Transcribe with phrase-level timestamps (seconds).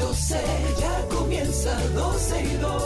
[0.00, 0.36] 12,
[0.80, 2.82] ya comienza 12 y 2.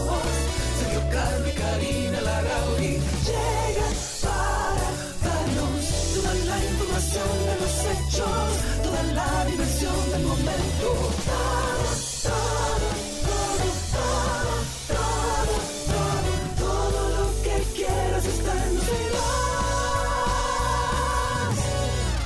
[0.78, 2.92] Sergio Carlos y Karina Larrauri
[3.28, 4.86] llegan para
[5.24, 8.48] darnos toda la información de los hechos,
[8.82, 10.88] toda la diversión del momento.
[11.24, 12.03] Todo,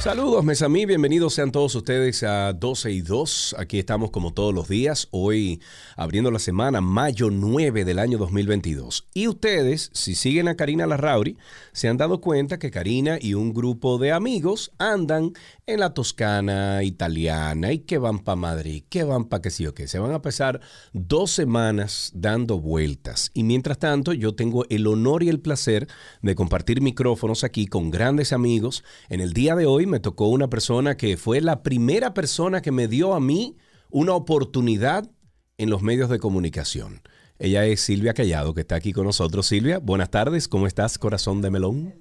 [0.01, 3.57] Saludos, mes a mí, bienvenidos sean todos ustedes a 12 y 2.
[3.59, 5.61] Aquí estamos como todos los días, hoy
[5.97, 9.09] abriendo la semana, mayo 9 del año 2022.
[9.13, 11.37] Y ustedes, si siguen a Karina Larrauri,
[11.73, 15.33] se han dado cuenta que Karina y un grupo de amigos andan
[15.67, 19.75] en la Toscana italiana y que van para Madrid, que van para que sí o
[19.75, 19.89] qué.
[19.89, 20.61] Se van a pasar
[20.93, 23.33] dos semanas dando vueltas.
[23.35, 25.89] Y mientras tanto, yo tengo el honor y el placer
[26.23, 28.85] de compartir micrófonos aquí con grandes amigos.
[29.09, 32.73] En el día de hoy me tocó una persona que fue la primera persona que
[32.73, 33.57] me dio a mí
[33.91, 35.11] una oportunidad
[35.57, 37.03] en los medios de comunicación.
[37.39, 39.47] Ella es Silvia Callado, que está aquí con nosotros.
[39.47, 40.49] Silvia, buenas tardes.
[40.49, 41.95] ¿Cómo estás, corazón de melón?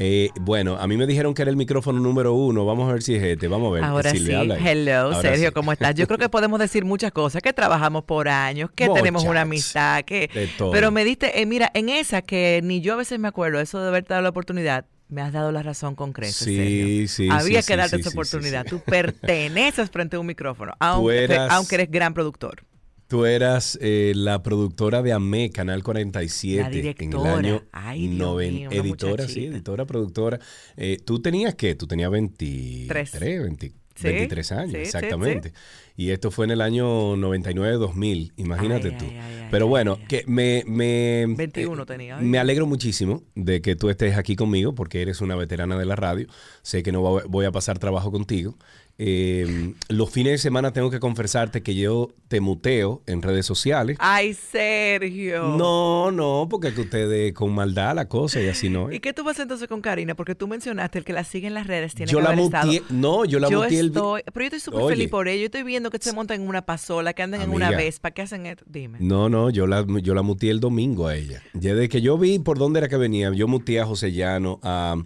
[0.00, 2.64] Eh, bueno, a mí me dijeron que era el micrófono número uno.
[2.64, 3.48] Vamos a ver si es este.
[3.48, 3.84] Vamos a ver.
[3.84, 5.54] Ahora Silvia, sí, hello, Ahora Sergio, sí.
[5.54, 5.96] ¿cómo estás?
[5.96, 10.04] Yo creo que podemos decir muchas cosas, que trabajamos por años, que tenemos una amistad,
[10.04, 10.30] que...
[10.32, 10.70] De todo.
[10.70, 13.80] Pero me diste, eh, mira, en esa que ni yo a veces me acuerdo, eso
[13.80, 17.62] de haberte dado la oportunidad, me has dado la razón con creces, Sí, sí, Había
[17.62, 18.66] sí, que darte sí, esa sí, oportunidad.
[18.66, 22.64] Tú perteneces frente a un micrófono, aunque, eras- aunque eres gran productor.
[23.06, 26.62] Tú eras eh, la productora de AME, Canal 47.
[26.62, 27.32] La directora.
[27.32, 30.38] En el año Ay, noven- mío, editora, sí, editora, productora.
[30.76, 31.74] Eh, ¿Tú tenías qué?
[31.74, 33.42] Tú tenías 23, Tres.
[33.42, 35.52] 20 Sí, 23 años, sí, sí, exactamente.
[35.96, 39.04] Y esto fue en el año 99-2000, imagínate Ay, tú.
[39.06, 42.16] ay, ay, Pero bueno, que me, me, 21 eh, tenía.
[42.18, 45.96] me alegro muchísimo de que tú estés aquí conmigo porque eres una veterana de la
[45.96, 46.28] radio.
[46.62, 48.56] Sé que no voy a pasar trabajo contigo.
[49.00, 53.96] Eh, los fines de semana tengo que confesarte que yo te muteo en redes sociales.
[54.00, 55.56] Ay, Sergio.
[55.56, 58.90] No, no, porque que ustedes con maldad la cosa y así no.
[58.90, 60.16] ¿Y qué tú vas entonces con Karina?
[60.16, 62.40] Porque tú mencionaste el que la sigue en las redes tiene Yo que la haber
[62.44, 62.98] muteé, estado.
[62.98, 65.40] no, yo la yo muteé el estoy, pero yo estoy súper feliz por ello.
[65.42, 67.70] Yo estoy viendo que se montan en una pasola, que andan en una.
[67.70, 68.64] Vespa, que hacen esto.
[68.66, 68.98] Dime.
[69.00, 71.40] No, no, yo la, yo la muteé el domingo a ella.
[71.54, 74.58] Ya Desde que yo vi por dónde era que venía, yo muteé a José Llano,
[74.64, 74.96] a,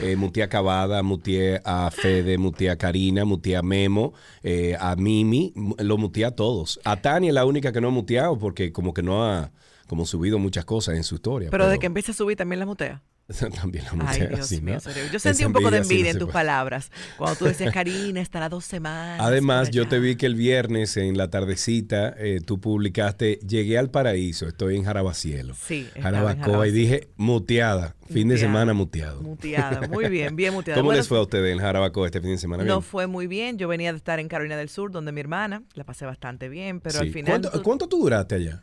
[0.00, 4.96] eh, muteé a Cavada, muteé a Fede, muteé a Karina, muteé a Memo, eh, a
[4.96, 6.80] Mimi, lo muteé a todos.
[6.84, 9.50] A Tania es la única que no ha muteado porque como que no ha
[9.86, 11.50] como subido muchas cosas en su historia.
[11.50, 13.02] Pero de que empieza a subir también la mutea.
[13.60, 14.92] también la Ay, Dios así, mío, ¿no?
[15.12, 16.32] Yo sentí un poco de envidia en tus puede.
[16.32, 16.90] palabras.
[17.18, 19.20] Cuando tú decías, Karina, estará dos semanas.
[19.20, 20.04] Además, yo te allá".
[20.04, 24.84] vi que el viernes en la tardecita eh, tú publicaste Llegué al paraíso, estoy en
[24.84, 25.54] Jarabacielo.
[25.54, 29.22] Sí, Jarabacoa y dije muteada, fin de semana muteado.
[29.22, 29.86] Muteada.
[29.88, 30.78] Muy bien, bien muteada.
[30.80, 32.64] ¿Cómo Bueno, les fue a ustedes en Jarabacoa este fin de semana?
[32.64, 33.58] No fue muy bien.
[33.58, 36.80] Yo venía de estar en Carolina del Sur, donde mi hermana, la pasé bastante bien,
[36.80, 37.06] pero Sí.
[37.06, 37.30] al final.
[37.40, 38.62] ¿Cuánto, tú- cuánto tú duraste allá?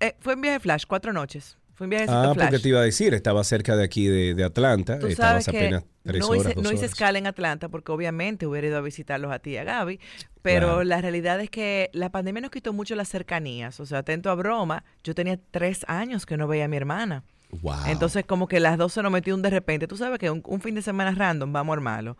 [0.00, 1.56] eh, fue en viaje flash, cuatro noches.
[1.76, 2.46] Fue en viaje Ah, flash.
[2.48, 5.58] porque te iba a decir, estaba cerca de aquí de, de Atlanta, Tú estabas sabes
[5.60, 8.78] que apenas tres no, horas, hice, no hice escala en Atlanta porque obviamente hubiera ido
[8.78, 10.00] a visitarlos a ti y a Gaby,
[10.42, 10.84] pero Claro.
[10.84, 13.78] la realidad es que la pandemia nos quitó mucho las cercanías.
[13.80, 17.24] O sea, atento a broma, yo tenía tres años que no veía a mi hermana.
[17.62, 17.74] Wow.
[17.88, 19.86] Entonces como que las dos se nos metió un de repente.
[19.86, 22.16] Tú sabes que un, un fin de semana random vamos a armarlo.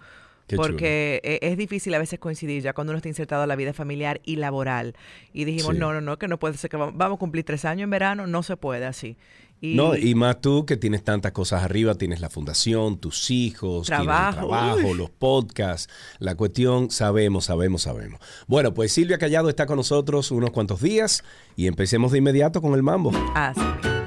[0.47, 3.57] Qué porque e- es difícil a veces coincidir ya cuando uno está insertado en la
[3.57, 4.95] vida familiar y laboral.
[5.33, 5.81] Y dijimos, Sí.
[5.81, 7.91] no, no, no, que no puede ser que vamos, vamos a cumplir tres años en
[7.91, 9.17] verano, no se puede así.
[9.61, 13.89] Y, No, y más tú que tienes tantas cosas arriba, tienes la fundación, tus hijos,
[13.89, 18.21] el Trabajo, trabajo, los podcasts, la cuestión, sabemos, sabemos, sabemos.
[18.47, 21.25] Bueno, pues Silvia Callado está con nosotros unos cuantos días
[21.57, 23.13] y empecemos de inmediato con el mambo.
[23.35, 24.06] Ah, sí.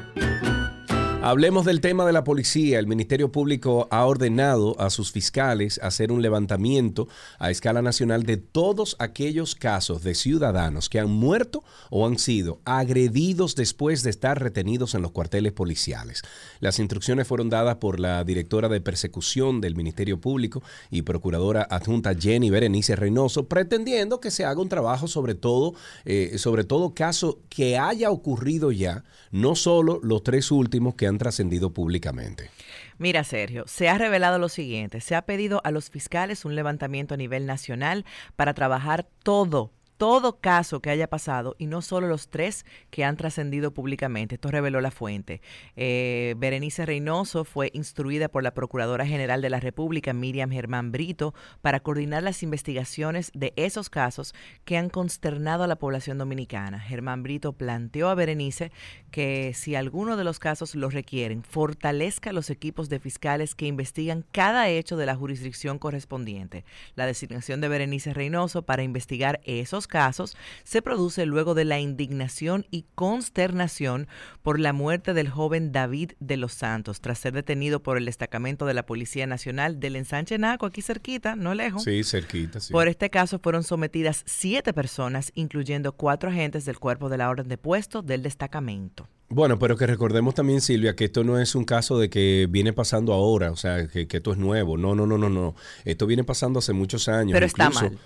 [1.21, 2.79] Hablemos del tema de la policía.
[2.79, 8.37] El Ministerio Público ha ordenado a sus fiscales hacer un levantamiento a escala nacional de
[8.37, 14.41] todos aquellos casos de ciudadanos que han muerto o han sido agredidos después de estar
[14.41, 16.21] retenidos en los cuarteles policiales.
[16.61, 22.15] Las instrucciones fueron dadas por la directora de persecución del Ministerio Público y procuradora adjunta
[22.15, 25.73] Jenny Berenice Reynoso, pretendiendo que se haga un trabajo sobre todo,
[26.05, 31.17] eh, sobre todo caso que haya ocurrido ya, no solo los tres últimos que han
[31.17, 32.49] trascendido públicamente.
[32.97, 34.99] Mira, Sergio, se ha revelado lo siguiente.
[35.01, 38.05] Se ha pedido a los fiscales un levantamiento a nivel nacional
[38.35, 43.17] para trabajar todo todo caso que haya pasado y no solo los tres que han
[43.17, 44.35] trascendido públicamente.
[44.35, 45.41] Esto reveló la fuente.
[45.75, 51.33] Eh, Berenice Reynoso fue instruida por la Procuradora General de la República, Miriam Germán Brito,
[51.61, 56.79] para coordinar las investigaciones de esos casos que han consternado a la población dominicana.
[56.79, 58.71] Germán Brito planteó a Berenice
[59.11, 64.23] que si alguno de los casos lo requieren, fortalezca los equipos de fiscales que investigan
[64.31, 66.63] cada hecho de la jurisdicción correspondiente.
[66.95, 72.65] La designación de Berenice Reynoso para investigar esos casos se produce luego de la indignación
[72.71, 74.07] y consternación
[74.41, 78.65] por la muerte del joven David de los Santos, tras ser detenido por el destacamento
[78.65, 81.83] de la Policía Nacional del Ensanche Naco, aquí cerquita, no lejos.
[81.83, 82.71] Sí, cerquita, sí.
[82.71, 87.49] Por este caso fueron sometidas siete personas, incluyendo cuatro agentes del cuerpo de la orden
[87.49, 89.09] de puesto del destacamento.
[89.31, 92.73] Bueno, pero que recordemos también, Silvia, que esto no es un caso de que viene
[92.73, 94.75] pasando ahora, o sea, que, que esto es nuevo.
[94.75, 95.55] No, no, no, no, no.
[95.85, 97.33] Esto viene pasando hace muchos años.
[97.33, 97.97] Pero está mal.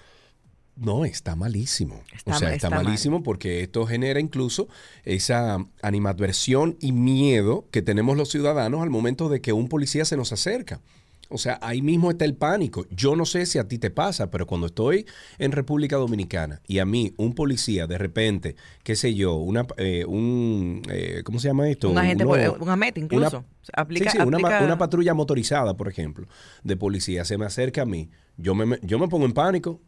[0.75, 2.01] No, está malísimo.
[2.15, 2.85] Está o sea, está, está mal.
[2.85, 4.67] malísimo porque esto genera incluso
[5.05, 10.17] esa animadversión y miedo que tenemos los ciudadanos al momento de que un policía se
[10.17, 10.81] nos acerca.
[11.29, 12.85] O sea, ahí mismo está el pánico.
[12.91, 15.05] Yo no sé si a ti te pasa, pero cuando estoy
[15.39, 20.05] en República Dominicana y a mí un policía de repente, qué sé yo, una, eh,
[20.05, 21.89] un, eh, ¿cómo se llama esto?
[21.89, 23.37] Un agente, Uno- un AMET incluso.
[23.39, 26.27] una- Aplica- sí, sí, una, ma- aplica- una patrulla motorizada, por ejemplo,
[26.63, 29.79] de policía, se me acerca a mí, yo me, yo me pongo en pánico.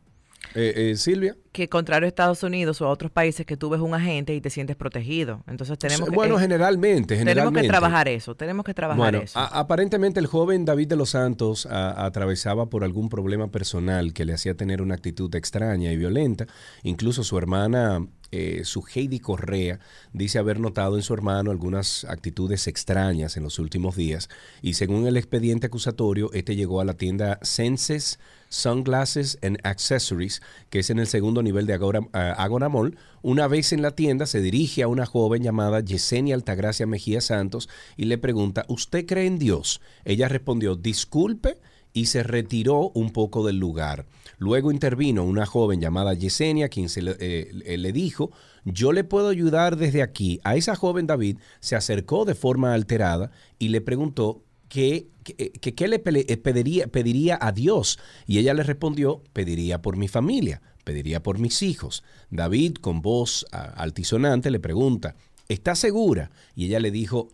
[0.53, 1.36] Eh, eh, Silvia.
[1.51, 4.42] que contrario a Estados Unidos o a otros países que tú ves un agente y
[4.42, 5.42] te sientes protegido.
[5.47, 7.62] Entonces tenemos que, bueno, eh, generalmente, tenemos generalmente.
[7.62, 9.39] que trabajar eso, tenemos que trabajar Bueno, eso.
[9.39, 14.25] a- aparentemente el joven David de los Santos a- atravesaba por algún problema personal que
[14.25, 16.45] le hacía tener una actitud extraña y violenta.
[16.83, 19.79] Incluso su hermana, eh, su Heidi Correa,
[20.13, 24.29] dice haber notado en su hermano algunas actitudes extrañas en los últimos días.
[24.61, 30.79] Y según el expediente acusatorio, este llegó a la tienda Senses Sunglasses and Accessories, que
[30.79, 32.97] es en el segundo nivel de Agora, Agora Mall.
[33.21, 37.69] Una vez en la tienda se dirige a una joven llamada Yesenia Altagracia Mejía Santos
[37.97, 39.81] y le pregunta, ¿usted cree en Dios?
[40.03, 41.57] Ella respondió, disculpe,
[41.95, 44.06] y se retiró un poco del lugar.
[44.38, 48.31] Luego intervino una joven llamada Yesenia, quien se le, eh, eh, le dijo,
[48.65, 50.42] yo le puedo ayudar desde aquí.
[50.44, 56.03] A esa joven David se acercó de forma alterada y le preguntó qué, qué le
[56.06, 57.97] eh, pediría, pediría a Dios.
[58.27, 62.03] Y ella le respondió, pediría por mi familia, pediría por mis hijos.
[62.30, 65.15] David, con voz altisonante, le pregunta,
[65.47, 66.30] ¿está segura?
[66.56, 67.30] Y ella le dijo,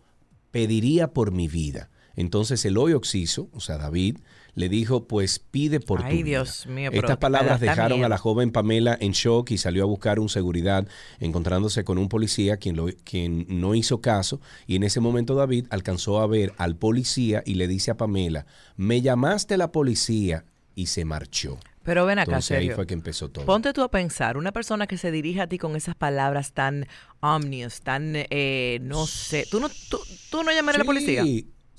[0.52, 1.90] pediría por mi vida.
[2.14, 4.18] Entonces el hoy oxiso, o sea, David,
[4.54, 6.24] le dijo, pues pide por Ay, tu vida.
[6.24, 10.18] Dios mío, Estas palabras dejaron a la joven Pamela en shock y salió a buscar
[10.18, 10.86] un seguridad,
[11.20, 14.40] encontrándose con un policía quien, lo, quien no hizo caso.
[14.66, 18.46] Y en ese momento David alcanzó a ver al policía y le dice a Pamela,
[18.76, 20.44] me llamaste la policía
[20.74, 21.58] y se marchó.
[21.84, 23.44] Pero ven acá, Entonces ahí fue que empezó todo.
[23.44, 26.86] Ponte tú a pensar, una persona que se dirige a ti con esas palabras tan
[27.20, 29.98] omnios, tan, eh, no sé, ¿tú no, tú,
[30.30, 31.24] tú no llamarías a la policía?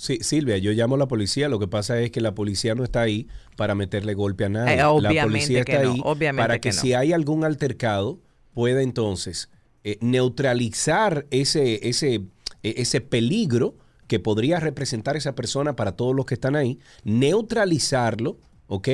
[0.03, 1.47] Sí, Silvia, yo llamo a la policía.
[1.47, 4.73] Lo que pasa es que la policía no está ahí para meterle golpe a nadie.
[4.73, 6.81] Eh, la policía está no, ahí para que, que no.
[6.81, 8.19] si hay algún altercado,
[8.53, 9.49] pueda entonces
[9.85, 13.77] eh, neutralizar ese, ese, eh, ese peligro
[14.07, 18.89] que podría representar esa persona para todos los que están ahí, neutralizarlo, ¿ok?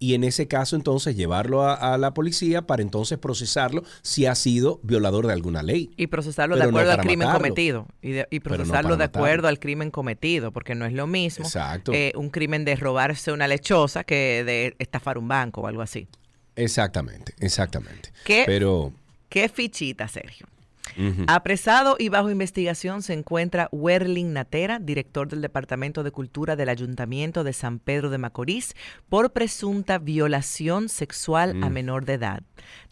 [0.00, 4.34] Y en ese caso entonces llevarlo a, a la policía para entonces procesarlo si ha
[4.36, 5.90] sido violador de alguna ley.
[5.96, 7.38] Y procesarlo de no acuerdo al crimen matarlo.
[7.48, 7.86] cometido.
[8.00, 11.06] Y, de- y Pero no procesarlo de acuerdo al crimen cometido, porque no es lo
[11.08, 11.92] mismo Exacto.
[11.92, 16.06] eh, un crimen de robarse una lechosa que de estafar un banco o algo así.
[16.54, 18.12] Exactamente, exactamente.
[18.24, 18.44] ¿Qué?
[18.46, 18.92] Pero
[19.28, 20.46] ¿Qué fichita, Sergio?
[21.26, 27.44] Apresado y bajo investigación se encuentra Werling Natera, director del Departamento de Cultura del Ayuntamiento
[27.44, 28.74] de San Pedro de Macorís,
[29.08, 31.72] por presunta violación sexual a Mm.
[31.72, 32.42] menor de edad.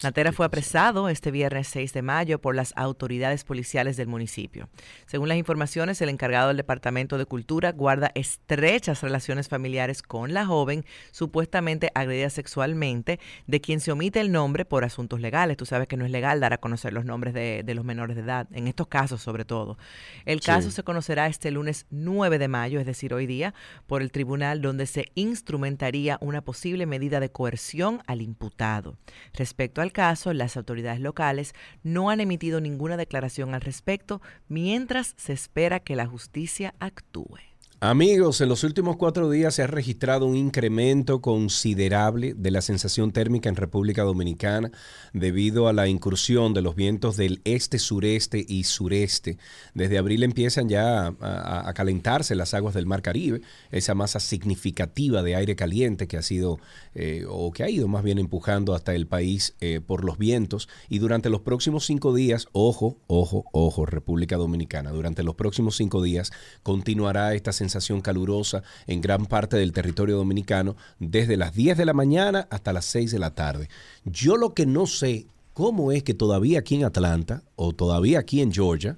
[0.03, 4.69] Natera fue apresado este viernes 6 de mayo por las autoridades policiales del municipio.
[5.05, 10.45] Según las informaciones, el encargado del Departamento de Cultura guarda estrechas relaciones familiares con la
[10.45, 15.57] joven supuestamente agredida sexualmente, de quien se omite el nombre por asuntos legales.
[15.57, 18.15] Tú sabes que no es legal dar a conocer los nombres de, de los menores
[18.15, 19.79] de edad, en estos casos sobre todo.
[20.25, 20.45] El Sí.
[20.45, 23.55] caso se conocerá este lunes 9 de mayo, es decir, hoy día,
[23.87, 28.97] por el tribunal donde se instrumentaría una posible medida de coerción al imputado.
[29.33, 35.33] Respecto al caso, las autoridades locales no han emitido ninguna declaración al respecto mientras se
[35.33, 37.39] espera que la justicia actúe.
[37.79, 43.11] Amigos, en los últimos cuatro días se ha registrado un incremento considerable de la sensación
[43.11, 44.71] térmica en República Dominicana
[45.13, 49.37] debido a la incursión de los vientos del este, sureste y sureste.
[49.75, 55.35] Desde abril empiezan ya a, calentarse las aguas del Mar Caribe, esa masa significativa de
[55.35, 56.57] aire caliente que ha sido
[56.95, 60.67] eh, o que ha ido más bien empujando hasta el país eh, por los vientos.
[60.89, 66.01] Y durante los próximos cinco días, ojo, ojo, ojo, República Dominicana, durante los próximos cinco
[66.01, 66.31] días
[66.63, 71.85] continuará esta sensación sensación calurosa en gran parte del territorio dominicano desde las 10 de
[71.85, 73.69] la mañana hasta las 6 de la tarde.
[74.05, 78.41] Yo lo que no sé, cómo es que todavía aquí en Atlanta o todavía aquí
[78.41, 78.95] en Georgia,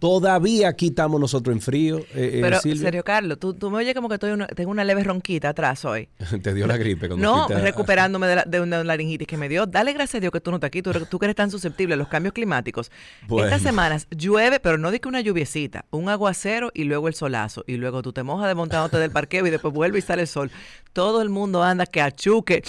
[0.00, 1.98] Todavía aquí estamos nosotros en frío.
[1.98, 5.50] Eh, eh Pero, serio, Carlos, tú, me oyes como que estoy tengo una leve ronquita
[5.50, 6.08] atrás hoy.
[6.42, 7.06] Te dio la gripe.
[7.10, 9.66] no, recuperándome de, una laringitis que me dio.
[9.66, 11.94] Dale gracias a Dios que tú no estás aquí, tú, tú que eres tan susceptible
[11.94, 12.90] a los cambios climáticos.
[13.44, 17.62] Estas semanas llueve, pero no di que una lluviecita, un aguacero y luego el solazo.
[17.66, 20.50] Y luego tú te mojas desmontándote del parqueo y después vuelve y sale el sol.
[20.94, 22.62] Todo el mundo anda que achuque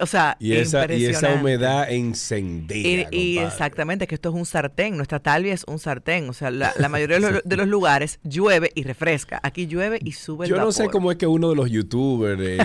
[0.00, 3.08] o sea, y esa, y esa humedad encendida.
[3.10, 4.96] Y, exactamente, que esto es un sartén.
[4.96, 6.28] Nuestra talvia es un sartén.
[6.28, 9.40] O sea, la, mayoría de los, lugares llueve y refresca.
[9.42, 12.40] Aquí llueve y sube el Yo no sé cómo es que uno de los youtubers,
[12.42, 12.58] eh,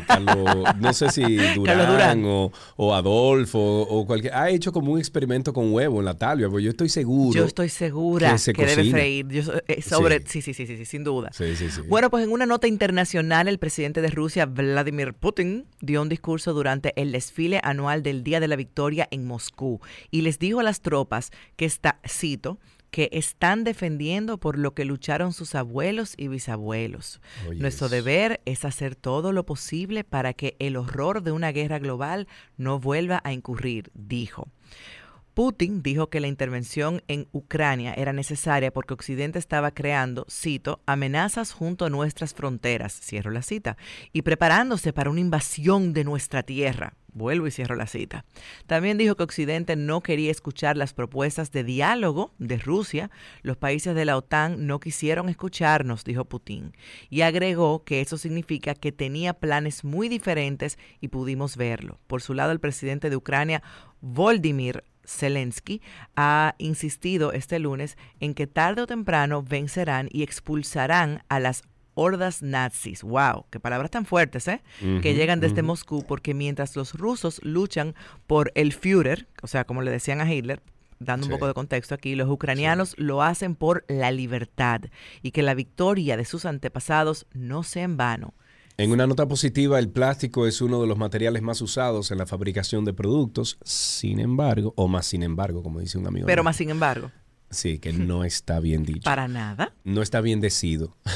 [0.79, 5.99] no sé si Durán, O, Adolfo o cualquier, ha hecho como un experimento con huevo
[5.99, 6.49] en la talvia.
[6.49, 7.37] Porque yo estoy seguro.
[7.37, 9.27] Yo estoy segura que, debe freír.
[9.67, 10.41] Eh, sobre, sí.
[10.41, 11.31] Sí, sí, sí, sí, sin duda.
[11.87, 16.53] Bueno, pues en una nota internacional, el presidente de Rusia, Vladimir Putin, dio un discurso
[16.53, 20.63] durante el desfile anual del Día de la Victoria en Moscú y les dijo a
[20.63, 22.59] las tropas que está, cito,
[22.91, 27.21] que están defendiendo por lo que lucharon sus abuelos y bisabuelos.
[27.55, 32.27] Nuestro deber es hacer todo lo posible para que el horror de una guerra global
[32.57, 34.47] no vuelva a incurrir, dijo.
[35.33, 41.51] Putin dijo que la intervención en Ucrania era necesaria porque Occidente estaba creando, cito, amenazas
[41.51, 43.77] junto a nuestras fronteras, cierro la cita,
[44.11, 46.93] y preparándose para una invasión de nuestra tierra.
[47.11, 48.25] Vuelvo y cierro la cita.
[48.67, 53.09] También dijo que Occidente no quería escuchar las propuestas de diálogo de Rusia.
[53.41, 56.75] Los países de la OTAN no quisieron escucharnos, dijo Putin.
[57.09, 61.99] Y agregó que eso significa que tenía planes muy diferentes y pudimos verlo.
[62.07, 63.63] Por su lado, el presidente de Ucrania,
[64.01, 65.81] Volodymyr Zelensky
[66.15, 71.63] ha insistido este lunes en que tarde o temprano vencerán y expulsarán a las
[71.95, 73.03] hordas nazis.
[73.03, 73.45] ¡Wow!
[73.49, 74.61] ¡Qué palabras tan fuertes, eh!
[75.01, 79.81] que llegan desde Moscú, porque mientras los rusos luchan por el Führer, o sea, como
[79.81, 80.61] le decían a Hitler,
[80.99, 84.81] dando un poco de contexto aquí, los ucranianos lo hacen por la libertad
[85.21, 88.33] y que la victoria de sus antepasados no sea en vano.
[88.79, 92.25] En una nota positiva, el plástico es uno de los materiales más usados en la
[92.25, 96.25] fabricación de productos, sin embargo, o más sin embargo, como dice un amigo.
[96.25, 97.11] Pero más sin embargo.
[97.49, 99.03] Sí, que no está bien dicho.
[99.03, 99.73] Para nada.
[99.83, 100.95] No está bien decido.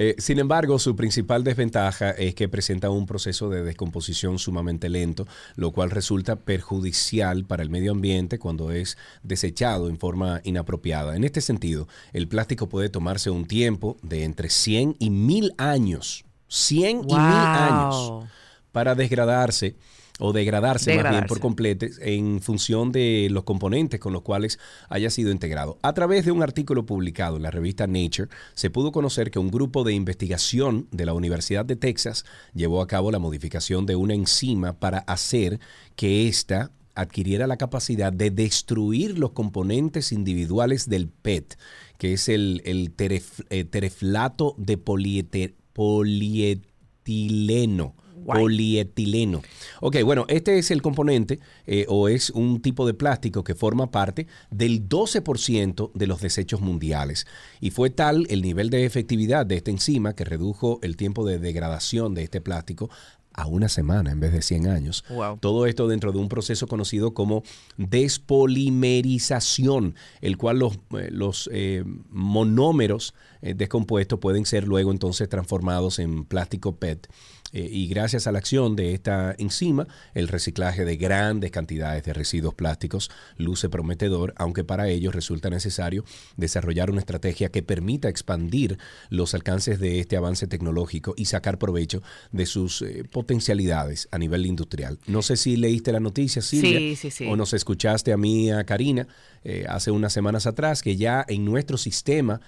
[0.00, 5.26] Eh, sin embargo, su principal desventaja es que presenta un proceso de descomposición sumamente lento,
[5.56, 11.16] lo cual resulta perjudicial para el medio ambiente cuando es desechado en forma inapropiada.
[11.16, 16.27] En este sentido, el plástico puede tomarse un tiempo de entre 100 y 1000 años
[16.48, 18.24] 100 y 1000 años
[18.72, 19.76] para desgradarse
[20.18, 25.10] o degradarse, más bien por completo en función de los componentes con los cuales haya
[25.10, 25.78] sido integrado.
[25.82, 29.50] A través de un artículo publicado en la revista Nature, se pudo conocer que un
[29.50, 34.14] grupo de investigación de la Universidad de Texas llevó a cabo la modificación de una
[34.14, 35.60] enzima para hacer
[35.94, 41.56] que ésta adquiriera la capacidad de destruir los componentes individuales del PET,
[41.96, 47.94] que es el, el eh, tereflato de polieter polietileno.
[48.26, 49.42] Polietileno.
[49.80, 53.92] Ok, bueno, este es el componente eh, o es un tipo de plástico que forma
[53.92, 57.28] parte del 12% de los desechos mundiales.
[57.60, 61.38] Y fue tal el nivel de efectividad de esta enzima que redujo el tiempo de
[61.38, 62.90] degradación de este plástico
[63.38, 65.04] a una semana en vez de 100 años.
[65.40, 67.44] Todo esto dentro de un proceso conocido como
[67.76, 76.00] despolimerización, el cual los, eh, los eh, monómeros eh, descompuestos pueden ser luego entonces transformados
[76.00, 77.08] en plástico PET
[77.52, 82.12] eh, y gracias a la acción de esta enzima, el reciclaje de grandes cantidades de
[82.12, 86.04] residuos plásticos luce prometedor, aunque para ello resulta necesario
[86.36, 88.78] desarrollar una estrategia que permita expandir
[89.08, 92.02] los alcances de este avance tecnológico y sacar provecho
[92.32, 94.98] de sus eh, potencialidades a nivel industrial.
[95.06, 96.96] No sé si leíste la noticia, Silvia,
[97.30, 99.08] o nos escuchaste a mí, a Karina,
[99.42, 102.40] eh, hace unas semanas atrás, que ya en nuestro sistema,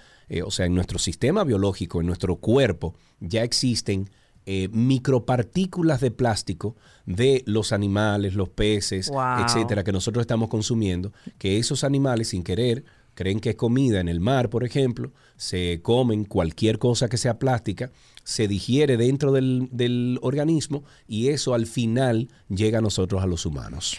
[0.45, 4.09] o sea, en nuestro sistema biológico, en nuestro cuerpo, ya existen
[4.45, 11.57] eh, micropartículas de plástico de los animales, los peces, etcétera, que nosotros estamos consumiendo, que
[11.57, 12.83] esos animales sin querer
[13.13, 17.39] creen que es comida en el mar, por ejemplo, se comen cualquier cosa que sea
[17.39, 17.91] plástica,
[18.23, 23.45] se digiere dentro del, del organismo y eso al final llega a nosotros, a los
[23.45, 23.97] humanos.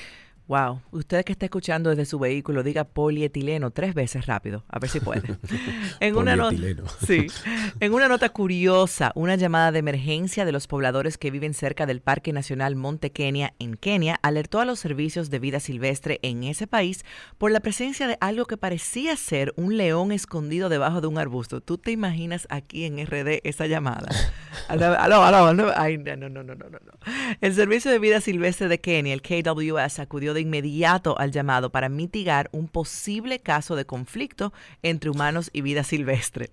[0.52, 4.90] Wow, usted que está escuchando desde su vehículo, diga polietileno tres veces rápido, a ver
[4.90, 5.22] si puede.
[6.00, 6.36] en, una
[7.06, 7.26] sí.
[7.80, 12.02] en una nota curiosa, una llamada de emergencia de los pobladores que viven cerca del
[12.02, 16.66] Parque Nacional Monte Kenia en Kenia alertó a los servicios de vida silvestre en ese
[16.66, 17.02] país
[17.38, 21.62] por la presencia de algo que parecía ser un león escondido debajo de un arbusto.
[21.62, 24.08] ¿Tú te imaginas aquí en RD esa llamada?
[24.68, 25.72] aló, aló, aló.
[25.76, 26.78] Ay, no, no, no, no, no.
[27.40, 31.88] El Servicio de Vida Silvestre de Kenia, el KWS, acudió de inmediato al llamado para
[31.88, 36.50] mitigar un posible caso de conflicto entre humanos y vida silvestre.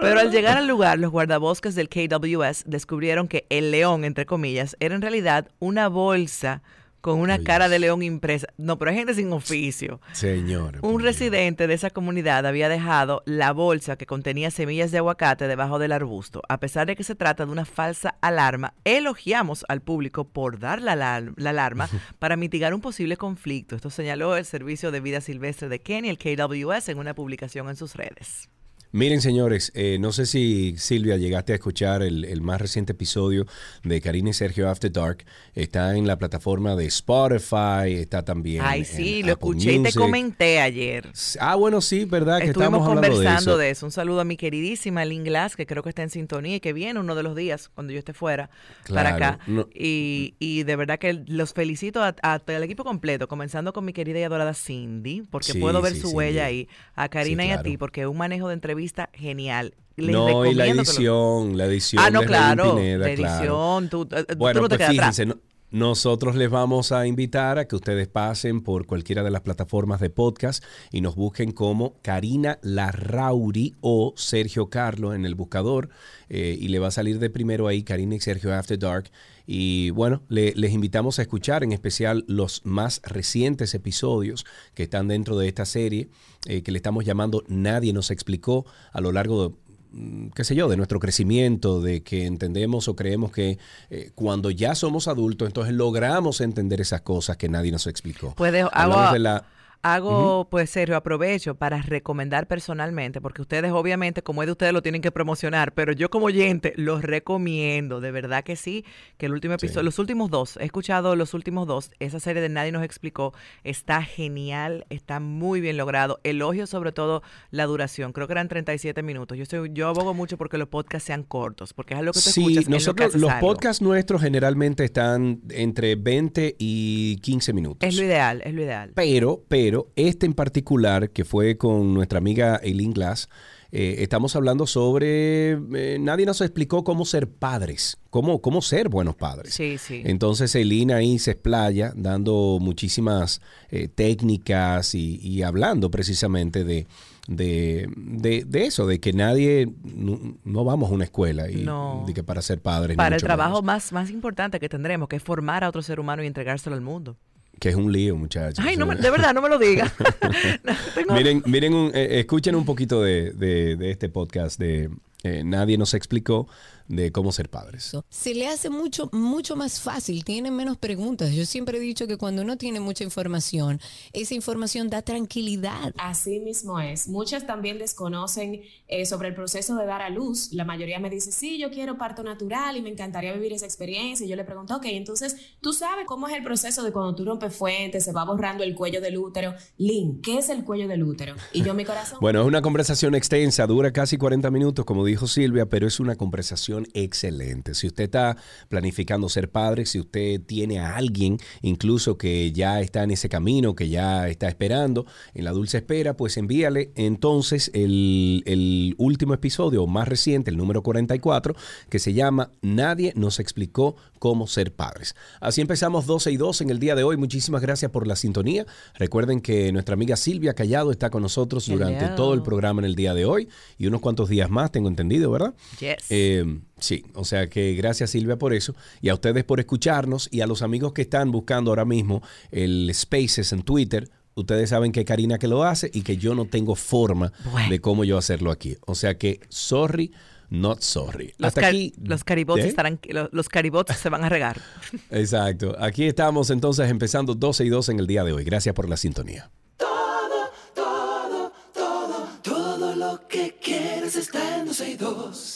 [0.00, 4.76] Pero al llegar al lugar, los guardabosques del KWS descubrieron que el león, entre comillas,
[4.80, 6.62] era en realidad una bolsa
[7.06, 8.48] con una cara de león impresa.
[8.56, 10.00] No, pero hay gente sin oficio.
[10.10, 10.80] Señor.
[10.82, 15.78] Un residente de esa comunidad había dejado la bolsa que contenía semillas de aguacate debajo
[15.78, 16.42] del arbusto.
[16.48, 20.82] A pesar de que se trata de una falsa alarma, elogiamos al público por dar
[20.82, 23.76] la, la alarma para mitigar un posible conflicto.
[23.76, 27.76] Esto señaló el Servicio de Vida Silvestre de Kenia, el KWS, en una publicación en
[27.76, 28.50] sus redes.
[28.96, 33.44] Miren, señores, eh, no sé si Silvia llegaste a escuchar el, más reciente episodio
[33.84, 35.26] de Karina y Sergio After Dark.
[35.54, 38.62] Está en la plataforma de Spotify, está también.
[38.64, 41.10] Ay, sí, lo escuché y te comenté ayer.
[41.40, 42.38] Ah, bueno, sí, ¿verdad?
[42.38, 43.84] Que Estuvimos conversando de eso.
[43.84, 46.72] Un saludo a mi queridísima Lynn Glass, que creo que está en sintonía y que
[46.72, 48.48] viene uno de los días cuando yo esté fuera
[48.88, 49.40] para acá.
[49.74, 54.20] Y, de verdad que los felicito a, todo el equipo completo, comenzando con mi querida
[54.20, 58.06] y adorada Cindy, porque puedo ver su huella ahí, a Karina y a ti, porque
[58.06, 58.54] un manejo de
[58.86, 59.74] entrevista genial.
[59.96, 62.02] no, y la edición, la edición.
[62.04, 62.76] Ah, no, claro.
[62.76, 65.26] la edición, tú, eh, bueno, no te pues fíjense,
[65.70, 70.10] nosotros les vamos a invitar a que ustedes pasen por cualquiera de las plataformas de
[70.10, 70.62] podcast
[70.92, 75.88] y nos busquen como Karina Larrauri o Sergio Carlos en el buscador
[76.28, 79.10] eh, y le va a salir de primero ahí Karina y Sergio After Dark.
[79.46, 85.38] Y bueno, les invitamos a escuchar en especial los más recientes episodios que están dentro
[85.38, 86.08] de esta serie
[86.46, 89.54] eh, que le estamos llamando Nadie nos explicó a lo largo de
[89.92, 93.58] mm, qué sé yo, de nuestro crecimiento, de que entendemos o creemos que
[93.90, 98.34] eh, cuando ya somos adultos, entonces logramos entender esas cosas que nadie nos explicó.
[98.34, 99.44] Puede, hago, de la,
[99.94, 104.82] Hago, pues, serio, aprovecho para recomendar personalmente, porque ustedes obviamente, como es de ustedes, lo
[104.82, 108.84] tienen que promocionar, pero yo como oyente los recomiendo, de verdad que sí,
[109.16, 112.48] que el último episodio, los últimos dos, he escuchado los últimos dos, esa serie de
[112.48, 118.26] Nadie nos explicó, está genial, está muy bien logrado, elogio sobre todo la duración, creo
[118.26, 121.94] que eran 37 minutos, yo estoy, yo abogo mucho porque los podcasts sean cortos, porque
[121.94, 127.52] es algo que tú sí, nosotros, los podcasts nuestros generalmente están entre 20 y 15
[127.52, 127.88] minutos.
[127.88, 128.90] Es lo ideal, es lo ideal.
[128.94, 133.28] Pero, pero, este en particular, que fue con nuestra amiga Eileen Glass,
[133.72, 139.16] eh, estamos hablando sobre, eh, nadie nos explicó cómo ser padres, cómo, cómo ser buenos
[139.16, 139.54] padres.
[139.54, 140.02] Sí, sí.
[140.04, 146.86] Entonces Eileen ahí se explaya dando muchísimas eh, técnicas y, hablando precisamente de,
[147.26, 151.66] de, eso, de que nadie, no, vamos a una escuela y
[152.06, 152.96] de que para ser padres.
[152.96, 156.22] Para el trabajo más, más importante que tendremos, que es formar a otro ser humano
[156.22, 157.16] y entregárselo al mundo.
[157.58, 158.64] Que es un lío, muchachos.
[158.64, 159.92] Ay, no, de verdad, no me lo diga.
[161.12, 164.90] Miren, miren eh, escuchen un poquito de, de este podcast de
[165.22, 166.46] eh, Nadie nos explicó
[166.88, 167.96] de cómo ser padres.
[168.10, 171.32] Se le hace mucho, mucho más fácil, tiene menos preguntas.
[171.32, 173.80] Yo siempre he dicho que cuando uno tiene mucha información,
[174.12, 175.94] esa información da tranquilidad.
[175.98, 177.08] Así mismo es.
[177.08, 180.52] Muchas también desconocen eh, sobre el proceso de dar a luz.
[180.52, 184.24] La mayoría me dice, sí, yo quiero parto natural y me encantaría vivir esa experiencia.
[184.26, 187.24] Y yo le pregunto, ok, entonces, ¿tú sabes cómo es el proceso de cuando tú
[187.24, 189.54] rompes fuentes, se va borrando el cuello del útero?
[189.78, 191.34] Lynn, ¿qué es el cuello del útero?
[191.52, 192.18] Y yo mi corazón...
[192.20, 196.16] bueno, es una conversación extensa, dura casi 40 minutos, como dijo Silvia, pero es una
[196.16, 197.74] conversación excelente.
[197.74, 198.36] Si usted está
[198.68, 203.74] planificando ser padre, si usted tiene a alguien incluso que ya está en ese camino,
[203.74, 209.86] que ya está esperando en la dulce espera, pues envíale entonces el, el último episodio
[209.86, 211.54] más reciente, el número 44,
[211.88, 215.14] que se llama Nadie nos explicó cómo ser padres.
[215.40, 217.16] Así empezamos 12 y 2 en el día de hoy.
[217.16, 218.66] Muchísimas gracias por la sintonía.
[218.94, 222.94] Recuerden que nuestra amiga Silvia Callado está con nosotros durante todo el programa en el
[222.94, 225.54] día de hoy y unos cuantos días más, tengo entendido, ¿verdad?
[225.80, 226.04] Yes.
[226.10, 230.42] Eh, Sí, o sea que gracias Silvia por eso y a ustedes por escucharnos y
[230.42, 234.10] a los amigos que están buscando ahora mismo el Spaces en Twitter.
[234.34, 237.32] Ustedes saben que Karina que lo hace y que yo no tengo forma
[237.70, 238.76] de cómo yo hacerlo aquí.
[238.84, 240.12] O sea que, sorry,
[240.50, 241.32] not sorry.
[241.38, 242.68] Los, Hasta aquí, los caribots ¿eh?
[242.68, 244.60] estarán, los, los caribots se van a regar.
[245.10, 245.74] Exacto.
[245.80, 248.44] Aquí estamos entonces empezando 12 y 2 en el día de hoy.
[248.44, 249.50] Gracias por la sintonía.
[249.78, 255.55] Todo, todo, todo, todo lo que quieres está en 12 y 2.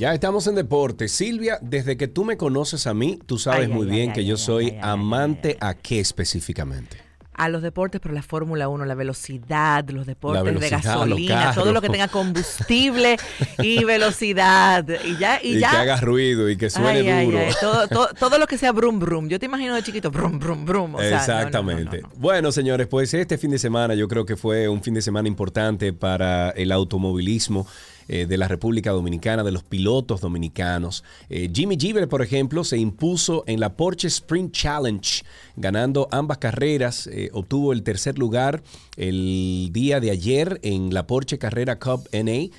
[0.00, 1.08] Ya estamos en deporte.
[1.08, 4.14] Silvia, desde que tú me conoces a mí, tú sabes Ay, muy ay, bien ay,
[4.14, 6.96] que yo soy amante a qué específicamente.
[7.34, 11.72] A los deportes, pero la Fórmula 1, la velocidad, los deportes velocidad, de gasolina, todo
[11.74, 13.18] lo que tenga combustible
[13.62, 14.86] y velocidad.
[15.04, 15.70] Y ya, y, Y, ya.
[15.70, 17.38] que haga ruido y que suene Ay, duro.
[17.38, 19.28] ay, Todo, todo, todo lo que sea brum brum.
[19.28, 20.94] Yo te imagino de chiquito, brum brum brum.
[20.94, 22.00] O sea, no, Exactamente.
[22.00, 22.14] no, no.
[22.16, 25.28] Bueno, señores, pues este fin de semana yo creo que fue un fin de semana
[25.28, 27.66] importante para el automovilismo
[28.12, 31.04] eh, de la República Dominicana, de los pilotos dominicanos.
[31.28, 35.22] Eh, Jimmy Giver, por ejemplo, se impuso en la Porsche Sprint Challenge,
[35.54, 37.06] ganando ambas carreras.
[37.06, 38.64] eh, obtuvo el tercer lugar
[38.96, 42.50] el día de ayer en la Porsche Carrera Cup NA,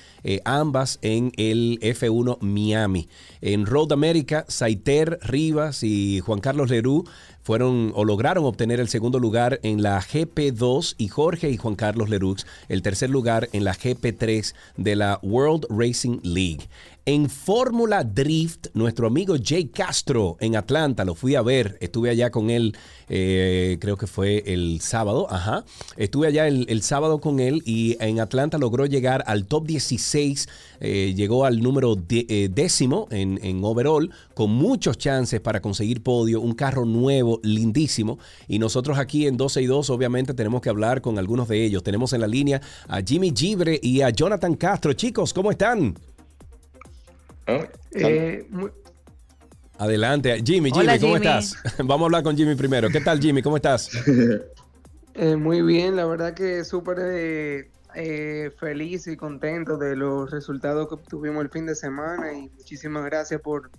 [0.46, 3.10] ambas en el F1 Miami.
[3.42, 7.04] En Road America, Saiter Rivas y Juan Carlos Leroux
[7.42, 12.08] fueron o lograron obtener el segundo lugar en la GP2 y Jorge y Juan Carlos
[12.08, 12.36] Leroux
[12.68, 16.68] el tercer lugar en la GP3 de la World Racing League.
[17.04, 22.30] En Fórmula Drift, nuestro amigo Jay Castro en Atlanta, lo fui a ver, estuve allá
[22.30, 22.76] con él,
[23.08, 25.64] eh, creo que fue el sábado, ajá,
[25.96, 31.12] estuve allá el, sábado con él y en Atlanta logró llegar al top 16, eh,
[31.16, 36.54] llegó al número eh, décimo en, en overall, con muchos chances para conseguir podio, un
[36.54, 41.18] carro nuevo, lindísimo, y nosotros aquí en 12 y 2 obviamente tenemos que hablar con
[41.18, 41.82] algunos de ellos.
[41.82, 44.92] Tenemos en la línea a Jimmy Gibre y a Jonathan Castro.
[44.92, 45.96] Chicos, ¿cómo están?
[47.46, 48.70] Eh, muy-
[49.78, 51.26] Adelante, Jimmy, Jimmy, Hola, ¿cómo Jimmy.
[51.26, 51.56] estás?
[51.78, 52.88] Vamos a hablar con Jimmy primero.
[52.88, 53.42] ¿Qué tal, Jimmy?
[53.42, 53.90] ¿Cómo estás?
[55.14, 60.88] eh, muy bien, la verdad que súper eh, eh, feliz y contento de los resultados
[60.88, 63.70] que obtuvimos el fin de semana y muchísimas gracias por,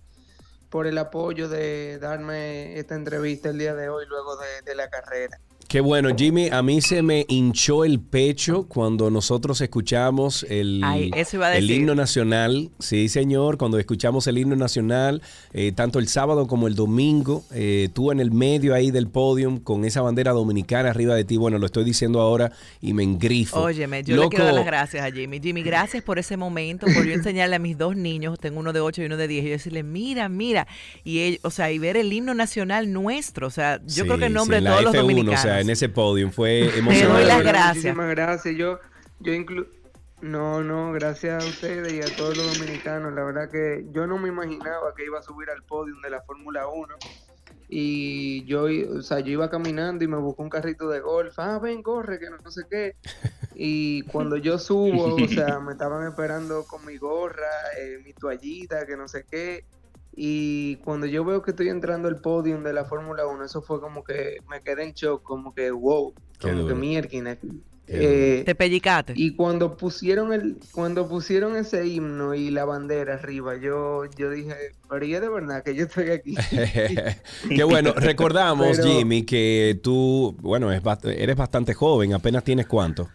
[0.69, 4.89] por el apoyo de darme esta entrevista el día de hoy luego de, de la
[4.89, 5.39] carrera.
[5.73, 6.49] Qué bueno, Jimmy.
[6.49, 11.09] A mí se me hinchó el pecho cuando nosotros escuchamos el, Ay,
[11.55, 12.69] el himno nacional.
[12.77, 17.89] Sí, señor, cuando escuchamos el himno nacional, eh, tanto el sábado como el domingo, eh,
[17.91, 21.38] tú en el medio ahí del podium con esa bandera dominicana arriba de ti.
[21.38, 23.59] Bueno, lo estoy diciendo ahora y me engrifo.
[23.59, 25.39] Óyeme, yo le quiero dar las gracias a Jimmy.
[25.41, 28.79] Jimmy, gracias por ese momento, por yo enseñarle a mis dos niños, tengo uno de
[28.79, 30.67] 8 y uno de 10, y yo decirle, mira, mira,
[31.03, 34.25] y ellos, o sea, y ver el himno nacional nuestro, o sea, yo creo que
[34.25, 35.39] en nombre de todos los F1, dominicanos.
[35.39, 37.26] O sea, en ese podium fue doy emocionante.
[37.26, 37.76] las gracias.
[37.76, 38.56] Muchísimas gracias.
[38.56, 38.80] Yo,
[39.19, 39.65] yo inclu
[40.21, 43.13] no, no, gracias a ustedes y a todos los dominicanos.
[43.13, 46.21] La verdad que yo no me imaginaba que iba a subir al podio de la
[46.21, 46.95] Fórmula 1.
[47.69, 51.34] Y yo, i- o sea, yo iba caminando y me buscó un carrito de golf.
[51.39, 52.95] Ah, ven, corre, que no, no sé qué.
[53.56, 57.49] Y cuando yo subo, o sea, me estaban esperando con mi gorra,
[57.80, 59.65] eh, mi toallita, que no sé qué.
[60.15, 63.82] Y cuando yo veo que estoy entrando al podio de la Fórmula 1, eso fue
[63.82, 67.10] como que me quedé en shock, como que wow, Qué como que mierda.
[67.86, 69.13] Qué Te pellicaste.
[69.15, 74.56] y cuando pusieron el, cuando pusieron ese himno y la bandera arriba, yo, yo dije,
[74.89, 76.36] pero ¿y es de verdad que yo estoy aquí?
[77.49, 77.93] Qué bueno.
[77.97, 82.13] Recordamos, Pero- Jimmy, que tú, bueno, es eres bastante joven.
[82.13, 83.10] Apenas tienes cuánto?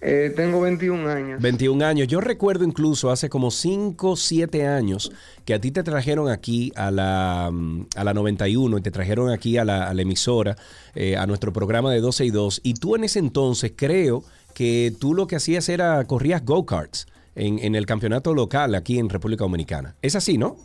[0.00, 1.42] Eh, tengo 21 años.
[1.42, 2.08] 21 años.
[2.08, 5.10] Yo recuerdo incluso hace como 5, 7 años
[5.44, 9.30] que a ti te trajeron aquí a la, mm, a la 91 y te trajeron
[9.30, 10.56] aquí a la, a la emisora,
[10.94, 12.60] eh, a nuestro programa de 12 y 2.
[12.62, 14.22] Y tú en ese entonces creo
[14.54, 19.08] que tú lo que hacías era corrías go-karts en, en el campeonato local aquí en
[19.08, 19.96] República Dominicana.
[20.02, 20.56] Es así, ¿no?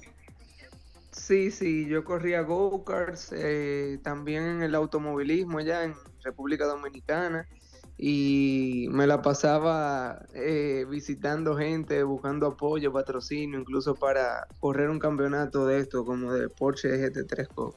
[1.12, 7.48] Sí, sí, yo corría go-karts, eh, también en el automovilismo allá en República Dominicana
[7.98, 15.66] y me la pasaba eh, visitando gente, buscando apoyo, patrocinio, incluso para correr un campeonato
[15.68, 17.76] de esto como de Porsche GT3 Cup.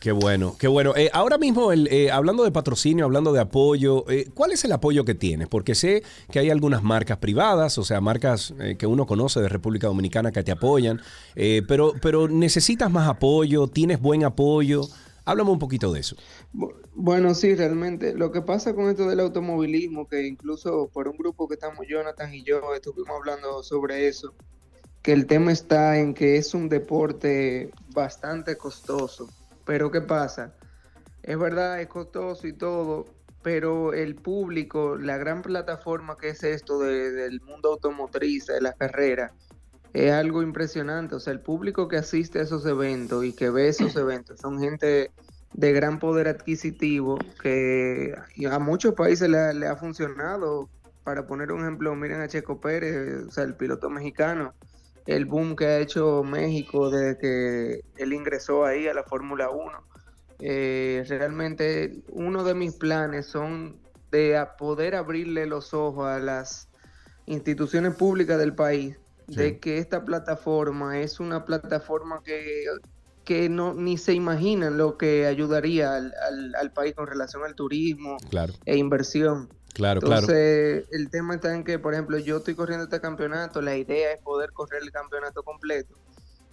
[0.00, 0.94] Qué bueno, qué bueno.
[0.96, 4.70] Eh, ahora mismo, el, eh, hablando de patrocinio, hablando de apoyo, eh, ¿cuál es el
[4.70, 5.48] apoyo que tienes?
[5.48, 9.88] Porque sé que hay algunas marcas privadas, o sea, marcas que uno conoce de República
[9.88, 11.00] Dominicana que te apoyan,
[11.66, 14.82] pero, pero necesitas más apoyo, tienes buen apoyo.
[15.28, 16.16] Háblame un poquito de eso.
[16.54, 18.14] Bu- Bueno, sí, realmente.
[18.14, 22.32] Lo que pasa con esto del automovilismo, que incluso por un grupo que estamos Jonathan
[22.32, 24.34] y yo estuvimos hablando sobre eso,
[25.02, 29.28] que el tema está en que es un deporte bastante costoso.
[29.66, 30.54] Pero ¿qué pasa?
[31.22, 33.04] Es verdad, es costoso y todo,
[33.42, 38.76] pero el público, la gran plataforma que es esto de- del mundo automotriz, de las
[38.76, 39.32] carreras,
[39.92, 41.14] es algo impresionante.
[41.14, 44.60] O sea, el público que asiste a esos eventos y que ve esos eventos son
[44.60, 45.10] gente
[45.54, 48.14] de gran poder adquisitivo que
[48.50, 50.68] a muchos países le, ha- le ha funcionado.
[51.04, 54.52] Para poner un ejemplo, miren a Checo Pérez, o sea, el piloto mexicano,
[55.06, 59.72] el boom que ha hecho México desde que él ingresó ahí a la Fórmula 1.
[60.40, 66.68] Eh, realmente uno de mis planes son de poder abrirle los ojos a las
[67.24, 68.98] instituciones públicas del país
[69.28, 72.64] de que esta plataforma es una plataforma que,
[73.24, 76.14] que no ni se imaginan lo que ayudaría al,
[76.54, 78.16] al, país con relación al turismo
[78.64, 79.48] e inversión.
[79.74, 83.76] Claro, Entonces, el tema está en que, por ejemplo, yo estoy corriendo este campeonato, la
[83.76, 85.94] idea es poder correr el campeonato completo,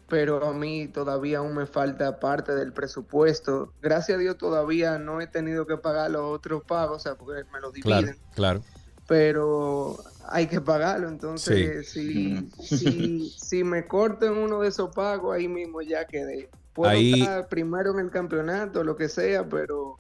[0.10, 3.74] pero a mí todavía aún me falta parte del presupuesto.
[3.82, 7.44] Gracias a Dios todavía no he tenido que pagar los otros pagos, o sea, porque
[7.52, 8.04] me lo dividen.
[8.04, 8.64] Claro, claro.
[9.08, 9.98] Pero
[10.30, 15.48] hay que pagarlo, entonces si, si, si, me corto en uno de esos pagos, ahí
[15.48, 16.50] mismo ya quedé.
[16.74, 19.98] Puedo estar primero en el campeonato, lo que sea, pero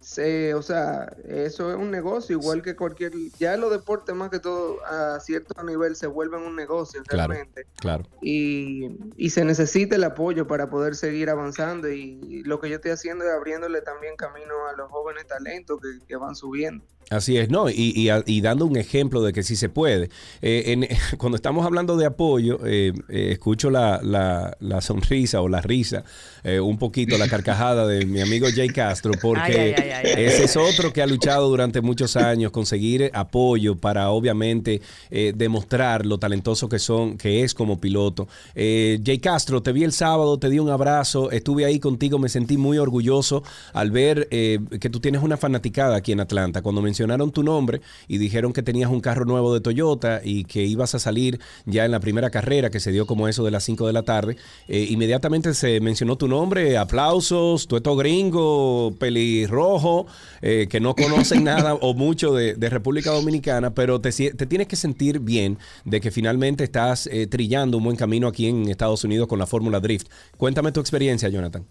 [0.00, 3.12] Sí, o sea, eso es un negocio, igual que cualquier.
[3.38, 7.66] Ya los deportes, más que todo, a cierto nivel, se vuelven un negocio realmente.
[7.76, 8.04] Claro.
[8.22, 11.90] Y, y, se necesita el apoyo para poder seguir avanzando.
[11.90, 16.06] Y, lo que yo estoy haciendo es abriéndole también camino a los jóvenes talentos que,
[16.06, 16.82] que van subiendo.
[17.10, 17.68] Así es, ¿no?
[17.68, 20.10] Y, y, dando un ejemplo de que sí se puede.
[20.42, 20.86] Eh, en,
[21.18, 26.04] cuando estamos hablando de apoyo, eh, eh, escucho la, la, la, sonrisa o la risa,
[26.62, 29.74] un poquito la carcajada de mi amigo Jay Castro, porque
[30.16, 34.80] ese es otro que ha luchado durante muchos años, conseguir apoyo para obviamente
[35.34, 38.28] demostrar lo talentoso que son, que es como piloto.
[38.54, 42.56] Jay Castro, te vi el sábado, te di un abrazo, estuve ahí contigo, me sentí
[42.56, 43.42] muy orgulloso
[43.74, 46.62] al ver que tú tienes una fanaticada aquí en Atlanta.
[46.62, 50.44] Cuando mencionaste mencionaron tu nombre y dijeron que tenías un carro nuevo de Toyota y
[50.44, 53.50] que ibas a salir ya en la primera carrera que se dio como eso de
[53.50, 54.36] las 5 de la tarde.
[54.68, 60.06] Eh, inmediatamente se mencionó tu nombre, aplausos, tueto gringo, pelirrojo,
[60.42, 64.76] eh, que no conocen nada o mucho de, República Dominicana, pero te, te, tienes que
[64.76, 69.26] sentir bien de que finalmente estás eh, trillando un buen camino aquí en Estados Unidos
[69.26, 70.08] con la Fórmula Drift.
[70.36, 71.64] Cuéntame tu experiencia, Jonathan.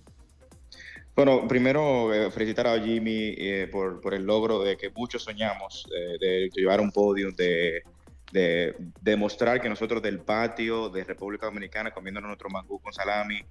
[1.19, 5.85] Bueno, primero eh, felicitar a Jimmy eh, por, por, el logro de que muchos soñamos,
[5.93, 7.83] eh, de llevar un podio, de,
[8.31, 13.41] de, demostrar que nosotros del patio de República Dominicana, comiéndonos nuestro mangú con salami,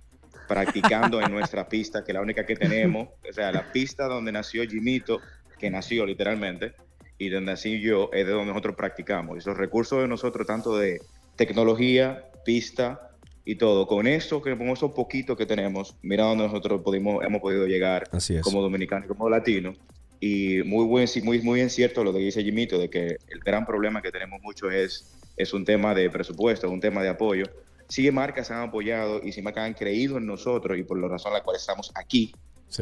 [0.48, 4.32] practicando en nuestra pista, que es la única que tenemos, o sea, la pista donde
[4.32, 5.20] nació Jimito,
[5.58, 6.72] que nació literalmente,
[7.18, 9.36] y donde nací yo, es de donde nosotros practicamos.
[9.36, 11.02] Y esos recursos de nosotros, tanto de
[11.36, 13.07] tecnología, pista,
[13.48, 13.86] y todo.
[13.86, 18.06] Con eso, que con esos poquitos que tenemos, mira donde nosotros pudimos, hemos podido llegar
[18.42, 19.78] como dominicanos como latinos.
[20.20, 23.64] Y muy, buen, muy, muy bien cierto lo que dice Jimito, de que el gran
[23.64, 27.46] problema que tenemos mucho es, es un tema de presupuesto, un tema de apoyo.
[27.88, 31.32] Si marcas han apoyado y si marcas han creído en nosotros y por la razón
[31.32, 32.34] la cual estamos aquí,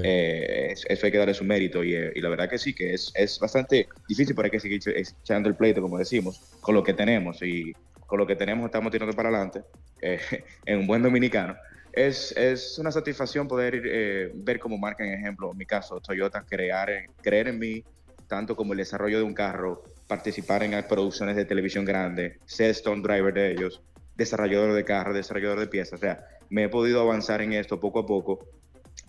[0.02, 2.92] eh, eso hay que darle su mérito y, eh, y, la verdad que sí, que
[2.92, 6.82] es, es bastante difícil, pero hay que seguir echando el pleito, como decimos, con lo
[6.82, 7.72] que tenemos y
[8.06, 9.62] con lo que tenemos estamos tirando para adelante,
[10.00, 10.20] eh,
[10.66, 11.56] en un buen dominicano.
[11.92, 16.44] Es, es una satisfacción poder eh, ver cómo marca en ejemplo, en mi caso, Toyota,
[16.46, 16.90] crear,
[17.22, 17.84] creer en mí,
[18.28, 23.02] tanto como el desarrollo de un carro, participar en producciones de televisión grande, ser stone
[23.02, 23.82] driver de ellos,
[24.14, 25.94] desarrollador de carro, desarrollador de piezas.
[25.94, 28.46] O sea, me he podido avanzar en esto poco a poco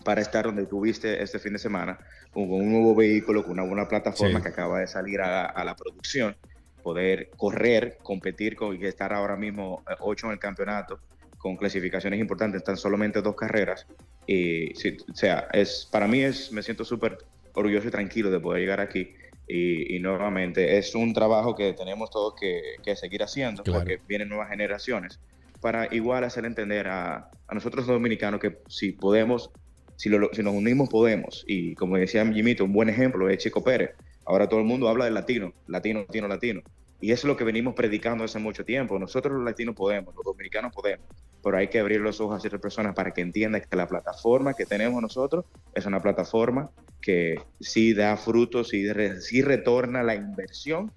[0.02, 1.98] para estar donde tuviste este fin de semana,
[2.32, 5.76] con un nuevo vehículo, con una buena plataforma que acaba de salir a, a la
[5.76, 6.34] producción
[6.82, 11.00] poder correr, competir con, y estar ahora mismo eh, ocho en el campeonato
[11.38, 13.86] con clasificaciones importantes, están solamente dos carreras.
[14.26, 17.18] Y, o sea, es, para mí es, me siento súper
[17.54, 19.14] orgulloso y tranquilo de poder llegar aquí.
[19.46, 25.18] Y, nuevamente es un trabajo que tenemos todos que, seguir haciendo porque vienen nuevas generaciones
[25.60, 29.50] para igual hacer entender a, a nosotros los dominicanos que si podemos,
[29.96, 31.44] si, lo, si nos unimos podemos.
[31.46, 33.90] Y como decía Jimito, un buen ejemplo es Chico Pérez.
[34.28, 36.62] Ahora todo el mundo habla de latino, latino, latino, latino.
[37.00, 38.98] Y eso es lo que venimos predicando hace mucho tiempo.
[38.98, 41.06] Nosotros los latinos podemos, los dominicanos podemos,
[41.42, 44.52] pero hay que abrir los ojos a ciertas personas para que entiendan que la plataforma
[44.52, 48.86] que tenemos nosotros es una plataforma que sí da frutos, sí,
[49.20, 50.92] sí retorna la inversión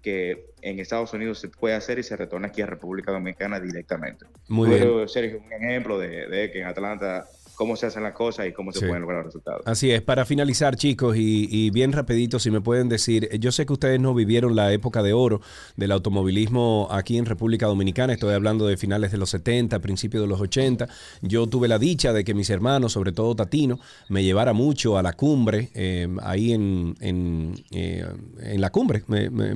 [0.00, 4.26] que en Estados Unidos se puede hacer y se retorna aquí a República Dominicana directamente.
[4.46, 5.08] Muy bien.
[5.08, 8.70] Sergio, un ejemplo de, de que en Atlanta cómo se hacen las cosas y cómo
[8.70, 9.62] se pueden lograr los resultados.
[9.64, 13.72] Así es, para finalizar chicos y, bien rapidito si me pueden decir, yo sé que
[13.72, 15.40] ustedes no vivieron la época de oro
[15.76, 20.28] del automovilismo aquí en República Dominicana, estoy hablando de finales de los 70, principios de
[20.28, 20.88] los 80,
[21.22, 25.02] yo tuve la dicha de que mis hermanos, sobre todo Tatino, me llevara mucho a
[25.02, 28.06] la cumbre, eh, ahí en, en, eh,
[28.42, 29.02] en, la cumbre,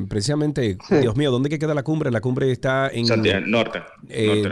[0.09, 2.11] precisamente, Dios mío, ¿dónde queda la cumbre?
[2.11, 3.07] La cumbre está en...
[3.07, 3.83] Santiago, norte.
[4.09, 4.43] Eh,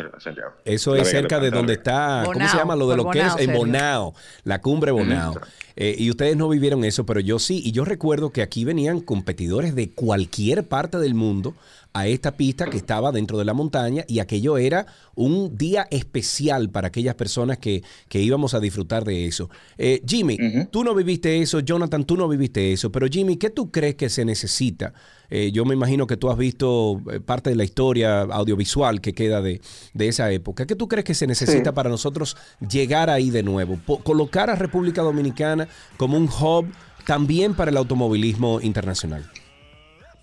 [0.66, 2.76] eso es cerca de donde está, ¿cómo se llama?
[2.76, 5.34] Lo de lo que es en Bonao, la cumbre Bonao.
[5.80, 7.62] Eh, y ustedes no vivieron eso, pero yo sí.
[7.64, 11.54] Y yo recuerdo que aquí venían competidores de cualquier parte del mundo
[11.92, 16.70] a esta pista que estaba dentro de la montaña y aquello era un día especial
[16.70, 19.50] para aquellas personas que, que íbamos a disfrutar de eso.
[19.76, 20.38] Eh, Jimmy,
[20.70, 24.08] tú no viviste eso, Jonathan, tú no viviste eso, pero Jimmy, ¿qué tú crees que
[24.10, 24.92] se necesita?
[25.30, 29.12] Eh, yo me imagino que tú has visto eh, parte de la historia audiovisual que
[29.12, 29.60] queda de,
[29.92, 30.66] de esa época.
[30.66, 33.78] ¿Qué tú crees que se necesita para nosotros llegar ahí de nuevo?
[34.02, 36.66] colocar a República Dominicana como un hub
[37.04, 39.30] también para el automovilismo internacional.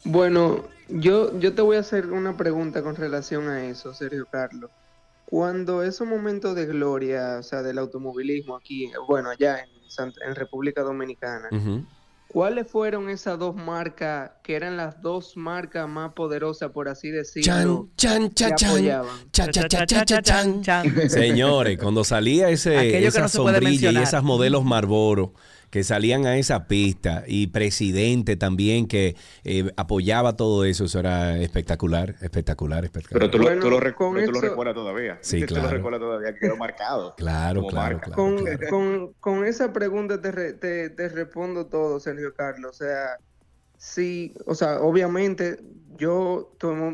[0.03, 4.69] Bueno, yo, yo te voy a hacer una pregunta con relación a eso, Sergio Carlos.
[5.25, 10.83] Cuando esos momentos de gloria, o sea, del automovilismo aquí, bueno, allá en, en República
[10.83, 11.49] Dominicana,
[12.27, 17.89] ¿cuáles fueron esas dos marcas que eran las dos marcas más poderosas, por así decirlo?
[17.97, 25.33] Chan, chan, chan, chan, Señores, cuando salía ese, esa sombrilla y esas modelos Marlboro
[25.69, 31.37] que salían a esa pista y presidente también que eh, apoyaba todo eso, eso era
[31.37, 33.29] espectacular, espectacular, espectacular.
[33.29, 35.17] Pero tú lo, tú lo, recuerdas todavía.
[35.21, 35.55] Sí, claro.
[35.55, 37.15] Tú lo recuerdas todavía, quedó marcado.
[37.25, 42.71] Claro, claro, con, Con, con, esa pregunta te, te, te respondo todo, Sergio Carlos.
[42.71, 43.17] O sea,
[43.77, 45.59] sí, o sea, obviamente
[45.97, 46.51] yo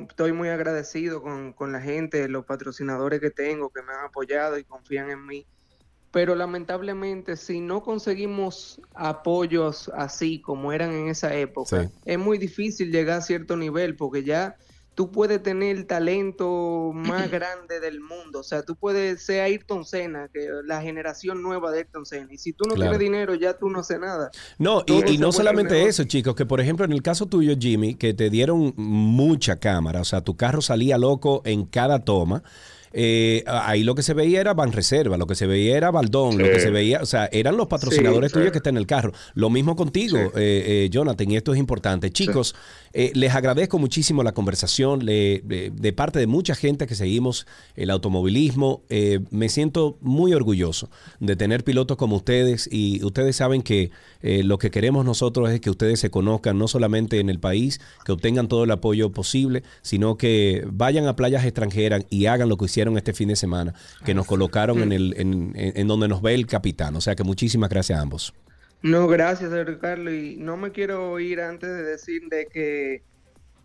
[0.09, 4.57] estoy muy agradecido con, con la gente, los patrocinadores que tengo, que me han apoyado
[4.57, 5.45] y confían en mí
[6.11, 12.91] pero lamentablemente si no conseguimos apoyos así como eran en esa época, es muy difícil
[12.91, 14.57] llegar a cierto nivel porque ya
[14.93, 19.85] tú puedes tener el talento más grande del mundo, o sea, tú puedes ser Ayrton
[19.85, 23.57] Senna, que la generación nueva de Ayrton Senna, y si tú no tienes dinero ya
[23.57, 24.31] tú no haces nada.
[24.57, 27.95] No, y, y no solamente eso, chicos, que por ejemplo en el caso tuyo, Jimmy,
[27.95, 32.43] que te dieron mucha cámara, o sea, tu carro salía loco en cada toma.
[32.93, 36.37] Eh, ahí lo que se veía era Van Reserva, lo que se veía era Baldón,
[36.37, 39.13] lo que se veía, o sea, eran los patrocinadores tuyos que están en el carro.
[39.33, 42.11] Lo mismo contigo, eh, eh, Jonathan, y esto es importante.
[42.11, 42.55] Chicos,
[42.93, 48.83] les agradezco muchísimo la conversación de parte de mucha gente que seguimos el automovilismo.
[49.29, 54.71] me siento muy orgulloso de tener pilotos como ustedes y ustedes saben que lo que
[54.71, 58.65] queremos nosotros es que ustedes se conozcan no solamente en el país, que obtengan todo
[58.65, 63.13] el apoyo posible, sino que vayan a playas extranjeras y hagan lo que hicieron este
[63.13, 63.73] fin de semana,
[64.05, 66.95] que nos colocaron en, el, en, donde nos ve el capitán.
[66.95, 68.33] O sea que muchísimas gracias a ambos.
[68.81, 70.11] No, gracias, Ricardo.
[70.13, 73.03] Y no me quiero ir antes de decir de que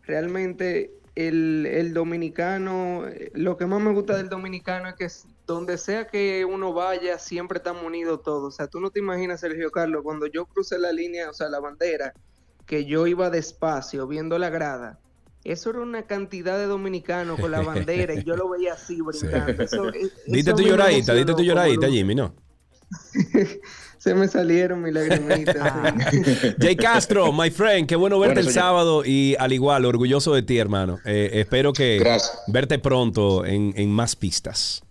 [0.02, 5.08] realmente el, el, dominicano, lo que más me gusta del dominicano es que
[5.46, 8.54] donde sea que uno vaya, siempre estamos unidos todos.
[8.54, 11.48] O sea, tú no te imaginas, Sergio Carlos, cuando yo crucé la línea, o sea,
[11.48, 12.12] la bandera,
[12.66, 14.98] que yo iba despacio viendo la grada
[15.52, 19.64] eso era una cantidad de dominicanos con la bandera y yo lo veía así brincando.
[20.26, 22.34] dite tu lloradita, dite tu lloradita, Jimmy, ¿no?
[23.98, 25.56] Se me salieron mis lagrimitas.
[25.58, 25.92] Ah.
[26.60, 30.58] Jay Castro, my friend, qué bueno verte el sábado y al igual, orgulloso de ti,
[30.58, 31.00] hermano.
[31.04, 32.00] Eh, espero que
[32.46, 34.85] verte pronto en, en más pistas.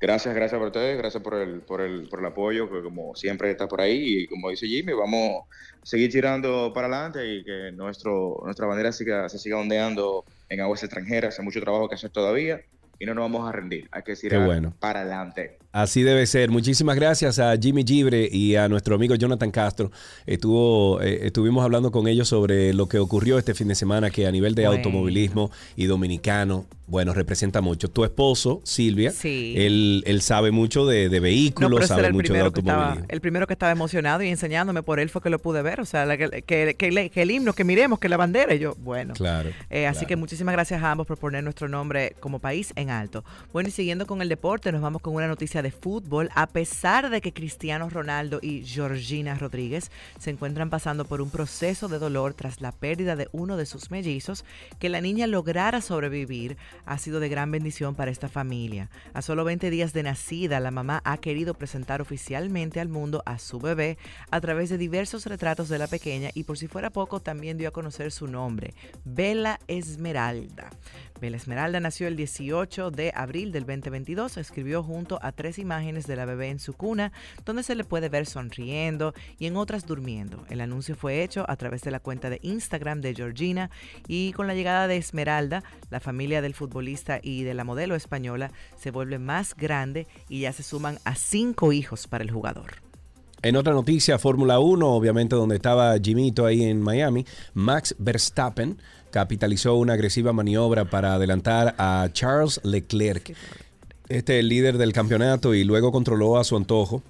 [0.00, 3.50] Gracias, gracias por ustedes, gracias por el, por el, por el apoyo, que como siempre
[3.50, 7.70] está por ahí y como dice Jimmy, vamos a seguir tirando para adelante y que
[7.72, 12.08] nuestro, nuestra bandera siga, se siga ondeando en aguas extranjeras, hay mucho trabajo que hacer
[12.08, 12.62] todavía
[12.98, 14.38] y no nos vamos a rendir, hay que seguir
[14.78, 15.58] para adelante.
[15.72, 16.50] Así debe ser.
[16.50, 19.92] Muchísimas gracias a Jimmy Gibre y a nuestro amigo Jonathan Castro.
[20.26, 24.26] Estuvo, eh, estuvimos hablando con ellos sobre lo que ocurrió este fin de semana, que
[24.26, 27.88] a nivel de automovilismo y dominicano, bueno, representa mucho.
[27.88, 33.06] Tu esposo, Silvia, él, él sabe mucho de, vehículos, sabe mucho de automovilismo.
[33.08, 35.80] el primero que estaba emocionado y enseñándome por él fue que lo pude ver.
[35.80, 38.56] O sea, que, que, el himno, que miremos, que la bandera.
[38.56, 39.14] Y yo, bueno.
[39.14, 39.50] Claro.
[39.70, 43.24] Eh, así que muchísimas gracias a ambos por poner nuestro nombre como país en alto.
[43.52, 47.10] Bueno, y siguiendo con el deporte, nos vamos con una noticia de fútbol, a pesar
[47.10, 52.34] de que Cristiano Ronaldo y Georgina Rodríguez se encuentran pasando por un proceso de dolor
[52.34, 54.44] tras la pérdida de uno de sus mellizos,
[54.78, 58.90] que la niña lograra sobrevivir ha sido de gran bendición para esta familia.
[59.14, 63.38] A solo 20 días de nacida, la mamá ha querido presentar oficialmente al mundo a
[63.38, 63.98] su bebé
[64.30, 67.68] a través de diversos retratos de la pequeña y por si fuera poco también dio
[67.68, 70.70] a conocer su nombre, Bella Esmeralda.
[71.20, 76.16] Bella Esmeralda nació el 18 de abril del 2022, escribió junto a tres imágenes de
[76.16, 77.12] la bebé en su cuna,
[77.44, 80.44] donde se le puede ver sonriendo y en otras durmiendo.
[80.48, 83.70] El anuncio fue hecho a través de la cuenta de Instagram de Georgina
[84.08, 88.50] y con la llegada de Esmeralda, la familia del futbolista y de la modelo española
[88.78, 92.90] se vuelve más grande y ya se suman a cinco hijos para el jugador.
[93.42, 98.76] En otra noticia, Fórmula 1, obviamente donde estaba Jimito ahí en Miami, Max Verstappen
[99.10, 103.34] capitalizó una agresiva maniobra para adelantar a Charles Leclerc.
[104.08, 107.02] Este es el líder del campeonato y luego controló a su antojo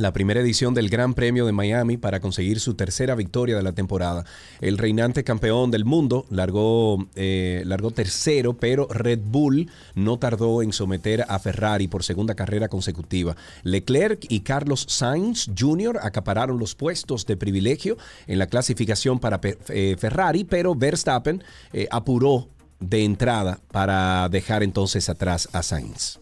[0.00, 3.72] la primera edición del Gran Premio de Miami para conseguir su tercera victoria de la
[3.72, 4.24] temporada.
[4.60, 10.72] El reinante campeón del mundo largó, eh, largó tercero, pero Red Bull no tardó en
[10.72, 13.36] someter a Ferrari por segunda carrera consecutiva.
[13.62, 15.98] Leclerc y Carlos Sainz Jr.
[16.02, 17.96] acapararon los puestos de privilegio
[18.26, 21.42] en la clasificación para eh, Ferrari, pero Verstappen
[21.72, 22.48] eh, apuró
[22.78, 26.19] de entrada para dejar entonces atrás a Sainz.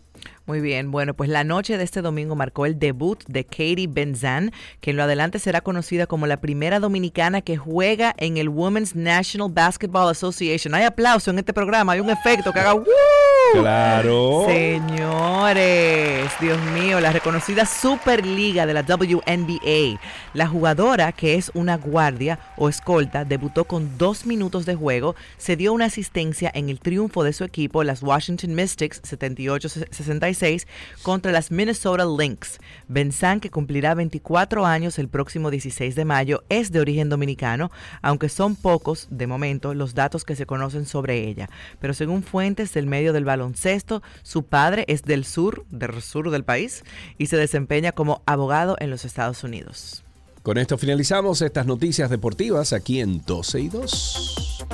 [0.48, 4.50] Muy bien, bueno, pues la noche de este domingo marcó el debut de Katie Benzan,
[4.80, 8.96] que en lo adelante será conocida como la primera dominicana que juega en el Women's
[8.96, 10.74] National Basketball Association.
[10.74, 13.27] Hay aplauso en este programa, hay un efecto que haga ¡Woo!
[13.54, 14.44] Claro.
[14.46, 20.00] Señores, Dios mío, la reconocida Superliga de la WNBA.
[20.34, 25.56] La jugadora, que es una guardia o escolta, debutó con dos minutos de juego, se
[25.56, 30.66] dio una asistencia en el triunfo de su equipo, las Washington Mystics 78-66,
[31.02, 32.58] contra las Minnesota Lynx.
[32.86, 37.70] Benzán, que cumplirá 24 años el próximo 16 de mayo, es de origen dominicano,
[38.02, 41.48] aunque son pocos, de momento, los datos que se conocen sobre ella.
[41.80, 46.44] Pero según fuentes del medio del baloncesto, su padre es del sur, del sur del
[46.44, 46.84] país,
[47.16, 50.04] y se desempeña como abogado en los Estados Unidos.
[50.42, 54.64] Con esto finalizamos estas noticias deportivas aquí en 12 y 2.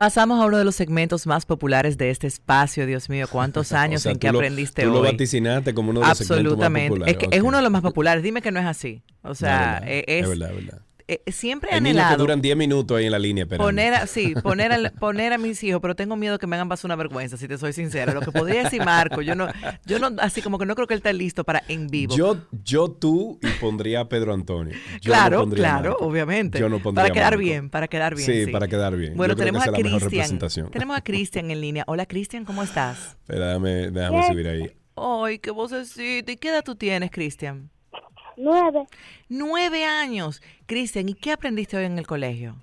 [0.00, 4.06] Pasamos a uno de los segmentos más populares de este espacio, Dios mío, cuántos años
[4.06, 4.94] en que aprendiste tú hoy.
[4.94, 6.88] lo vaticinaste como uno de los segmentos más Absolutamente.
[6.88, 7.12] populares.
[7.12, 7.34] Es que Ok.
[7.34, 8.22] es uno de los más populares.
[8.22, 9.02] Dime que no es así.
[9.20, 10.80] O sea, No, eh, es es, verdad, es verdad.
[11.26, 13.66] Eh, siempre he Hay niños que anhelado duran 10 minutos ahí en la línea esperando.
[13.66, 16.68] poner a, sí, poner, al- poner a mis hijos, pero tengo miedo que me hagan
[16.68, 18.12] pasar una vergüenza, si te soy sincera.
[18.14, 19.48] Lo que podría decir Marco, yo no,
[19.86, 22.16] yo no, así como que no creo que él esté listo para en vivo.
[22.16, 24.74] Yo, yo tú y pondría a Pedro Antonio.
[25.00, 26.06] Yo no claro, pondría a claro, Marco.
[26.06, 26.58] obviamente.
[26.60, 27.38] Yo no pondría para a quedar Marco.
[27.44, 28.26] bien, para quedar bien.
[28.26, 29.16] Sí, Sí, para quedar bien.
[29.16, 30.00] Bueno, Yo creo tenemos que a Cristian.
[30.00, 30.70] representación.
[30.70, 31.84] Tenemos a Cristian en línea.
[31.86, 33.16] Hola Cristian, ¿cómo estás?
[33.22, 34.72] Espera, déjame, déjame subir ahí.
[34.96, 36.30] Ay, qué vocecita.
[36.32, 37.70] ¿Y qué edad tú tienes, Cristian?
[38.36, 38.86] Nueve.
[39.28, 40.42] Nueve años.
[40.66, 42.56] Cristian, ¿y qué aprendiste hoy en el colegio?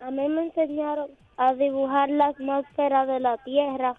[0.00, 3.94] A mí me enseñaron a dibujar la atmósfera de la Tierra.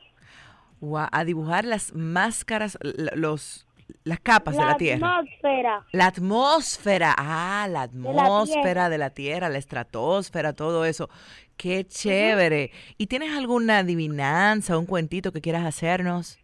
[0.80, 3.68] Guau, a dibujar las máscaras, los,
[4.04, 5.18] las capas de la Tierra.
[5.20, 5.86] atmósfera.
[5.92, 8.90] La atmósfera, ah, la la atmósfera Tierra.
[8.90, 11.10] de la Tierra, la estratosfera, todo eso.
[11.56, 12.72] Qué chévere.
[12.98, 16.40] ¿Y tienes alguna adivinanza, un cuentito que quieras hacernos?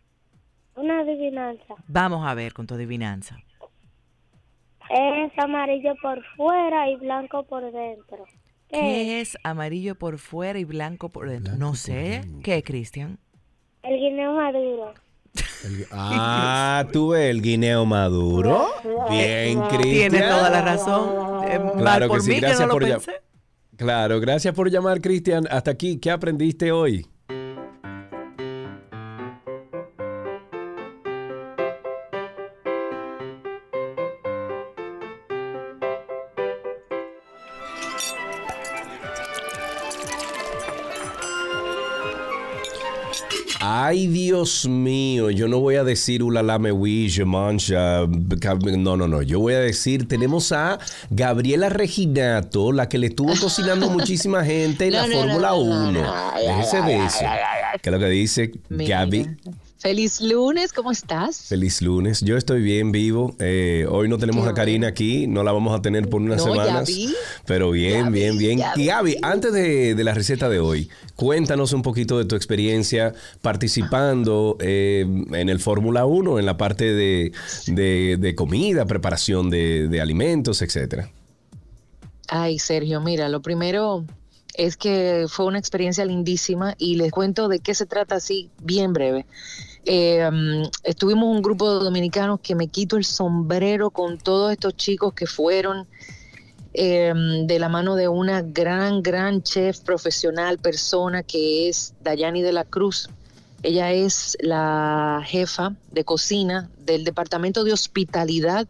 [0.76, 1.74] Una adivinanza.
[1.88, 3.40] Vamos a ver con tu adivinanza.
[4.90, 8.26] Es amarillo por fuera y blanco por dentro.
[8.70, 8.80] ¿Qué?
[8.80, 11.54] ¿Qué es amarillo por fuera y blanco por dentro?
[11.54, 11.94] Blanco No sé.
[11.94, 12.40] dentro.
[12.44, 13.20] ¿Qué, Cristian?
[13.84, 14.94] El guineo maduro.
[15.66, 18.68] El- ah, tuve el guineo maduro.
[19.10, 19.82] Bien, Cristian.
[20.12, 21.44] Tienes toda la razón.
[21.48, 23.12] Eh, Claro por que sí, mí que gracias no por llam- pensé.
[23.78, 25.46] Claro, gracias por llamar, Cristian.
[25.52, 27.06] Hasta aquí, ¿qué aprendiste hoy?
[43.90, 48.06] Ay, Dios mío, yo no voy a decir ulala me oui, je mange, uh,
[48.38, 50.78] cab- no, no, no, yo voy a decir, tenemos a
[51.10, 55.50] Gabriela Reginato, la que le estuvo cocinando muchísima gente en la No, no, no, Fórmula
[55.52, 55.92] no, no, 1.
[56.04, 56.14] no.
[56.38, 57.20] Déjese de eso.
[57.82, 58.52] ¿Qué es lo que dice.
[58.70, 59.28] Gaby?
[59.80, 61.44] Feliz lunes, ¿cómo estás?
[61.44, 62.22] Feliz lunes.
[62.22, 63.36] Yo estoy bien vivo.
[63.40, 66.44] Eh, hoy no tenemos Qué a Karina aquí, no la vamos a tener por unas
[66.44, 66.88] No, ya semanas.
[66.88, 67.14] vi.
[67.46, 68.62] Pero bien, Ya bien, vi, bien.
[68.76, 68.86] Y.
[68.88, 73.14] Gaby, antes de, de la receta de hoy, cuéntanos un poquito de tu experiencia
[73.44, 77.32] participando eh, en el Fórmula 1, en la parte de,
[77.68, 81.12] de- de comida, preparación de, de alimentos, etcétera.
[82.30, 84.06] Ay, Sergio, mira, lo primero
[84.58, 88.92] es que fue una experiencia lindísima y les cuento de qué se trata así bien
[88.92, 89.26] breve.
[89.86, 94.76] Eh, mm, estuvimos un grupo de dominicanos que me quito el sombrero con todos estos
[94.76, 95.88] chicos que fueron
[96.74, 97.14] eh,
[97.46, 102.66] de la mano de una gran, gran chef profesional, persona que es Dayani de la
[102.66, 103.10] Cruz.
[103.64, 108.68] Ella es la jefa de cocina del departamento de hospitalidad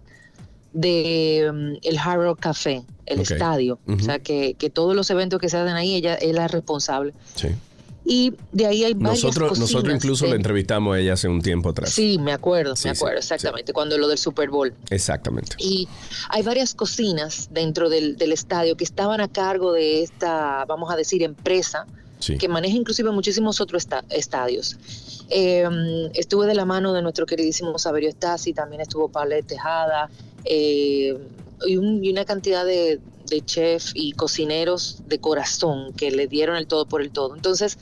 [0.74, 3.80] de mm, el Café, el estadio.
[3.88, 7.14] O sea, que, que todos los eventos que se hacen ahí, ella es la responsable.
[7.36, 7.48] Sí.
[8.10, 11.42] Y de ahí hay varias Nosotros, nosotros incluso de- la entrevistamos a ella hace un
[11.42, 11.90] tiempo atrás.
[11.90, 13.34] Sí, me acuerdo, Sí, me acuerdo, sí.
[13.34, 14.74] exactamente, cuando lo del Super Bowl.
[14.90, 15.58] Exactamente.
[15.60, 15.90] Y
[16.30, 20.96] hay varias cocinas dentro del, del estadio que estaban a cargo de esta, vamos a
[20.96, 21.86] decir, empresa
[22.20, 22.38] Sí.
[22.38, 24.78] que maneja inclusive muchísimos otros esta- estadios.
[25.30, 25.68] Eh,
[26.14, 30.10] estuve de la mano de nuestro queridísimo Saberio Stasi, también estuvo Paulette Tejada,
[30.46, 31.16] eh,
[31.66, 33.00] y, un- y una cantidad de,
[33.30, 37.36] de chefs y cocineros de corazón que le dieron el todo por el todo.
[37.36, 37.78] Entonces,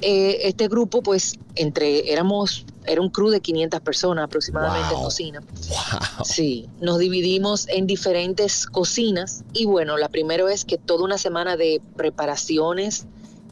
[0.00, 5.40] eh, este grupo, pues, entre, éramos, era un crew de 500 personas aproximadamente en cocina.
[5.40, 6.24] Wow.
[6.24, 11.56] Sí, nos dividimos en diferentes cocinas y bueno, la primera es que toda una semana
[11.56, 13.06] de preparaciones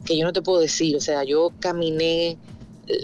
[0.05, 2.37] que yo no te puedo decir, o sea, yo caminé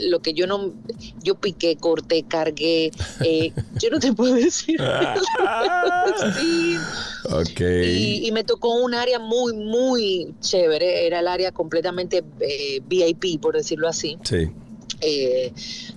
[0.07, 0.73] lo que yo no,
[1.21, 2.91] yo piqué, corté, cargué,
[3.23, 4.79] eh, yo no te puedo decir.
[6.39, 6.77] sí.
[7.25, 7.59] Ok.
[7.61, 13.41] Y, y me tocó un área muy, muy chévere, era el área completamente eh, VIP,
[13.41, 14.49] por decirlo así Sí.
[15.01, 15.51] eh,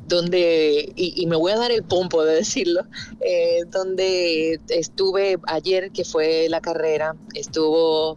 [0.07, 2.83] donde, y, y me voy a dar el pompo de decirlo,
[3.21, 8.17] eh, donde estuve ayer, que fue la carrera, estuvo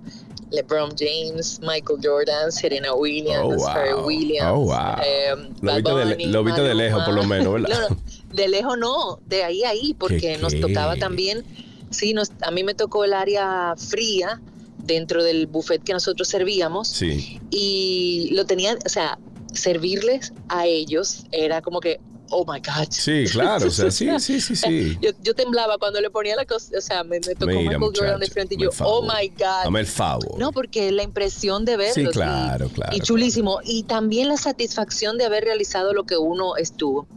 [0.51, 3.65] LeBron James, Michael Jordan, Serena Williams, Oh, wow.
[3.65, 4.49] Pharrell Williams.
[4.51, 4.95] Oh, wow.
[5.03, 6.83] eh, Lo viste de, Bunny, lo viste de Maluma.
[6.83, 7.69] lejos, por lo menos, ¿verdad?
[7.89, 11.43] No, no, de lejos no, de ahí a ahí, porque ¿Qué, nos tocaba también,
[11.89, 14.39] sí, nos, a mí me tocó el área fría
[14.77, 17.39] dentro del buffet que nosotros servíamos Sí.
[17.49, 19.17] y lo tenía, o sea,
[19.53, 21.99] servirles a ellos era como que,
[22.31, 22.87] oh my God.
[22.89, 23.67] Sí, claro.
[23.67, 24.97] O sea, sí, sí, sí, sí.
[25.01, 27.91] Yo, yo temblaba cuando le ponía la cosa, o sea, me, me tocó Mira, Michael
[27.95, 29.63] Jordan de frente y yo, oh my God.
[29.65, 30.37] Dame el favor.
[30.37, 31.95] No, porque la impresión de verlos.
[31.95, 33.59] Sí, y- claro, claro, Y chulísimo.
[33.63, 37.07] Y también la satisfacción de haber realizado lo que uno estuvo.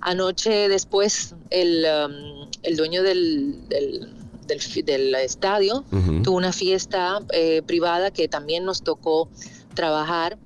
[0.00, 4.10] Anoche después, el, um, el dueño del, del,
[4.46, 6.22] del del estadio Ujú.
[6.22, 9.28] tuvo una fiesta eh, privada que también nos tocó
[9.74, 10.36] trabajar.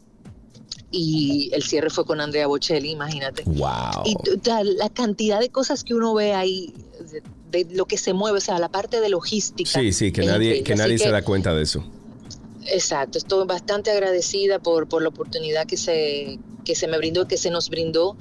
[0.90, 3.42] Y el cierre fue con Andrea Bocelli, imagínate.
[3.44, 4.04] Wow.
[4.06, 4.16] Y
[4.76, 6.72] la cantidad de cosas que uno ve ahí,
[7.50, 9.70] de, de lo que se mueve, o sea, la parte de logística.
[9.70, 11.84] Sí, sí, que nadie, que Así nadie se que- da cuenta de eso.
[12.70, 17.38] Exacto, estoy bastante agradecida por, por la oportunidad que se, que se me brindó, que
[17.38, 18.16] se nos brindó.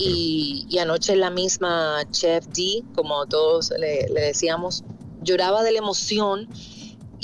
[0.00, 4.82] Y, y anoche la misma Chef D, como todos le, le decíamos,
[5.22, 6.48] lloraba de la emoción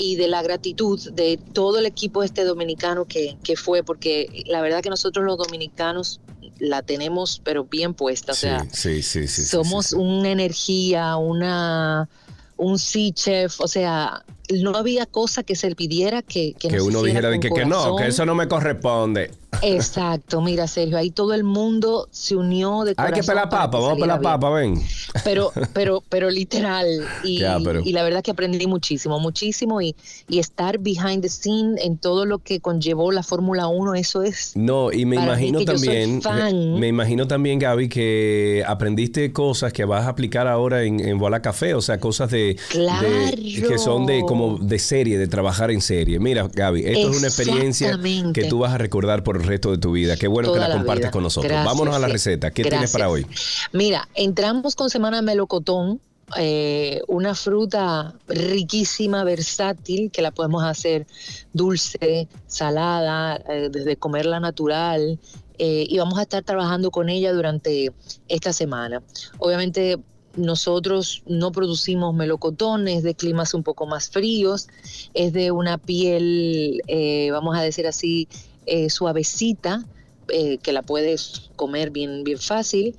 [0.01, 4.61] y de la gratitud de todo el equipo este dominicano que, que fue, porque la
[4.61, 6.19] verdad que nosotros los dominicanos
[6.57, 12.09] la tenemos pero bien puesta, o sea, sí, sí, sí, somos una energía, una
[12.57, 17.29] un sí chef, o sea, no había cosa que se pidiera que que, uno dijera
[17.29, 19.31] de que, que no, que eso no me corresponde.
[19.61, 23.83] Exacto, mira Sergio, ahí todo el mundo se unió de Hay que pelar papa, que
[23.83, 24.81] vamos a pelar papa, ven.
[25.23, 26.87] Pero, pero, pero literal.
[27.23, 29.81] Y, la verdad que aprendí muchísimo, muchísimo.
[29.81, 29.95] Y,
[30.29, 34.53] y estar behind the scene en todo lo que conllevó la Fórmula 1, eso es.
[34.55, 36.79] No, y me imagino que también, fan.
[36.79, 41.73] me imagino también, Gaby, que aprendiste cosas que vas a aplicar ahora en, en Café,
[41.73, 43.07] o sea, cosas de, Claro.
[43.07, 46.19] de- que son de como de serie, de trabajar en serie.
[46.19, 47.99] Mira, Gaby, esto es una experiencia
[48.33, 50.17] que tú vas a recordar por el resto de tu vida.
[50.17, 51.11] Qué bueno Toda que la la compartes vida.
[51.11, 51.49] con nosotros.
[51.49, 52.51] Gracias, Vámonos a la receta.
[52.51, 53.25] ¿Qué tienes para hoy?
[53.73, 55.99] Mira, entramos con semana melocotón,
[56.37, 61.05] eh, una fruta riquísima, versátil, que la podemos hacer
[61.53, 65.19] dulce, salada, eh, desde comerla natural.
[65.63, 67.91] eh, y vamos a estar trabajando con ella durante
[68.27, 69.03] esta semana.
[69.37, 69.99] Obviamente
[70.35, 74.67] nosotros no producimos melocotones de climas un poco más fríos,
[75.13, 78.27] es de una piel, eh, vamos a decir así,
[78.65, 79.85] eh, suavecita,
[80.29, 82.95] eh, que la puedes comer bien, bien fácil.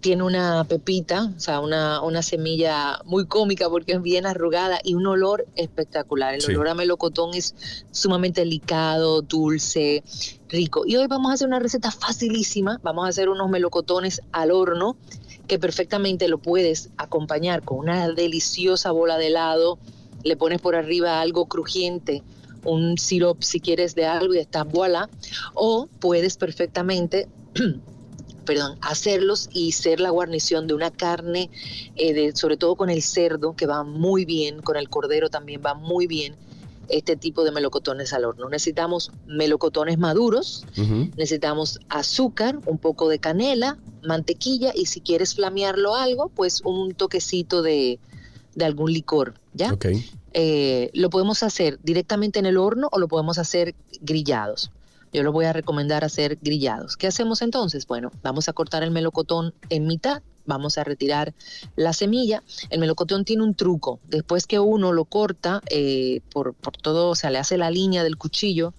[0.00, 4.94] Tiene una pepita, o sea, una, una semilla muy cómica porque es bien arrugada y
[4.94, 6.34] un olor espectacular.
[6.34, 6.52] El Sí.
[6.52, 7.54] olor a melocotón es
[7.90, 10.02] sumamente delicado, dulce,
[10.48, 10.84] rico.
[10.86, 12.80] Y hoy vamos a hacer una receta facilísima.
[12.82, 14.96] Vamos a hacer unos melocotones al horno
[15.50, 19.80] que perfectamente lo puedes acompañar con una deliciosa bola de helado.
[20.22, 22.22] Le pones por arriba algo crujiente,
[22.64, 25.10] un sirope si quieres de algo y está voilà.
[25.54, 27.26] O puedes perfectamente
[28.44, 31.50] perdón, hacerlos y ser la guarnición de una carne,
[31.96, 35.74] eh, sobre todo con el cerdo, que va muy bien, con el cordero también va
[35.74, 36.36] muy bien
[36.90, 38.48] este tipo de melocotones al horno.
[38.48, 40.66] Necesitamos melocotones maduros,
[41.16, 47.62] necesitamos azúcar, un poco de canela, mantequilla y si quieres flamearlo algo, pues un toquecito
[47.62, 47.98] de,
[48.54, 49.72] de algún licor, ¿ya?
[49.72, 49.86] Ok.
[50.32, 54.70] Eh, lo podemos hacer directamente en el horno o lo podemos hacer grillados.
[55.12, 56.96] yo les voy a recomendar hacer grillados.
[56.96, 57.86] ¿Qué hacemos entonces?
[57.86, 61.34] Bueno, vamos a cortar el melocotón en mitad, vamos a retirar
[61.76, 62.42] la semilla.
[62.70, 64.00] El melocotón tiene un truco.
[64.08, 68.04] Después que uno lo corta eh, por, por todo, o sea, le hace la línea
[68.04, 68.74] del cuchillo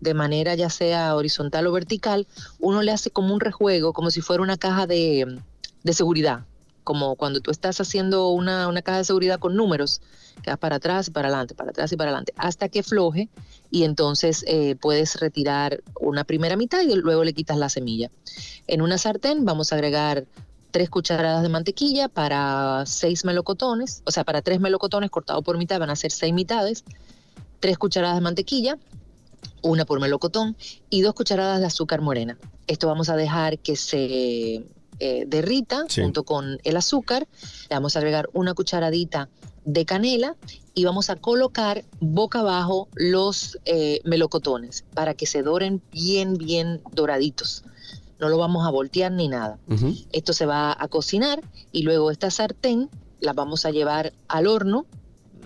[0.00, 2.26] de manera ya sea horizontal o vertical,
[2.60, 5.38] uno le hace como un rejuego, como si fuera una caja de,
[5.82, 6.44] de seguridad,
[6.84, 10.02] como cuando tú estás haciendo una, una caja de seguridad con números,
[10.42, 13.28] que vas para atrás y para adelante, para atrás y para adelante, hasta que floje
[13.70, 18.10] y entonces eh, puedes retirar una primera mitad y luego le quitas la semilla.
[18.66, 20.26] En una sartén vamos a agregar
[20.74, 25.78] tres cucharadas de mantequilla para seis melocotones, o sea, para tres melocotones cortados por mitad
[25.78, 26.82] van a ser seis mitades,
[27.60, 28.76] tres cucharadas de mantequilla,
[29.62, 30.56] una por melocotón
[30.90, 32.36] y dos cucharadas de azúcar morena.
[32.66, 34.64] Esto vamos a dejar que se
[34.98, 36.02] eh, derrita Sí.
[36.02, 37.28] junto con el azúcar.
[37.70, 39.28] Le vamos a agregar una cucharadita
[39.64, 40.34] de canela
[40.74, 46.80] y vamos a colocar boca abajo los eh, melocotones para que se doren bien, bien
[46.94, 47.62] doraditos.
[48.18, 49.58] No lo vamos a voltear ni nada.
[50.12, 51.40] Esto se va a cocinar
[51.72, 52.88] y luego esta sartén
[53.20, 54.86] la vamos a llevar al horno.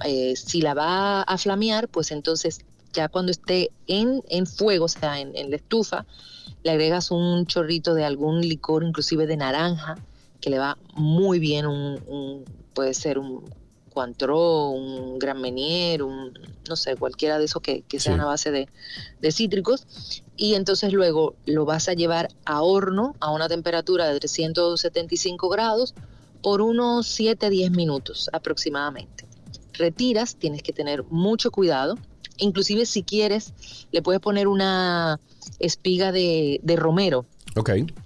[0.04, 2.60] Eh, si la va a flamear, pues entonces
[2.92, 6.06] ya cuando esté en, en fuego, o sea, en, en la estufa,
[6.62, 9.96] le agregas un chorrito de algún licor, inclusive de naranja,
[10.40, 12.44] que le va muy bien, un, un-
[12.74, 13.42] puede ser un
[14.70, 16.32] Un Gran Menier, un,
[16.68, 18.22] no sé, cualquiera de esos que, que sean Sí.
[18.22, 18.68] a base de,
[19.20, 19.86] de cítricos.
[20.36, 25.94] Y entonces luego lo vas a llevar a horno a una temperatura de 375 grados
[26.42, 29.26] por unos 7-10 minutos aproximadamente.
[29.72, 31.96] Retiras, tienes que tener mucho cuidado.
[32.36, 33.52] Inclusive si quieres,
[33.90, 35.20] le puedes poner una
[35.58, 37.26] espiga de, de romero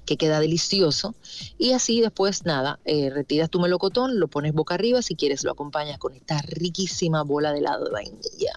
[0.07, 1.15] Que queda delicioso.
[1.59, 5.53] Y así después, nada, eh, retiras tu melocotón, lo pones boca arriba, si quieres lo
[5.53, 8.53] acompañas con esta riquísima bola de helado de vainilla.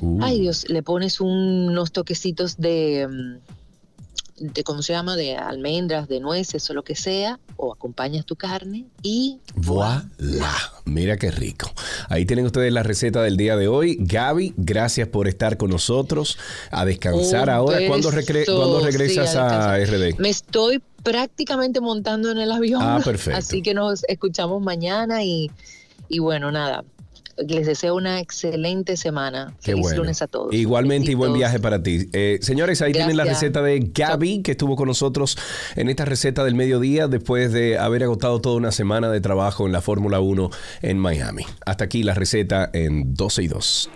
[0.00, 0.18] Uh.
[0.22, 3.59] Ay Dios, le pones unos toquecitos de, mm,
[4.40, 5.16] de, ¿cómo se llama?
[5.16, 9.38] De almendras, de nueces o lo que sea, o acompañas tu carne y...
[9.54, 10.56] Voilà.
[10.86, 11.70] Mira qué rico.
[12.08, 13.96] Ahí tienen ustedes la receta del día de hoy.
[14.00, 16.38] Gaby, gracias por estar con nosotros.
[16.70, 17.78] A descansar Un ahora.
[17.86, 20.14] ¿Cuándo, sí, regresas a descansar.
[20.14, 20.18] RD?
[20.18, 22.82] Me estoy prácticamente montando en el avión.
[22.82, 23.38] Ah, perfecto.
[23.38, 25.50] Así que nos escuchamos mañana y,
[26.08, 26.82] y bueno, nada.
[27.36, 29.54] Les deseo una excelente semana.
[29.62, 29.98] Qué Feliz bueno.
[29.98, 30.52] lunes a todos.
[30.54, 32.08] Igualmente y buen viaje para ti.
[32.12, 33.42] Eh, señores, ahí tienen la Gracias.
[33.42, 35.36] receta de Gaby, que estuvo con nosotros
[35.76, 39.72] en esta receta del mediodía después de haber agotado toda una semana de trabajo en
[39.72, 40.50] la Fórmula 1
[40.82, 41.44] en Miami.
[41.64, 43.90] Hasta aquí la receta en 12 y 2.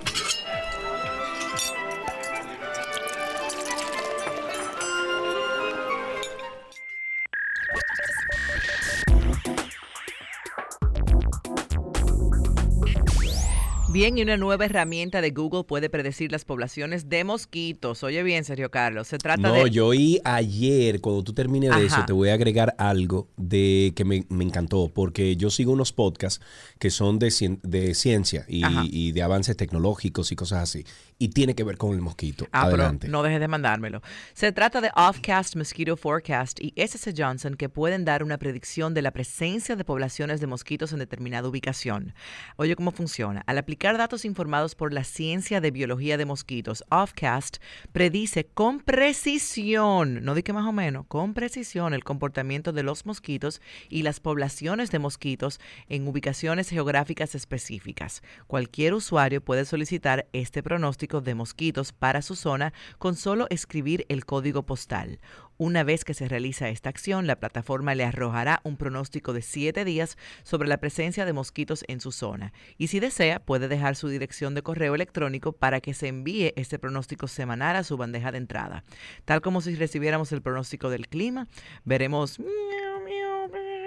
[13.95, 18.03] Bien, y una nueva herramienta de Google puede predecir las poblaciones de mosquitos.
[18.03, 19.71] Oye bien, Sergio Carlos, se trata No, de...
[19.71, 24.05] yo oí ayer, cuando tú termines de eso, te voy a agregar algo de que
[24.05, 26.45] me, me encantó, porque yo sigo unos podcasts
[26.81, 30.85] que son de, cien- de ciencia y, de avances tecnológicos y cosas así.
[31.17, 32.49] Y tiene que ver con el mosquito.
[32.51, 33.07] Ah, pero Adelante.
[33.07, 34.03] no dejes de mandármelo.
[34.33, 39.03] Se trata de Offcast Mosquito Forecast y SS Johnson que pueden dar una predicción de
[39.03, 42.13] la presencia de poblaciones de mosquitos en determinada ubicación.
[42.57, 43.45] Oye cómo funciona.
[43.47, 47.59] Al aplicar datos informados por la ciencia de biología de mosquitos, Offcast
[47.93, 53.05] predice con precisión, no di que más o menos, con precisión el comportamiento de los
[53.05, 53.61] mosquitos
[53.91, 58.23] y las poblaciones de mosquitos en ubicaciones geográficas específicas.
[58.47, 64.25] Cualquier usuario puede solicitar este pronóstico de mosquitos para su zona con solo escribir el
[64.25, 65.21] código postal.
[65.57, 69.85] Una vez que se realiza esta acción, la plataforma le arrojará un pronóstico de siete
[69.85, 72.53] días sobre la presencia de mosquitos en su zona.
[72.77, 76.79] Y si desea, puede dejar su dirección de correo electrónico para que se envíe este
[76.79, 78.85] pronóstico semanal a su bandeja de entrada.
[79.25, 81.49] Tal como si recibiéramos el pronóstico del clima,
[81.85, 82.41] veremos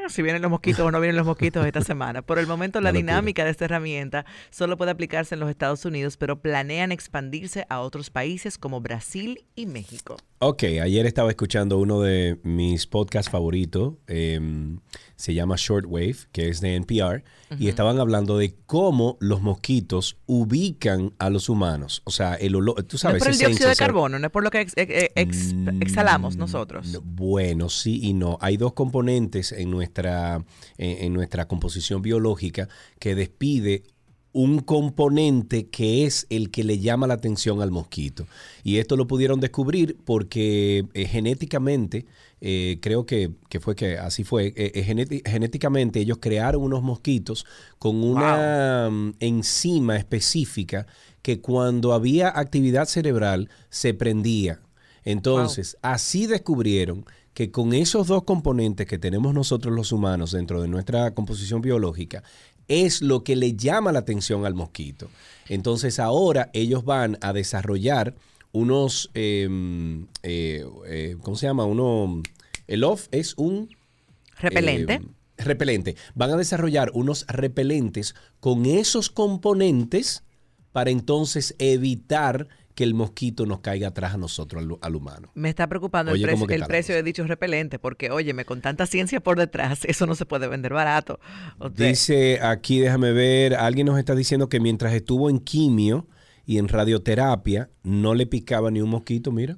[0.10, 2.22] si vienen los mosquitos o no vienen los mosquitos esta semana.
[2.22, 3.14] Por el momento, la locura.
[3.14, 7.80] dinámica de esta herramienta solo puede aplicarse en los Estados Unidos, pero planean expandirse a
[7.82, 10.18] otros países como Brasil y México.
[10.40, 14.78] Ok, ayer estaba escuchando uno de mis podcasts favoritos, em,
[15.16, 17.24] se llama Shortwave, que es de NPR,
[17.58, 22.04] y estaban hablando de cómo los mosquitos ubican a los humanos.
[22.04, 23.88] O sea, el olor, tú No sabes, es por el dióxido de sense, o sea,
[23.88, 26.86] carbono, no es por lo que ex- ex- ex- Mm, exhalamos nosotros.
[26.94, 28.38] no, Bueno, sí y no.
[28.40, 30.46] Hay dos componentes en nuestra,
[30.78, 32.70] en, en nuestra composición biológica
[33.00, 33.82] que despide
[34.38, 38.28] un componente que es el que le llama la atención al mosquito.
[38.64, 42.06] Y esto lo pudieron descubrir porque eh, genéticamente,
[42.40, 47.46] eh, creo que, que fue que así fue, eh, genéti- genéticamente ellos crearon unos mosquitos
[47.80, 50.86] con una mm, enzima específica
[51.24, 54.62] que cuando había actividad cerebral se prendía.
[55.04, 60.68] Entonces, así descubrieron que con esos dos componentes que tenemos nosotros los humanos dentro de
[60.68, 62.24] nuestra composición biológica,
[62.68, 65.10] es lo que le llama la atención al mosquito.
[65.50, 68.16] Entonces ahora ellos van a desarrollar
[68.52, 71.66] unos, em, eh, eh, ¿cómo se llama?
[71.66, 72.22] Uno,
[72.68, 73.70] el off es un...
[74.40, 74.94] Repelente.
[74.94, 75.02] eh,
[75.38, 75.96] repelente.
[76.16, 80.24] Van a desarrollar unos repelentes con esos componentes
[80.72, 82.48] para entonces evitar
[82.78, 85.32] que el mosquito nos caiga atrás a nosotros, al, al humano.
[85.34, 88.62] Me está preocupando Oye, el, ¿cómo precio, el precio de dichos repelentes, porque, óyeme, con
[88.62, 91.20] tanta ciencia por detrás, eso no se puede vender barato.
[91.58, 96.06] O sea, Dice aquí, déjame ver, alguien nos está diciendo que mientras estuvo en quimio
[96.46, 99.58] y en radioterapia, no le picaba ni un mosquito, mira.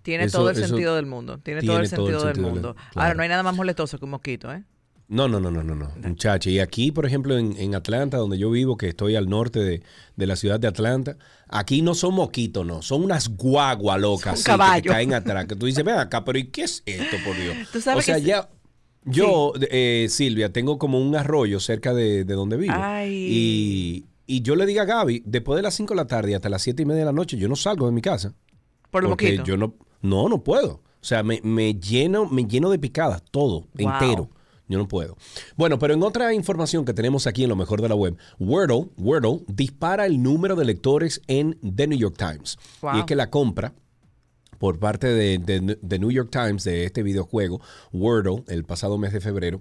[0.00, 1.36] tiene eso- todo el sentido del mundo.
[1.40, 2.74] Tiene, todo el tiene todo el sentido del mundo.
[2.74, 2.90] claro.
[2.94, 4.64] Ahora, no hay nada más molestoso que un mosquito, ¿eh?
[5.06, 6.48] No, no, no, no, no, no, muchacha.
[6.48, 9.82] Y aquí, por ejemplo, en, en Atlanta, donde yo vivo, que estoy al norte de,
[10.16, 11.16] de la ciudad de Atlanta,
[11.48, 15.44] aquí no son mosquitos, no, son unas guaguas locas que caen atrás.
[15.46, 17.54] Que tú dices, ven acá, pero ¿y qué es esto, por Dios?
[17.72, 18.48] Tú sabes o sea, que ya...
[19.06, 22.72] Yo, eh, Silvia, tengo como un arroyo cerca de, de donde vivo.
[22.74, 23.12] Ay.
[23.30, 26.48] Y, y yo le digo a Gaby, después de las 5 de la tarde hasta
[26.48, 28.32] las 7 y media de la noche, yo no salgo de mi casa.
[28.90, 29.46] Por los Porque mosquitos.
[29.46, 30.76] yo no, no, no puedo.
[30.76, 33.92] O sea, me, me lleno, me lleno de picadas, todo, Wow.
[33.92, 34.30] entero.
[34.68, 35.16] Yo no puedo.
[35.56, 38.88] Bueno, pero en otra información que tenemos aquí en lo mejor de la web, Wordle,
[38.96, 42.56] Wordle dispara el número de lectores en The New York Times.
[42.80, 42.96] Wow.
[42.96, 43.74] Y es que la compra
[44.58, 47.60] por parte de, de- de New York Times de este videojuego,
[47.92, 49.60] Wordle, el pasado mes de febrero,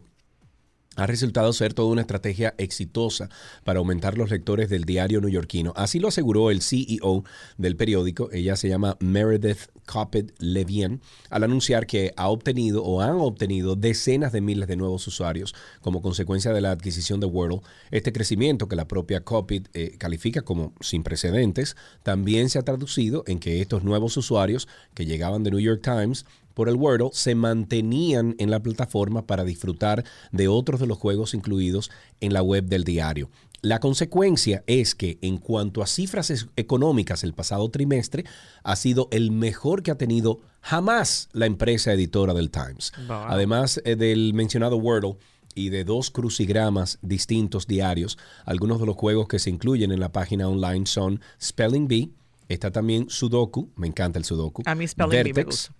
[0.95, 3.29] ha resultado ser toda una estrategia exitosa
[3.63, 5.73] para aumentar los lectores del diario neoyorquino.
[5.75, 7.23] Así lo aseguró el CEO
[7.57, 13.15] del periódico, ella se llama Meredith Coppet Levien, al anunciar que ha obtenido o han
[13.15, 17.61] obtenido decenas de miles de nuevos usuarios como consecuencia de la adquisición de Wordle.
[17.91, 23.23] Este crecimiento que la propia Coppet eh, califica como sin precedentes, también se ha traducido
[23.27, 27.35] en que estos nuevos usuarios que llegaban de New York Times por el Wordle se
[27.35, 31.91] mantenían en la plataforma para disfrutar de otros de los juegos incluidos
[32.21, 33.29] en la web del diario.
[33.63, 38.25] La consecuencia es que en cuanto a cifras económicas el pasado trimestre
[38.61, 42.91] ha sido el mejor que ha tenido jamás la empresa editora del Times.
[43.07, 43.23] Wow.
[43.29, 45.15] Además eh, del mencionado Wordle
[45.55, 50.11] y de dos crucigramas distintos diarios, algunos de los juegos que se incluyen en la
[50.11, 52.11] página online son Spelling Bee,
[52.49, 54.63] está también Sudoku, me encanta el Sudoku.
[54.65, 55.73] A mí Spelling Bee me Vertex, gusta.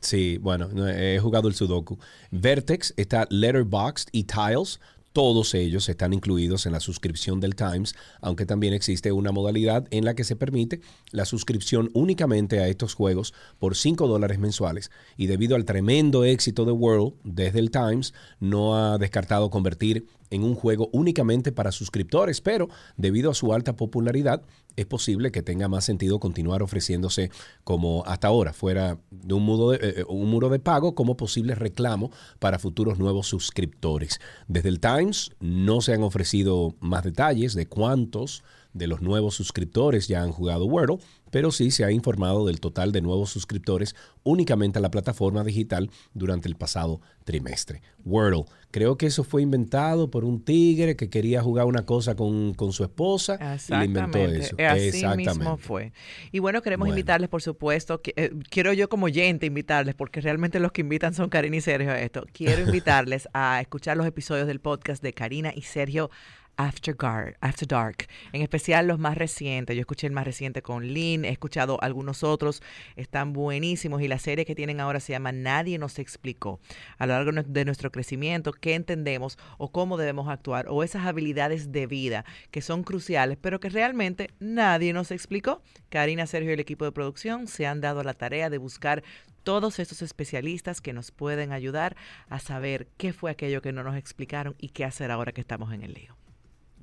[0.00, 1.98] Sí, bueno, no, he jugado el Sudoku.
[2.30, 4.80] Vertex, está Letterboxd y Tiles.
[5.12, 10.04] Todos ellos están incluidos en la suscripción del Times, aunque también existe una modalidad en
[10.04, 10.80] la que se permite
[11.10, 14.92] la suscripción únicamente a estos juegos por 5 dólares mensuales.
[15.16, 20.44] Y debido al tremendo éxito de World desde el Times, no ha descartado convertir en
[20.44, 24.42] un juego únicamente para suscriptores, pero debido a su alta popularidad,
[24.80, 27.30] es posible que tenga más sentido continuar ofreciéndose
[27.64, 31.54] como hasta ahora, fuera de un muro de, eh, un muro de pago como posible
[31.54, 34.20] reclamo para futuros nuevos suscriptores.
[34.48, 40.08] Desde el Times no se han ofrecido más detalles de cuántos de los nuevos suscriptores
[40.08, 40.98] ya han jugado Wordle,
[41.30, 45.90] pero sí se ha informado del total de nuevos suscriptores únicamente a la plataforma digital
[46.14, 47.82] durante el pasado trimestre.
[48.04, 52.54] Wordle, creo que eso fue inventado por un tigre que quería jugar una cosa con,
[52.54, 54.54] con su esposa y le inventó eso.
[54.58, 55.92] Exactamente, Así mismo fue.
[56.32, 56.96] Y bueno, queremos Bueno.
[56.98, 61.14] invitarles, por supuesto, que, eh, quiero yo como oyente invitarles, porque realmente los que invitan
[61.14, 62.24] son Karina y Sergio a esto.
[62.32, 66.10] Quiero invitarles a escuchar los episodios del podcast de Karina y Sergio
[66.56, 69.74] After, Gar- After Dark, en especial los más recientes.
[69.74, 72.62] Yo escuché el más reciente con Lynn, he escuchado algunos otros,
[72.96, 76.60] están buenísimos y la serie que tienen ahora se llama Nadie nos explicó.
[76.98, 81.72] A lo largo de nuestro crecimiento, qué entendemos o cómo debemos actuar o esas habilidades
[81.72, 85.62] de vida que son cruciales, pero que realmente nadie nos explicó.
[85.88, 89.02] Karina, Sergio y el equipo de producción se han dado la tarea de buscar
[89.42, 91.96] todos estos especialistas que nos pueden ayudar
[92.28, 95.72] a saber qué fue aquello que no nos explicaron y qué hacer ahora que estamos
[95.72, 96.19] en el lío.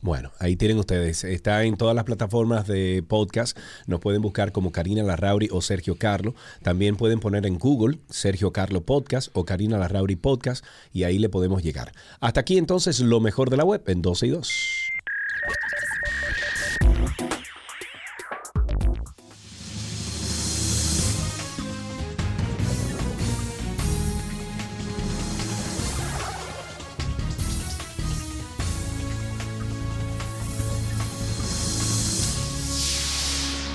[0.01, 1.23] Bueno, ahí tienen ustedes.
[1.23, 3.57] Está en todas las plataformas de podcast.
[3.87, 6.35] Nos pueden buscar como Karina Larrauri o Sergio Carlo.
[6.61, 11.29] También pueden poner en Google Sergio Carlo Podcast o Karina Larrauri Podcast y ahí le
[11.29, 11.93] podemos llegar.
[12.19, 14.51] Hasta aquí entonces lo mejor de la web en 12 y 2.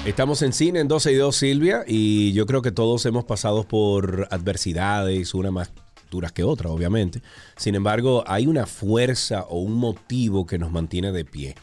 [0.05, 3.63] Estamos en cine en 12 y 2, Silvia, y yo creo que todos hemos pasado
[3.63, 5.71] por adversidades, una más
[6.11, 7.23] duras que otra, obviamente.
[7.57, 11.55] Sin embargo, hay una fuerza o un motivo que nos mantiene de pie.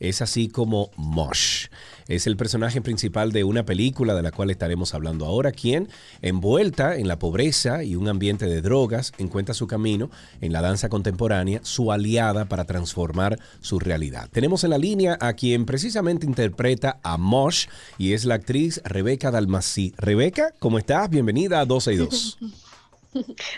[0.00, 1.66] Es así como Mosh.
[2.06, 5.88] Es el personaje principal de una película de la cual estaremos hablando ahora, quien,
[6.22, 10.88] envuelta en la pobreza y un ambiente de drogas, encuentra su camino en la danza
[10.88, 14.28] contemporánea, su aliada para transformar su realidad.
[14.32, 17.66] Tenemos en la línea a quien precisamente interpreta a Mosh
[17.98, 19.92] y es la actriz Rebeca Dalmasí.
[19.98, 21.10] Rebeca, ¿cómo estás?
[21.10, 22.38] Bienvenida a 12 y 2.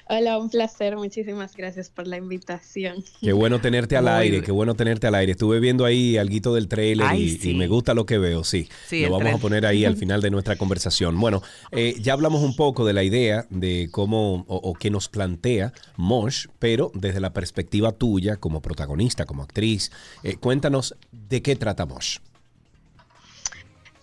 [0.08, 0.96] Hola, un placer.
[0.96, 3.04] Muchísimas gracias por la invitación.
[3.20, 5.32] Qué bueno tenerte al aire, qué bueno tenerte al aire.
[5.32, 8.68] Estuve viendo ahí algo del trailer y, me gusta lo que veo, sí.
[8.90, 11.18] lo vamos a poner ahí al final de nuestra conversación.
[11.20, 11.42] Bueno,
[11.72, 15.72] eh, ya hablamos un poco de la idea de cómo o, o que nos plantea
[15.96, 19.90] Mosh, pero desde la perspectiva tuya como protagonista, como actriz,
[20.22, 22.18] eh, cuéntanos de qué trata Mosh.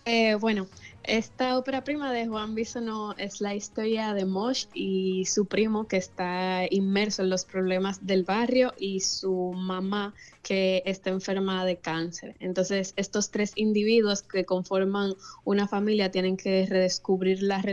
[0.08, 0.68] Eh, bueno,
[1.08, 5.96] esta ópera prima de Juan Bisonó es la historia de Mosh y su primo que
[5.96, 12.36] está inmerso en los problemas del barrio y su mamá que está enferma de cáncer.
[12.40, 15.14] Entonces, estos tres individuos que conforman
[15.46, 17.64] una familia tienen que redescubrir la,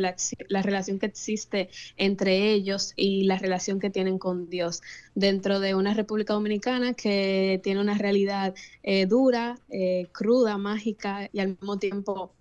[0.48, 4.80] la relación que existe entre ellos y la relación que tienen con Dios
[5.16, 8.54] dentro de una República Dominicana que tiene una realidad
[8.84, 12.32] eh, dura, eh, cruda, mágica y al mismo tiempo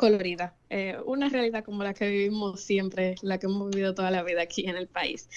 [0.00, 4.22] colorida, eh, una realidad como la que vivimos siempre, la que hemos vivido toda la
[4.22, 5.28] vida aquí en el país.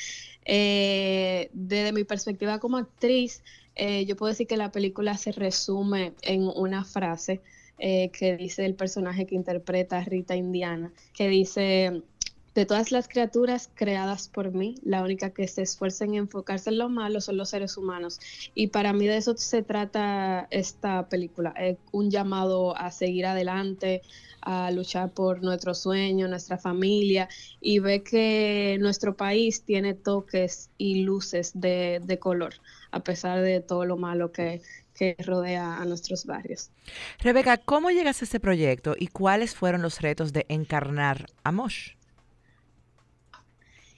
[0.46, 3.44] Eh, desde mi perspectiva como actriz,
[3.76, 7.42] eh, yo puedo decir que la película se resume en una frase
[7.78, 12.02] que dice el personaje que interpreta a Rita Indiana, que dice,
[12.56, 16.78] de todas las criaturas creadas por mí, la única que se esfuerza en enfocarse en
[16.78, 18.20] lo malo son los seres humanos.
[18.54, 21.54] Y para mí de eso se trata esta película,
[21.92, 24.02] un llamado a seguir adelante,
[24.42, 27.28] a luchar por nuestro sueño, nuestra familia,
[27.60, 32.54] y ve que nuestro país tiene toques y luces de, color,
[32.92, 34.62] a pesar de todo lo malo que,
[35.26, 36.70] rodea a nuestros barrios.
[37.20, 41.96] Rebeca, ¿cómo llegas a este proyecto y cuáles fueron los retos de encarnar a Mosh?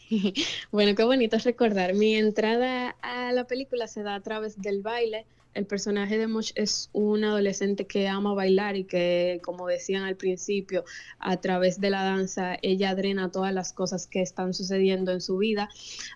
[0.71, 1.93] Bueno, qué bonito recordar.
[1.93, 5.25] Mi entrada a la película se da a través del baile
[5.55, 10.17] el personaje de Mosh es un adolescente que ama bailar y que, como decían al
[10.17, 10.83] principio,
[11.17, 15.37] a través de la danza ella drena todas las cosas que están sucediendo en su
[15.37, 15.69] vida.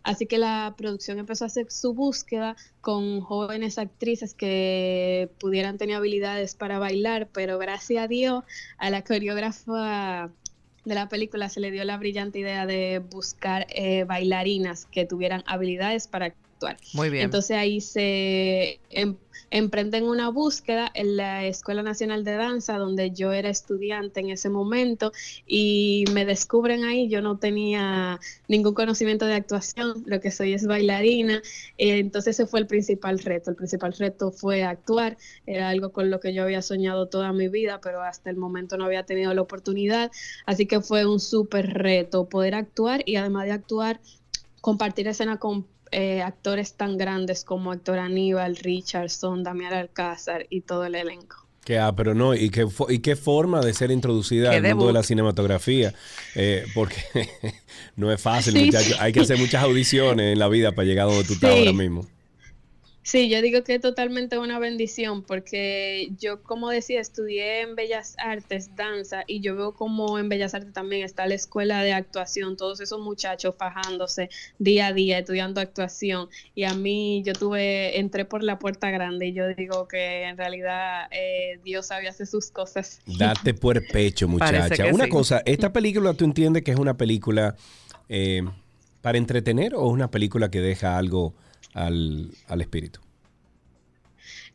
[0.03, 5.95] Así que la producción empezó a hacer su búsqueda con jóvenes actrices que pudieran tener
[5.95, 8.43] habilidades para bailar, pero gracias a Dios
[8.77, 10.31] a la coreógrafa
[10.89, 15.43] de la película se le dio la brillante idea de buscar eh, bailarinas que tuvieran
[15.45, 16.33] habilidades para
[16.93, 17.25] muy bien.
[17.25, 19.15] Entonces ahí se em,
[19.51, 24.49] emprenden una búsqueda en la Escuela Nacional de Danza, donde yo era estudiante en ese
[24.49, 25.11] momento,
[25.47, 30.67] y me descubren ahí, yo no tenía ningún conocimiento de actuación, lo que soy es
[30.67, 31.41] bailarina,
[31.77, 36.19] entonces ese fue el principal reto, el principal reto fue actuar, era algo con lo
[36.19, 39.41] que yo había soñado toda mi vida, pero hasta el momento no había tenido la
[39.41, 40.11] oportunidad,
[40.45, 43.99] así que fue un súper reto poder actuar y además de actuar,
[44.61, 50.85] compartir escena con eh, actores tan grandes como Héctor Aníbal, Richardson, Damián Alcázar y todo
[50.85, 51.37] el elenco.
[51.63, 54.93] Que, ah, pero no, y qué, y qué forma de ser introducida al mundo de
[54.93, 55.93] la cinematografía,
[56.35, 56.95] eh, porque
[57.95, 58.97] no es fácil, muchachos.
[58.99, 61.73] Hay que hacer muchas audiciones en la vida para llegar a donde tú estás ahora
[61.73, 62.07] mismo.
[63.01, 68.15] Sí, yo digo que es totalmente una bendición porque yo, como decía, estudié en Bellas
[68.19, 72.57] Artes, danza, y yo veo como en Bellas Artes también está la escuela de actuación,
[72.57, 74.29] todos esos muchachos fajándose
[74.59, 76.29] día a día, estudiando actuación.
[76.53, 80.37] Y a mí, yo tuve, entré por la puerta grande y yo digo que en
[80.37, 83.01] realidad eh, Dios sabía hacer sus cosas.
[83.05, 84.85] Date por pecho, muchacha.
[84.93, 87.55] Una cosa, ¿esta película tú entiendes que es una película
[88.09, 88.43] eh,
[89.01, 91.33] para entretener o es una película que deja algo
[91.73, 92.99] al, espíritu?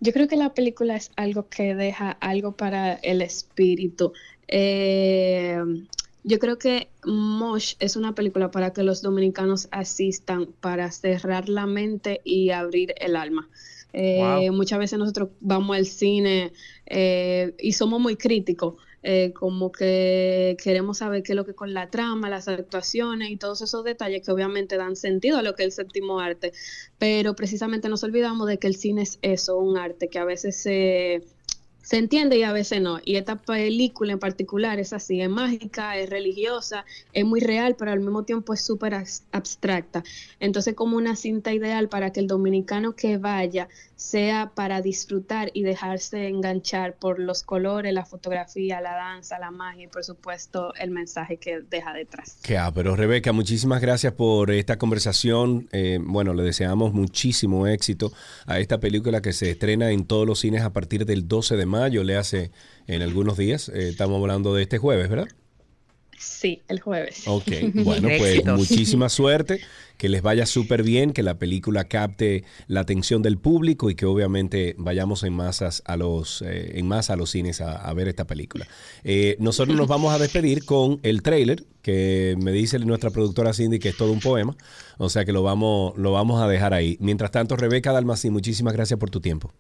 [0.01, 4.13] Yo creo que la película es algo que deja algo para el espíritu.
[4.49, 5.59] Eh,
[6.25, 11.67] yo creo que Mosh es una película para que los dominicanos asistan, para cerrar la
[11.67, 13.49] mente y abrir el alma.
[13.93, 16.53] Eh, muchas veces nosotros vamos al cine
[16.87, 18.75] eh, y somos muy críticos
[19.07, 23.37] eh, como que queremos saber qué es lo que con la trama, las actuaciones y
[23.37, 26.55] todos esos detalles que obviamente dan sentido a lo que es el séptimo arte,
[26.99, 30.57] pero precisamente nos olvidamos de que el cine es eso, un arte que a veces
[30.57, 31.23] se
[31.85, 32.99] se entiende y a veces no.
[33.05, 37.93] Y esta película en particular es así, es mágica, es religiosa, es muy real, pero
[37.93, 38.95] al mismo tiempo es súper
[39.33, 40.03] abstracta.
[40.41, 45.63] Entonces como una cinta ideal para que el dominicano que vaya sea para disfrutar y
[45.63, 50.91] dejarse enganchar por los colores, la fotografía, la danza, la magia y por supuesto el
[50.91, 52.39] mensaje que deja detrás.
[52.43, 55.69] Que ah, pero Rebeca, muchísimas gracias por esta conversación.
[55.73, 58.13] Eh, bueno, le deseamos muchísimo éxito
[58.47, 61.67] a esta película que se estrena en todos los cines a partir del 12 de
[62.05, 62.51] le hace
[62.87, 63.69] en algunos días.
[63.69, 65.29] Eh, estamos hablando de este jueves, ¿verdad?
[66.17, 67.25] Sí, el jueves.
[67.27, 69.61] Ok, bueno, pues muchísima suerte,
[69.99, 74.07] que les vaya súper bien, que la película capte la atención del público y que
[74.07, 78.27] obviamente vayamos en masas a los, eh, en masa a los cines a, ver esta
[78.27, 78.67] película.
[79.03, 83.79] Eh, nosotros nos vamos a despedir con el trailer, que me dice nuestra productora Cindy
[83.79, 84.57] que es todo un poema,
[84.99, 86.97] o sea que lo vamos, lo vamos a dejar ahí.
[87.01, 89.53] Mientras tanto, Rebeca Dalmací, muchísimas gracias por tu tiempo.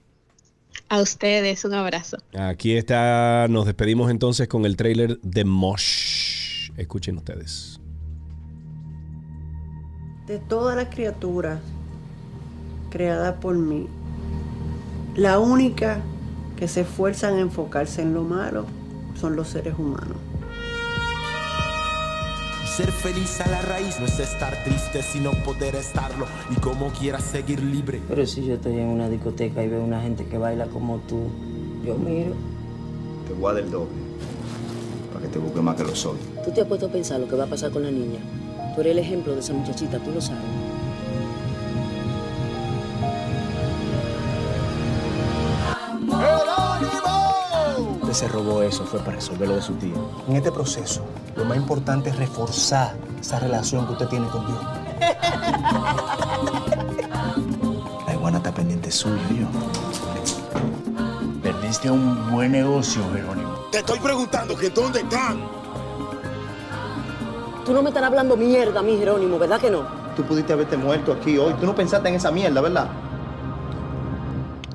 [0.89, 2.18] A ustedes, un abrazo.
[2.39, 6.70] Aquí está, nos despedimos entonces con el trailer de Mosh.
[6.76, 7.80] Escuchen ustedes.
[10.26, 11.61] De todas las criaturas
[12.91, 13.89] creadas por mí,
[15.16, 16.01] la única
[16.57, 18.66] que se esfuerzan a enfocarse en lo malo
[19.20, 20.16] son los seres humanos.
[22.76, 27.22] Ser feliz a la raíz no es estar triste, sino poder estarlo y como quieras
[27.22, 28.02] seguir libre.
[28.08, 31.28] Pero si yo estoy en una discoteca y veo una gente que baila como tú,
[31.86, 32.34] yo miro.
[33.28, 33.92] Te voy a dar el doble
[35.12, 36.18] para que te busque más que lo soy.
[36.44, 38.18] ¿Tú te has puesto a pensar lo que va a pasar con la niña?
[38.74, 40.42] Tú eres el ejemplo de esa muchachita, tú lo sabes.
[48.14, 49.96] Se robó eso, fue para resolver lo de su tío.
[50.28, 51.04] En este proceso,
[51.34, 54.60] lo más importante es reforzar esa relación que usted tiene con Dios.
[58.06, 59.48] La iguana está pendiente suyo, yo.
[61.42, 63.52] Perdiste un buen negocio, Jerónimo.
[63.72, 65.48] Te estoy preguntando que dónde están.
[67.66, 69.82] Tú no me estás hablando mierda a mí, Jerónimo, ¿verdad que no?
[70.14, 71.52] Tú pudiste haberte muerto aquí hoy.
[71.54, 72.86] Tú no pensaste en esa mierda, ¿verdad?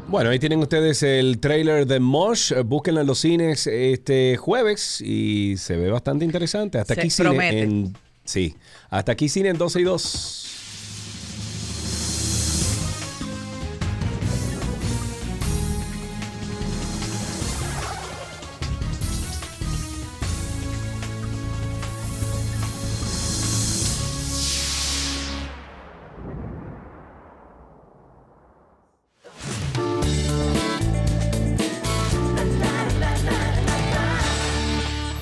[0.10, 2.52] Bueno, ahí tienen ustedes el trailer de Mosh.
[2.66, 6.80] Búsquenlo en los cines este jueves y se ve bastante interesante.
[6.80, 8.56] Hasta aquí cine en sí,
[8.90, 10.49] hasta aquí cine en 12 y 2.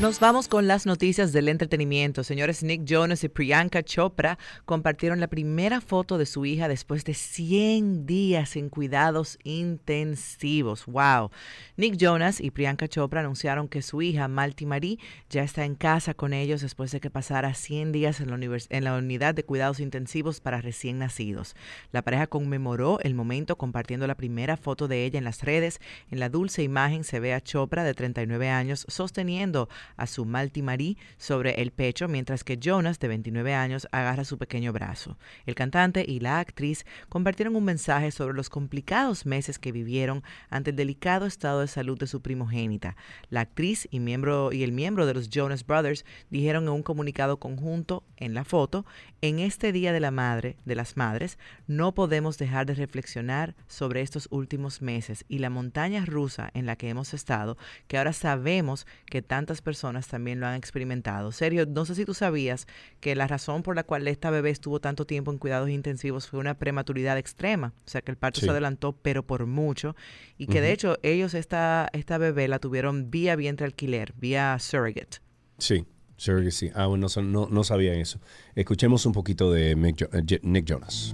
[0.07, 2.23] Nos vamos con las noticias del entretenimiento.
[2.23, 7.13] Señores, Nick Jonas y Priyanka Chopra compartieron la primera foto de su hija después de
[7.13, 10.85] 100 días en cuidados intensivos.
[10.85, 11.31] ¡Wow!
[11.75, 14.97] Nick Jonas y Priyanka Chopra anunciaron que su hija, Malti Marie,
[15.29, 18.83] ya está en casa con ellos después de que pasara 100 días en la, en
[18.85, 21.53] la unidad de cuidados intensivos para recién nacidos.
[21.91, 25.81] La pareja conmemoró el momento compartiendo la primera foto de ella en las redes.
[26.09, 29.67] En la dulce imagen se ve a Chopra, de 39 años, sosteniendo
[29.97, 34.71] a su Marie sobre el pecho, mientras que Jonas, de 29 años, agarra su pequeño
[34.71, 35.17] brazo.
[35.45, 40.69] El cantante y la actriz compartieron un mensaje sobre los complicados meses que vivieron ante
[40.69, 42.95] el delicado estado de salud de su primogénita.
[43.29, 47.39] La actriz y, miembro, y el miembro de los Jonas Brothers dijeron en un comunicado
[47.39, 48.85] conjunto en la foto,
[49.21, 54.01] en este Día de la Madre, de las Madres, no podemos dejar de reflexionar sobre
[54.01, 58.85] estos últimos meses y la montaña rusa en la que hemos estado, que ahora sabemos
[59.07, 61.31] que tantas personas también lo han experimentado.
[61.31, 62.67] Serio, no sé si tú sabías
[62.99, 66.39] que la razón por la cual esta bebé estuvo tanto tiempo en cuidados intensivos fue
[66.39, 69.95] una prematuridad extrema, o sea que el parto se adelantó, pero por mucho,
[70.37, 75.17] y que de hecho ellos esta, esta bebé la tuvieron vía vientre alquiler, vía surrogate.
[75.57, 75.85] Sí.
[76.17, 76.71] Surrogacy.
[76.73, 78.19] Ah, bueno, no, no, sabía eso.
[78.55, 81.13] Escuchemos un poquito de eh, Nick Jonas.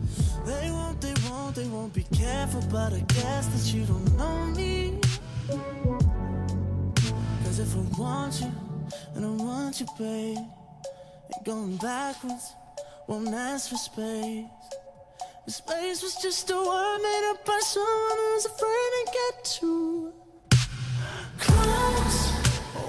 [7.60, 8.52] If I want you,
[9.16, 9.88] and I want you.
[10.00, 12.54] Ain't going backwards,
[13.10, 14.46] ask for space.
[15.48, 16.56] Space was just a
[17.46, 18.94] by someone afraid
[21.38, 22.34] close.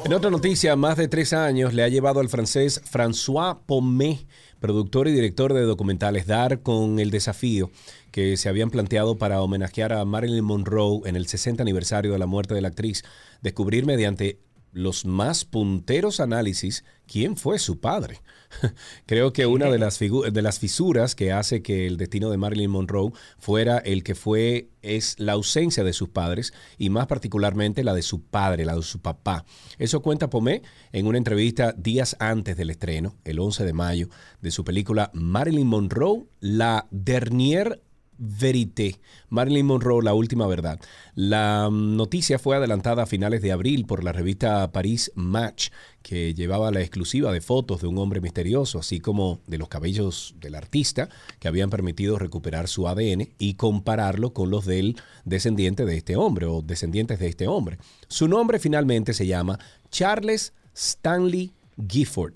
[0.04, 4.26] En otra noticia, más de tres años le ha llevado al francés François Pomé,
[4.60, 7.70] productor y director de documentales, dar con el desafío
[8.10, 12.26] que se habían planteado para homenajear a Marilyn Monroe en el 60 aniversario de la
[12.26, 13.02] muerte de la actriz,
[13.40, 14.43] descubrir mediante
[14.74, 18.20] los más punteros análisis quién fue su padre.
[19.06, 22.70] Creo que una de las, de las fisuras que hace que el destino de Marilyn
[22.70, 27.94] Monroe fuera el que fue es la ausencia de sus padres y más particularmente la
[27.94, 29.44] de su padre, la de su papá.
[29.78, 30.62] Eso cuenta Pomé
[30.92, 34.08] en una entrevista días antes del estreno, el 11 de mayo,
[34.42, 37.80] de su película Marilyn Monroe, la dernière
[38.18, 40.80] Verité, Marilyn Monroe, la última verdad.
[41.14, 45.70] La mm, noticia fue adelantada a finales de abril por la revista Paris Match,
[46.02, 50.34] que llevaba la exclusiva de fotos de un hombre misterioso, así como de los cabellos
[50.40, 51.08] del artista,
[51.38, 56.46] que habían permitido recuperar su ADN y compararlo con los del descendiente de este hombre
[56.46, 57.78] o descendientes de este hombre.
[58.08, 59.58] Su nombre finalmente se llama
[59.90, 61.52] Charles Stanley
[61.88, 62.34] Gifford.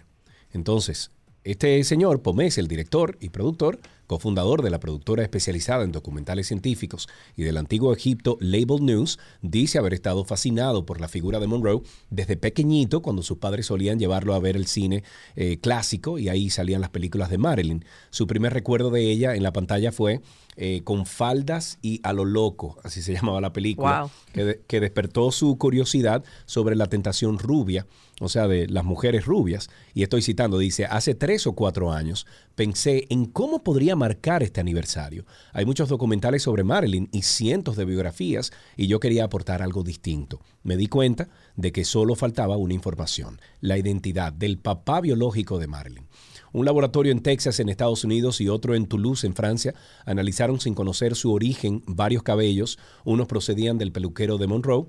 [0.53, 1.11] Entonces,
[1.45, 7.09] este señor, Pomés, el director y productor, cofundador de la productora especializada en documentales científicos
[7.37, 11.83] y del antiguo Egipto Label News, dice haber estado fascinado por la figura de Monroe
[12.11, 15.05] desde pequeñito, cuando sus padres solían llevarlo a ver el cine
[15.37, 17.85] eh, clásico y ahí salían las películas de Marilyn.
[18.11, 20.23] Su primer recuerdo de ella en la pantalla fue
[20.57, 25.59] eh, con faldas y a lo loco, así se llamaba la película, que despertó su
[25.59, 27.87] curiosidad sobre la tentación rubia
[28.21, 32.27] o sea, de las mujeres rubias, y estoy citando, dice, hace tres o cuatro años
[32.59, 35.25] pensé en cómo podría marcar este aniversario.
[35.53, 40.41] Hay muchos documentales sobre Marilyn y cientos de biografías, y yo quería aportar algo distinto.
[40.65, 45.69] Me di cuenta de que solo faltaba una información, la identidad del papá biológico de
[45.69, 46.09] Marilyn.
[46.53, 50.75] Un laboratorio en Texas, en Estados Unidos, y otro en Toulouse, en Francia, analizaron sin
[50.75, 52.81] conocer su origen varios cabellos.
[53.05, 54.89] Unos procedían del peluquero de Monroe,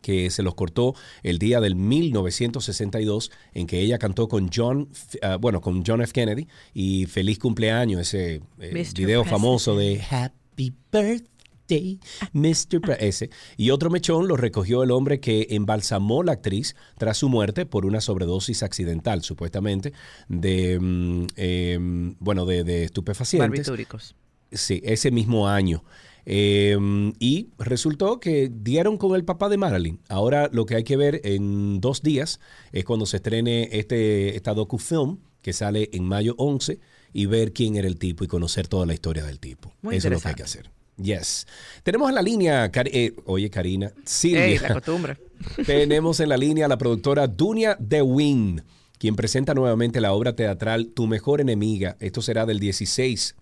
[0.00, 4.88] que se los cortó el día del 1962 en que ella cantó con John,
[5.22, 6.12] ah, bueno, con John F.
[6.12, 12.00] Kennedy y Feliz cumpleaños, ese eh, video famoso de Happy Birthday,
[12.32, 12.96] Mr.
[13.00, 13.30] ese.
[13.56, 17.86] Y otro mechón lo recogió el hombre que embalsamó la actriz tras su muerte por
[17.86, 19.92] una sobredosis accidental, supuestamente,
[20.28, 23.50] de, mm, em, bueno, de, de estupefacientes.
[23.50, 24.14] Barbitúricos.
[24.50, 25.82] Sí, ese mismo año.
[26.24, 30.00] Em, y resultó que dieron con el papá de Marilyn.
[30.08, 32.40] Ahora lo que hay que ver en dos días
[32.72, 36.78] es cuando se estrene este, esta docufilm que sale en mayo 11
[37.12, 39.72] y ver quién era el tipo y conocer toda la historia del tipo.
[39.90, 40.70] Eso es lo que hay que hacer.
[40.96, 41.46] Yes.
[41.82, 44.62] Tenemos en la línea, eh, oye Karina, Silvia.
[44.62, 45.18] la costumbre.
[45.66, 48.62] Tenemos en la línea a la productora Dunia DeWin,
[48.98, 51.96] quien presenta nuevamente la obra teatral Tu mejor enemiga.
[51.98, 53.34] Esto será del 16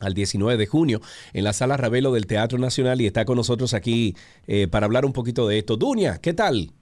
[0.00, 1.00] al 19 de junio
[1.32, 5.04] en la sala Ravelo del Teatro Nacional y está con nosotros aquí eh, para hablar
[5.04, 5.76] un poquito de esto.
[5.76, 6.72] Dunia, ¿qué tal?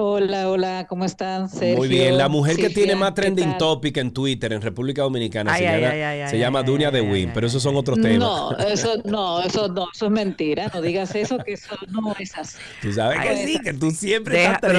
[0.00, 1.48] Hola, hola, ¿cómo están?
[1.74, 6.38] Muy bien, la mujer que tiene más trending topic en Twitter en República Dominicana se,
[6.38, 8.20] llama, Dunia de Win, pero esos son otros temas.
[8.20, 12.38] No, eso no, eso no, eso es mentira, no digas eso, que eso no es
[12.38, 12.58] así.
[12.80, 14.78] Tú sabes que sí, que tú siempre estás pero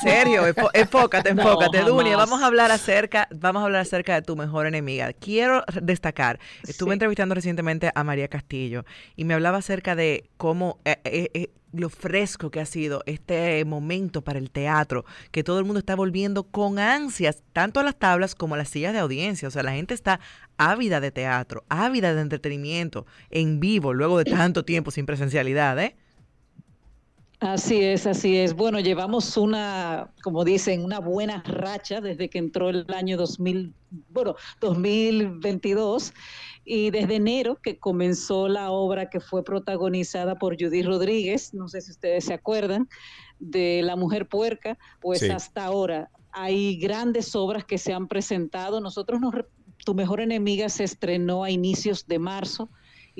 [0.00, 4.68] serio, enfócate, enfócate, Dunia, vamos a hablar acerca, vamos a hablar acerca de tu mejor
[4.68, 5.12] enemiga.
[5.14, 8.84] Quiero destacar, estuve entrevistando recientemente a María Castillo
[9.16, 13.64] y me hablaba acerca de cómo eh, eh, eh, lo fresco que ha sido este
[13.64, 17.96] momento para el teatro, que todo el mundo está volviendo con ansias, tanto a las
[17.98, 19.48] tablas como a las sillas de audiencia.
[19.48, 20.20] O sea, la gente está
[20.56, 25.96] ávida de teatro, ávida de entretenimiento, en vivo, luego de tanto tiempo sin presencialidad, ¿eh?
[27.40, 28.52] Así es, así es.
[28.52, 33.72] Bueno, llevamos una, como dicen, una buena racha desde que entró el año 2000,
[34.10, 36.12] bueno, 2022
[36.64, 41.80] y desde enero que comenzó la obra que fue protagonizada por Judy Rodríguez, no sé
[41.80, 42.88] si ustedes se acuerdan,
[43.38, 48.80] de La Mujer Puerca, pues hasta ahora hay grandes obras que se han presentado.
[48.80, 49.34] Nosotros nos,
[49.84, 52.70] Tu Mejor Enemiga se estrenó a inicios de marzo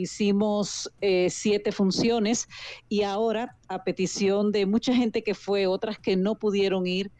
[0.03, 2.49] hicimos eh, siete funciones
[2.89, 7.11] y ahora, a petición de mucha gente que fue, otras que no pudieron ir,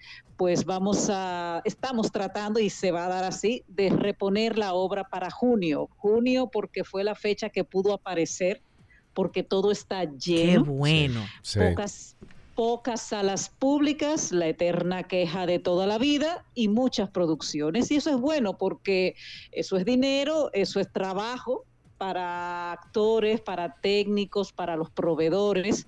[0.41, 5.05] pues vamos a, estamos tratando y se va a dar así, de reponer la obra
[5.05, 5.91] para junio.
[5.99, 8.63] Junio porque fue la fecha que pudo aparecer,
[9.13, 10.65] porque todo está lleno.
[10.65, 11.27] Qué bueno.
[11.55, 12.17] Pocas,
[12.55, 17.91] pocas salas públicas, la eterna queja de toda la vida y muchas producciones.
[17.91, 19.17] Y eso es bueno porque
[19.53, 21.67] eso es dinero, eso es trabajo
[22.01, 25.87] para actores, para técnicos, para los proveedores.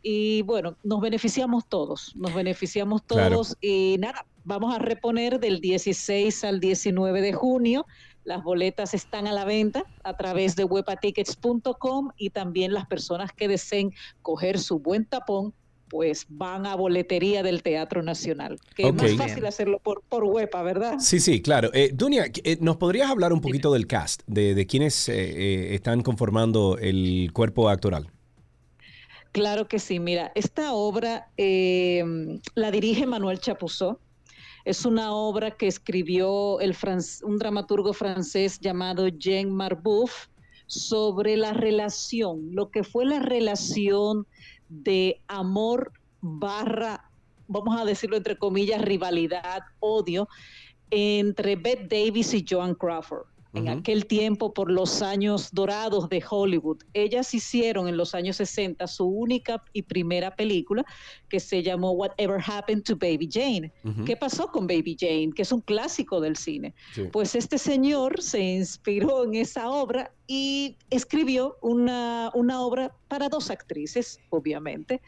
[0.00, 6.44] Y bueno, nos beneficiamos todos, nos beneficiamos todos y nada, vamos a reponer del 16
[6.44, 7.84] al 19 de junio.
[8.24, 13.46] Las boletas están a la venta a través de webatickets.com y también las personas que
[13.46, 13.92] deseen
[14.22, 15.52] coger su buen tapón
[15.92, 18.58] pues van a boletería del Teatro Nacional.
[18.74, 20.98] Que es más fácil hacerlo por, por WEPA, ¿verdad?
[21.00, 21.68] Sí, sí, claro.
[21.74, 26.02] Eh, Dunia, eh, ¿nos podrías hablar un poquito del cast, de, de quienes eh, están
[26.02, 28.08] conformando el cuerpo actoral?
[29.32, 30.00] Claro que sí.
[30.00, 34.00] Mira, esta obra la dirige Manuel Chapuzó.
[34.64, 36.74] Es una obra que escribió el
[37.24, 40.28] un dramaturgo francés llamado Jean Marbouf
[40.66, 44.26] sobre la relación, lo que fue la relación
[44.72, 47.10] de amor barra,
[47.48, 50.28] vamos a decirlo entre comillas, rivalidad, odio,
[50.90, 56.78] entre Bette Davis y Joan Crawford en aquel tiempo por los años dorados de Hollywood.
[56.94, 60.84] Ellas hicieron en los años 60 su única y primera película
[61.28, 63.72] que se llamó Whatever Happened to Baby Jane.
[64.06, 65.30] ¿Qué pasó con Baby Jane?
[65.34, 66.74] Que es un clásico del cine.
[67.12, 73.50] Pues este señor se inspiró en esa obra y escribió una, una obra para dos
[73.50, 75.02] actrices, obviamente.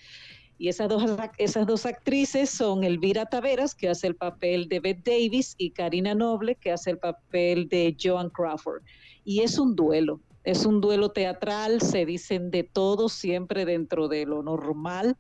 [0.59, 1.05] Y esas dos,
[1.39, 6.15] esas dos actrices son Elvira Taveras, que hace el papel de Bette Davis, y Karina
[6.15, 8.83] Noble, que hace el papel de Joan Crawford.
[9.25, 14.27] Y es un duelo, es un duelo teatral, se dicen de todo, siempre dentro de
[14.27, 15.17] lo normal.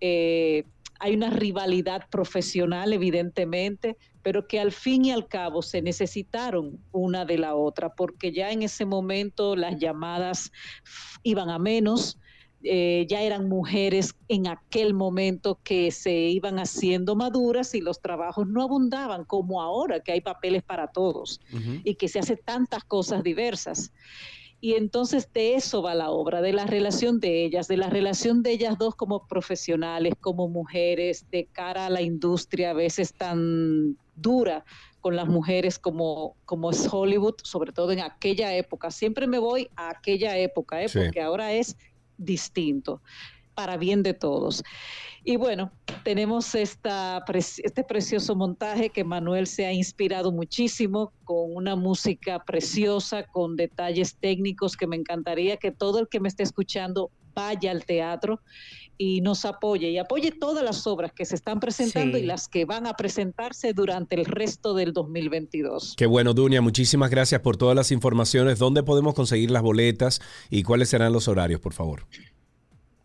[0.00, 0.64] Eh,
[1.00, 7.24] hay una rivalidad profesional, evidentemente, pero que al fin y al cabo se necesitaron una
[7.24, 10.50] de la otra, porque ya en ese momento las llamadas
[11.22, 12.18] iban a menos,
[12.62, 18.48] eh, ya eran mujeres en aquel momento que se iban haciendo maduras y los trabajos
[18.48, 21.40] no abundaban como ahora que hay papeles para todos
[21.84, 23.92] y que se hace tantas cosas diversas.
[24.60, 28.42] Y entonces de eso va la obra, de la relación de ellas, de la relación
[28.42, 33.96] de ellas dos como profesionales, como mujeres, de cara a la industria a veces tan
[34.16, 34.64] dura
[35.00, 38.90] con las mujeres como, como es Hollywood, sobre todo en aquella época.
[38.90, 40.88] Siempre me voy a aquella época, ¿eh?
[40.92, 41.76] porque ahora es
[42.18, 43.00] distinto
[43.54, 44.62] para bien de todos.
[45.24, 45.72] Y bueno,
[46.04, 53.24] tenemos esta, este precioso montaje que Manuel se ha inspirado muchísimo con una música preciosa,
[53.24, 57.84] con detalles técnicos que me encantaría que todo el que me esté escuchando vaya al
[57.84, 58.40] teatro
[58.98, 62.64] y nos apoye y apoye todas las obras que se están presentando y las que
[62.64, 65.94] van a presentarse durante el resto del 2022.
[65.96, 68.58] Qué bueno, Dunia, muchísimas gracias por todas las informaciones.
[68.58, 70.20] ¿Dónde podemos conseguir las boletas
[70.50, 72.06] y cuáles serán los horarios, por favor?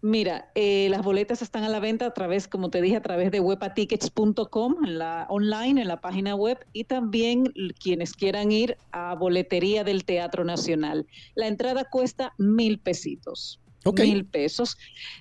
[0.06, 3.32] Mira, eh, las boletas están a la venta a través, como te dije, a través
[3.32, 9.15] de webatickets.com, en la online, en la página web, y también quienes quieran ir a
[9.15, 11.07] Boletería del Teatro Nacional.
[11.36, 13.61] La entrada cuesta mil pesitos.
[13.91, 14.77] Mil pesos.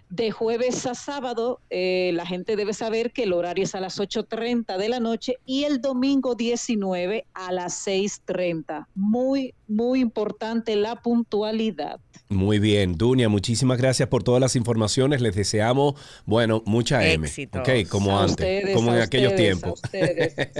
[0.08, 3.98] De jueves a sábado, eh, la gente debe saber que el horario es a las
[3.98, 8.86] 8.30 de la noche y el domingo 19 a las 6.30.
[8.94, 12.00] Muy, muy importante la puntualidad.
[12.28, 15.20] Muy bien, Dunia, muchísimas gracias por todas las informaciones.
[15.20, 15.94] Les deseamos,
[16.24, 17.28] bueno, mucha M.
[17.54, 19.80] Ok, como antes, como en aquellos tiempos.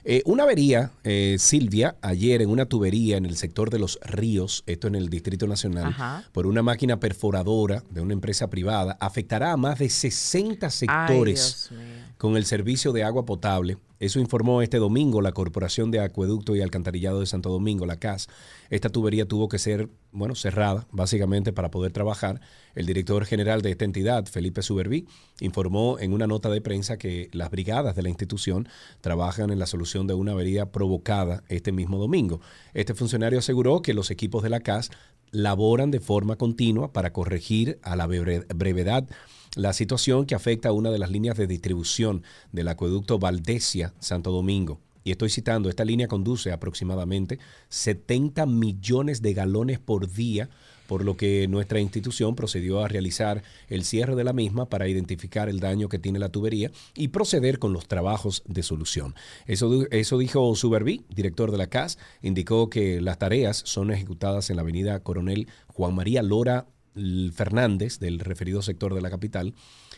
[0.04, 4.64] Eh, una avería, eh, Silvia, ayer en una tubería en el sector de los ríos,
[4.66, 5.94] esto en el Distrito Nacional,
[6.32, 11.70] por una máquina perforadora de una empresa privada, afectará a más de 60 sectores
[12.22, 16.60] con el servicio de agua potable eso informó este domingo la Corporación de Acueducto y
[16.60, 18.26] Alcantarillado de Santo Domingo, la CAS.
[18.68, 22.40] Esta tubería tuvo que ser, bueno, cerrada, básicamente, para poder trabajar.
[22.74, 25.06] El director general de esta entidad, Felipe Suberví,
[25.38, 28.68] informó en una nota de prensa que las brigadas de la institución
[29.00, 32.40] trabajan en la solución de una avería provocada este mismo domingo.
[32.74, 34.90] Este funcionario aseguró que los equipos de la CAS
[35.30, 39.08] laboran de forma continua para corregir a la brevedad
[39.54, 42.22] la situación que afecta a una de las líneas de distribución
[42.52, 44.80] del acueducto Valdesia Santo Domingo.
[45.04, 50.48] y estoy citando, esta línea conduce aproximadamente 70 millones de galones por día
[50.86, 55.48] por lo que nuestra institución procedió a realizar el cierre de la misma para identificar
[55.48, 59.14] el daño que tiene la tubería y proceder con los trabajos de solución.
[59.46, 64.56] Eso, eso dijo Suberví, director de la CAS, indicó que las tareas son ejecutadas en
[64.56, 66.66] la avenida Coronel Juan María Lora
[67.34, 69.54] Fernández, del referido sector de la capital,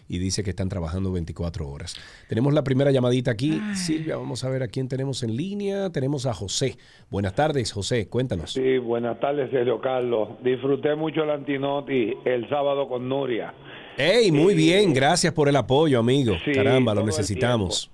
[0.08, 1.96] y dice que están trabajando 24 horas.
[2.28, 3.60] Tenemos la primera llamadita aquí.
[3.74, 5.90] Silvia, vamos a ver a quién tenemos en línea.
[5.90, 6.76] Tenemos a José.
[7.10, 8.52] Buenas tardes, José, cuéntanos.
[8.52, 10.28] Sí, buenas tardes, Sergio Carlos.
[10.42, 13.54] Disfruté mucho el Antinoti el sábado con Nuria.
[13.96, 16.34] Hey, muy bien, gracias por el apoyo, amigo.
[16.44, 17.90] Sí, Caramba, lo necesitamos.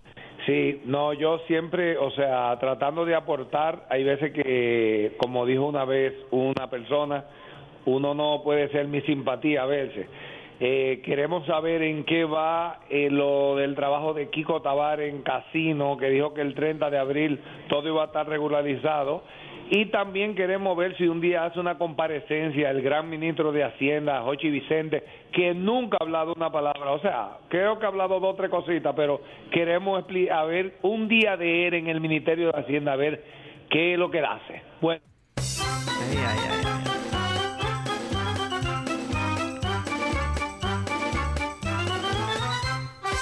[0.46, 5.84] Sí, no, yo siempre, o sea, tratando de aportar, hay veces que, como dijo una
[5.84, 7.26] vez una persona,
[7.86, 10.06] uno no puede ser mi simpatía a veces.
[10.62, 15.96] Eh, queremos saber en qué va eh, lo del trabajo de Kiko Tabar en Casino,
[15.96, 17.40] que dijo que el 30 de abril
[17.70, 19.22] todo iba a estar regularizado.
[19.70, 24.20] Y también queremos ver si un día hace una comparecencia el gran ministro de Hacienda,
[24.22, 25.02] Jochi Vicente,
[25.32, 26.90] que nunca ha hablado una palabra.
[26.90, 31.08] O sea, creo que ha hablado dos o tres cositas, pero queremos a ver un
[31.08, 33.24] día de él en el Ministerio de Hacienda, a ver
[33.70, 34.62] qué es lo que él hace.
[34.80, 35.00] Bueno.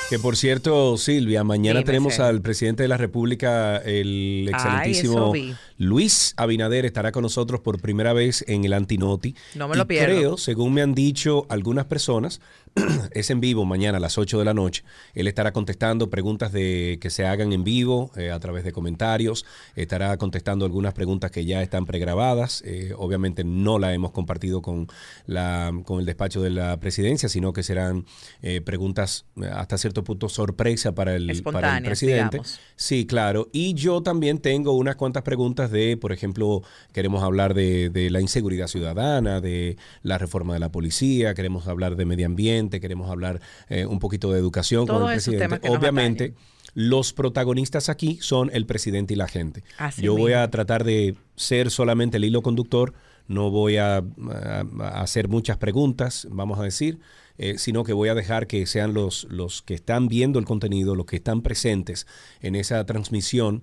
[0.09, 5.35] Que por cierto, Silvia, mañana tenemos al presidente de la República, el excelentísimo.
[5.77, 9.35] Luis Abinader, estará con nosotros por primera vez en el Antinoti.
[9.55, 10.17] No me lo Y pierdo.
[10.17, 12.41] Creo, según me han dicho algunas personas,
[13.13, 14.85] es en vivo mañana a las 8 de la noche.
[15.15, 19.45] Él estará contestando preguntas de que se hagan en vivo eh, a través de comentarios.
[19.77, 22.63] Estará contestando algunas preguntas que ya están pregrabadas.
[22.67, 24.89] Eh, obviamente no la hemos compartido con,
[25.27, 28.05] la, con el despacho de la presidencia, sino que serán
[28.43, 32.39] eh, preguntas eh, hasta cierto punto sorpresa para el, para el presidente.
[32.39, 32.61] digamos.
[32.77, 33.49] Sí, claro.
[33.53, 38.21] Y yo también tengo unas cuantas preguntas de, por ejemplo, queremos hablar de, de la
[38.21, 43.41] inseguridad ciudadana, de la reforma de la policía, queremos hablar de medio ambiente, queremos hablar
[43.69, 45.45] eh, un poquito de educación con el presidente.
[45.79, 46.35] Obviamente,
[46.75, 49.65] los protagonistas aquí son el presidente y la gente.
[49.79, 52.93] Así yo voy a tratar de ser solamente el hilo conductor,
[53.27, 56.99] no voy a, a- a hacer muchas preguntas, vamos a decir,
[57.39, 60.95] eh, sino que voy a dejar que sean los, los que están viendo el contenido,
[60.95, 62.07] los que están presentes
[62.41, 63.63] en esa transmisión,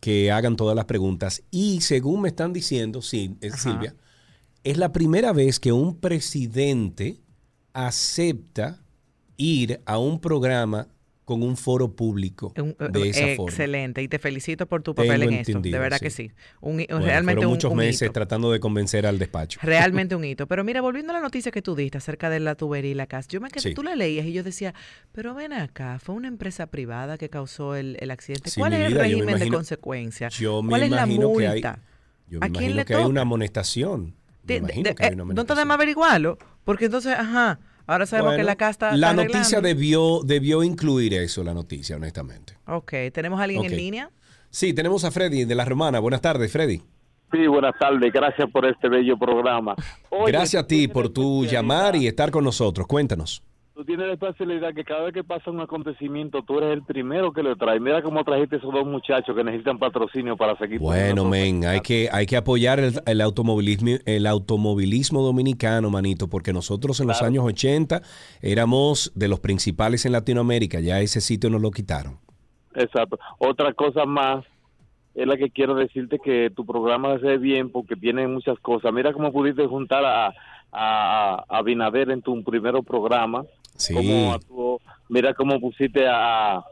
[0.00, 1.42] que hagan todas las preguntas.
[1.50, 3.94] Y según me están diciendo, sí, eh, Silvia,
[4.64, 7.16] es la primera vez que un presidente
[7.76, 8.78] acepta
[9.36, 10.88] ir a un programa
[11.26, 13.50] con un foro público de esa forma.
[13.50, 15.58] Excelente, y te felicito por tu Tengo papel en esto.
[15.60, 16.04] De verdad sí.
[16.04, 16.30] que sí.
[16.60, 18.12] Un, Bueno, realmente fueron muchos un meses hito.
[18.12, 19.58] tratando de convencer al despacho.
[19.60, 20.46] Realmente un hito.
[20.46, 23.08] Pero mira, volviendo a la noticia que tú diste acerca de la tubería y la
[23.08, 23.74] casa, yo me quedé, Sí.
[23.74, 24.72] tú la leías y yo decía,
[25.10, 28.48] pero ven acá, fue una empresa privada que causó el, el accidente.
[28.50, 30.28] Sí, ¿Cuál es el vida, régimen de consecuencia?
[30.28, 31.80] Yo me ¿Cuál es la imagino que hay- multa?
[32.28, 33.08] Yo ¿A me quién imagino le que hay toca?
[33.10, 34.04] una amonestación.
[34.04, 36.38] Me De- imagino de- que hay eh, una ¿No te déjame averiguarlo?
[36.66, 41.14] Porque entonces, ajá, ahora sabemos que la casa está La está noticia debió, debió incluir
[41.14, 42.58] eso, la noticia, honestamente.
[42.66, 44.10] Ok, ¿tenemos a alguien en línea?
[44.50, 46.00] Sí, tenemos a Freddy de La Romana.
[46.00, 46.82] Buenas tardes, Freddy.
[47.30, 48.12] Sí, buenas tardes.
[48.12, 49.76] Gracias por este bello programa.
[50.10, 52.88] Oye, Gracias a ti por tu llamar y estar con nosotros.
[52.88, 53.44] Cuéntanos.
[53.76, 57.30] Tú tienes la especialidad que cada vez que pasa un acontecimiento, tú eres el primero
[57.30, 57.78] que lo trae.
[57.78, 60.78] Mira cómo trajiste esos dos muchachos que necesitan patrocinio para seguir.
[60.78, 66.54] Bueno, men, hay que, hay que apoyar el, el automovilismo, el automovilismo dominicano, manito, porque
[66.54, 68.00] nosotros en los años 80
[68.40, 70.80] éramos de los principales en Latinoamérica.
[70.80, 72.16] Ya ese sitio nos lo quitaron.
[72.74, 73.18] Exacto.
[73.36, 74.42] Otra cosa más
[75.14, 78.90] es la que quiero decirte que tu programa se ve bien porque tiene muchas cosas.
[78.94, 80.32] Mira cómo pudiste juntar a,
[80.72, 83.44] a, a Binader en tu primer programa.
[83.76, 83.94] Sí.
[83.94, 84.80] Cómo actuó.
[85.08, 86.62] Mira cómo pusiste a,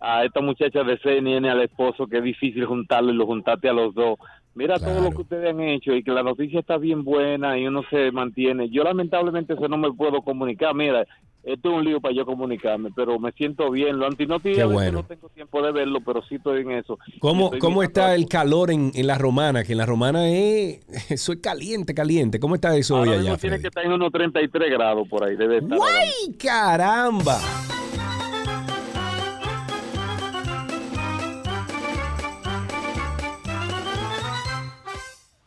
[0.00, 3.72] a esta muchacha de CNN al esposo, que es difícil juntarlo y lo juntaste a
[3.72, 4.18] los dos.
[4.54, 7.66] Mira todo lo que ustedes han hecho y que la noticia está bien buena y
[7.66, 8.68] uno se mantiene.
[8.68, 10.74] Yo lamentablemente eso no me puedo comunicar.
[10.74, 11.06] Mira,
[11.44, 13.98] esto es un lío para yo comunicarme, pero me siento bien.
[13.98, 14.92] Lo antinoti Qué a veces bueno.
[14.92, 16.98] no tengo tiempo de verlo, pero sí estoy en eso.
[17.18, 19.64] ¿Cómo, cómo está el calor en, en la romana?
[19.64, 22.38] Que en la romana es, eso es caliente, caliente.
[22.38, 25.24] ¿Cómo está eso hoy Ahora allá, mismo tiene que estar en unos 33 grados por
[25.24, 25.36] ahí.
[25.36, 25.76] Debe estar.
[25.78, 26.36] ¡Guay!
[26.38, 27.40] ¡Caramba!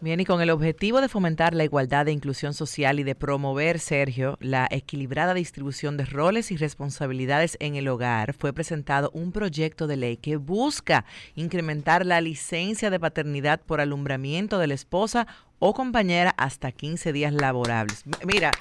[0.06, 3.80] Bien, y con el objetivo de fomentar la igualdad e inclusión social y de promover,
[3.80, 9.88] Sergio, la equilibrada distribución de roles y responsabilidades en el hogar, fue presentado un proyecto
[9.88, 15.26] de ley que busca incrementar la licencia de paternidad por alumbramiento de la esposa
[15.58, 18.04] o compañera hasta 15 días laborables.
[18.24, 18.52] Mira,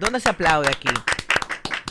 [0.00, 0.88] ¿dónde se aplaude aquí?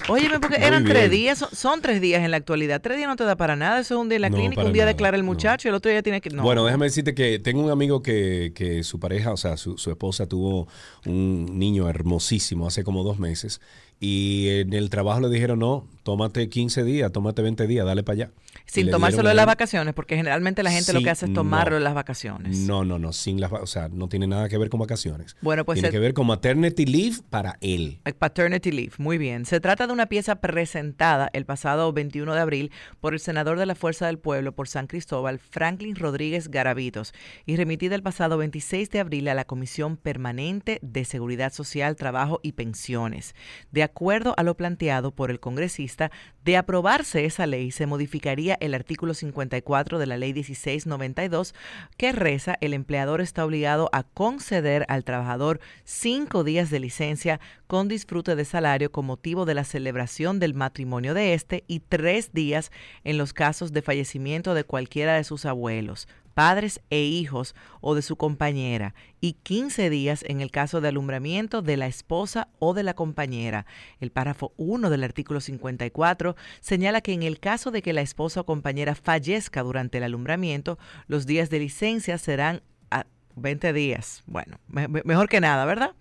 [0.10, 2.82] Óyeme, porque Muy eran tres días, son, son tres días en la actualidad.
[2.82, 3.80] Tres días no te da para nada.
[3.80, 5.70] Eso es un día en la No, clínica, un día nada, declara el muchacho y
[5.70, 6.30] el otro día tiene que.
[6.30, 6.44] No.
[6.44, 9.90] Bueno, déjame decirte que tengo un amigo que, que su pareja, o sea, su, su
[9.90, 10.68] esposa tuvo
[11.06, 13.62] un niño hermosísimo hace como dos meses
[14.00, 18.14] y en el trabajo le dijeron, no, tómate 15 días, tómate 20 días, dale para
[18.14, 18.32] allá.
[18.66, 21.78] Sin tomárselo de las vacaciones, porque generalmente la gente lo que hace es tomarlo no.
[21.78, 22.58] en las vacaciones.
[22.60, 25.36] No, no, no, sin las, o sea, no tiene nada que ver con vacaciones.
[25.42, 28.00] Bueno, pues tiene que ver con maternity leave para él.
[28.24, 29.46] Paternity Leave, muy bien.
[29.46, 33.66] Se trata de una pieza presentada el pasado 21 de abril por el senador de
[33.66, 37.14] la Fuerza del Pueblo por San Cristóbal, Franklin Rodríguez Garavitos,
[37.46, 42.40] y remitida el pasado 26 de abril a la Comisión Permanente de Seguridad Social, Trabajo
[42.44, 43.36] y Pensiones.
[43.72, 46.12] De acuerdo a lo planteado por el congresista,
[46.44, 51.54] de aprobarse esa ley, se modificaría el artículo 54 de la Ley 1692,
[51.98, 57.88] que reza el empleador está obligado a conceder al trabajador cinco días de licencia con
[57.88, 62.72] disfrute de salario con motivo de la celebración del matrimonio de este y tres días
[63.04, 68.02] en los casos de fallecimiento de cualquiera de sus abuelos padres e hijos o de
[68.02, 72.84] su compañera y 15 días en el caso de alumbramiento de la esposa o de
[72.84, 73.66] la compañera.
[74.00, 78.42] El párrafo 1 del artículo 54 señala que en el caso de que la esposa
[78.42, 80.78] o compañera fallezca durante el alumbramiento,
[81.08, 82.62] los días de licencia serán
[82.92, 83.06] a
[83.36, 84.24] 20 días.
[84.26, 85.92] Bueno, me- mejor que nada, ¿verdad?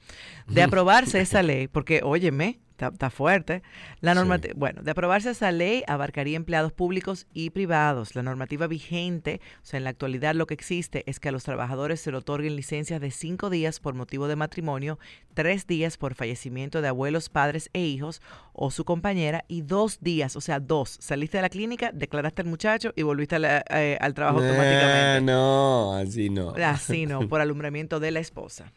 [0.46, 3.62] De aprobarse esa ley, porque óyeme, está, está fuerte.
[4.00, 8.14] La normati- Bueno, de aprobarse esa ley abarcaría empleados públicos y privados.
[8.16, 11.44] La normativa vigente, o sea, en la actualidad lo que existe es que a los
[11.44, 14.98] trabajadores se le otorguen licencias de cinco días por motivo de matrimonio,
[15.34, 18.20] tres días por fallecimiento de abuelos, padres e hijos
[18.52, 20.98] o su compañera y dos días, o sea, dos.
[21.00, 25.20] Saliste de la clínica, declaraste al muchacho y volviste la- eh, al trabajo automáticamente.
[25.22, 26.50] No, así no.
[26.50, 28.72] Así no, por alumbramiento de la esposa.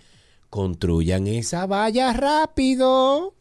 [0.51, 3.34] construyan esa valla rápido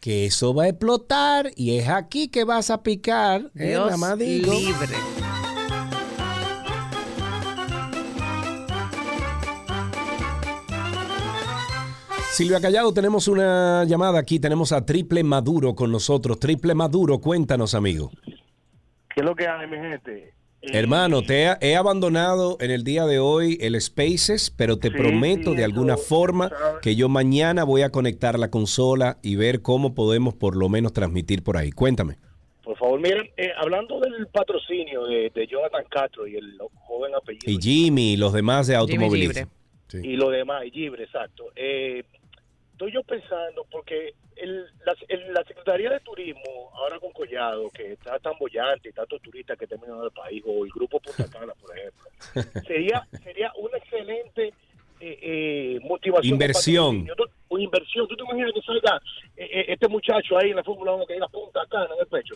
[0.00, 3.50] que eso va a explotar y es aquí que vas a picar.
[3.54, 3.68] ¿eh?
[3.68, 4.52] Dios Nada más digo.
[4.52, 4.94] libre.
[12.32, 14.38] Silvia Callado, tenemos una llamada aquí.
[14.38, 16.38] Tenemos a Triple Maduro con nosotros.
[16.38, 18.10] Triple Maduro, cuéntanos, amigo.
[19.08, 20.34] ¿Qué es lo que hay, mi gente?
[20.72, 24.94] Hermano, te he, he abandonado en el día de hoy el Spaces, pero te Sí,
[24.96, 26.80] prometo sí, de alguna eso, forma ¿sabes?
[26.82, 30.92] que yo mañana voy a conectar la consola y ver cómo podemos por lo menos
[30.92, 31.70] transmitir por ahí.
[31.72, 32.16] Cuéntame.
[32.64, 37.50] Por favor, miren, eh, hablando del patrocinio de, de Jonathan Castro y el joven apellido
[37.50, 39.48] Y Jimmy y los demás de automovilismo.
[39.88, 39.98] Sí.
[40.02, 41.44] y lo demás, y Libre, exacto.
[41.54, 42.02] Eh,
[42.76, 47.92] estoy yo pensando, porque el, la, el- la Secretaría de Turismo, ahora con Collado, que
[47.92, 51.54] está tan bollante y tantos turistas que terminan del país, o el Grupo Punta Cana,
[51.54, 52.10] por ejemplo,
[52.66, 54.52] sería, sería una excelente
[55.00, 56.34] eh, eh, motivación.
[56.34, 57.06] Inversión.
[57.48, 58.06] Una inversión.
[58.08, 59.00] ¿Tú te imaginas que salga
[59.36, 62.06] eh, eh, este muchacho ahí en la Fórmula 1 que diga Punta Cana en el
[62.08, 62.34] pecho?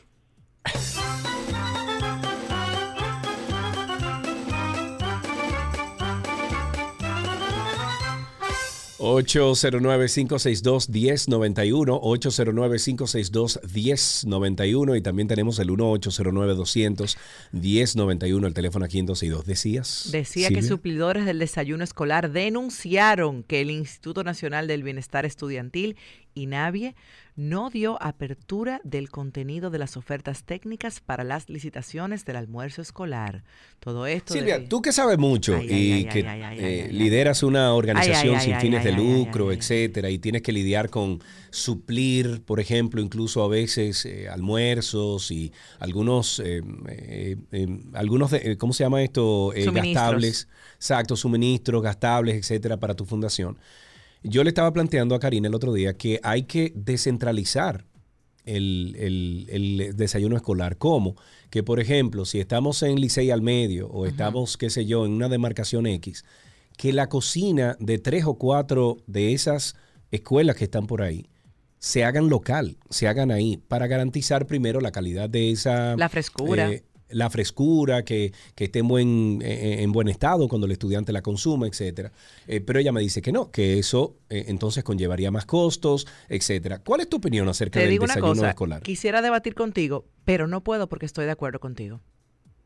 [9.00, 19.46] 809-562-1091, 809-562-1091 y también tenemos el 1-809-200-1091, el teléfono aquí en 12 y 2.
[19.46, 20.10] ¿Decías?
[20.12, 20.68] Decía que Silvia?
[20.68, 25.96] suplidores del desayuno escolar denunciaron que el Instituto Nacional del Bienestar Estudiantil
[26.34, 26.94] INAVIE
[27.36, 33.44] no dio apertura del contenido de las ofertas técnicas para las licitaciones del almuerzo escolar.
[33.78, 34.34] Todo esto.
[34.34, 38.56] Silvia, tú que sabes mucho Ay, y ay, que ay, eh, lideras una organización sin
[38.60, 41.20] fines de lucro, etcétera, y tienes que lidiar con
[41.50, 47.36] suplir, por ejemplo, incluso a veces eh, almuerzos y algunos, eh, eh,
[47.94, 49.52] algunos, de- ¿cómo se llama esto?
[49.94, 53.58] Gastables, exacto, suministros, gastables, etcétera, para tu fundación.
[54.22, 57.86] Yo le estaba planteando a Karina el otro día que hay que descentralizar
[58.44, 60.76] el, el- el desayuno escolar.
[60.76, 61.16] ¿Cómo?
[61.50, 65.12] Que, por ejemplo, si estamos en Licey al medio o estamos, qué sé yo, en
[65.12, 66.24] una demarcación X,
[66.76, 69.76] que la cocina de tres o cuatro de esas
[70.10, 71.26] escuelas que están por ahí
[71.78, 75.96] se hagan local, se hagan ahí, para garantizar primero la calidad de esa...
[75.96, 76.70] La frescura.
[76.70, 81.12] eh, la frescura, que, que esté en buen, eh, en buen estado cuando el estudiante
[81.12, 82.12] la consuma, etcétera.
[82.46, 86.78] Eh, pero ella me dice que no, que eso eh, entonces conllevaría más costos, etcétera.
[86.80, 88.82] ¿Cuál es tu opinión acerca Te del digo una desayuno cosa, escolar?
[88.82, 92.00] quisiera debatir contigo, pero no puedo porque estoy de acuerdo contigo.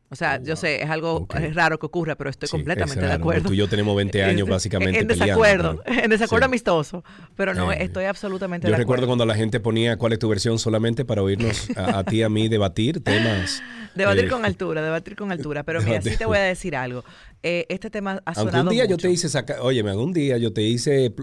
[0.09, 3.11] O sea, yo sé, es algo es raro que ocurra, pero estoy Sí, completamente de
[3.11, 3.47] acuerdo.
[3.47, 6.49] Tú y yo tenemos 20 años En- básicamente En peleando, desacuerdo, en desacuerdo Sí.
[6.49, 7.03] amistoso,
[7.35, 9.07] pero no, Eh, estoy absolutamente Yo de recuerdo acuerdo.
[9.07, 12.21] cuando la gente ponía cuál es tu versión solamente para oírnos a, a ti y
[12.23, 13.61] a mí debatir temas.
[13.95, 17.03] Debatir eh, con altura, debatir con altura, pero mira, sí te voy a decir algo.
[17.41, 20.53] Eh, este tema ha sonado un día yo te hice sacar, oye, algún día yo
[20.53, 21.13] te hice,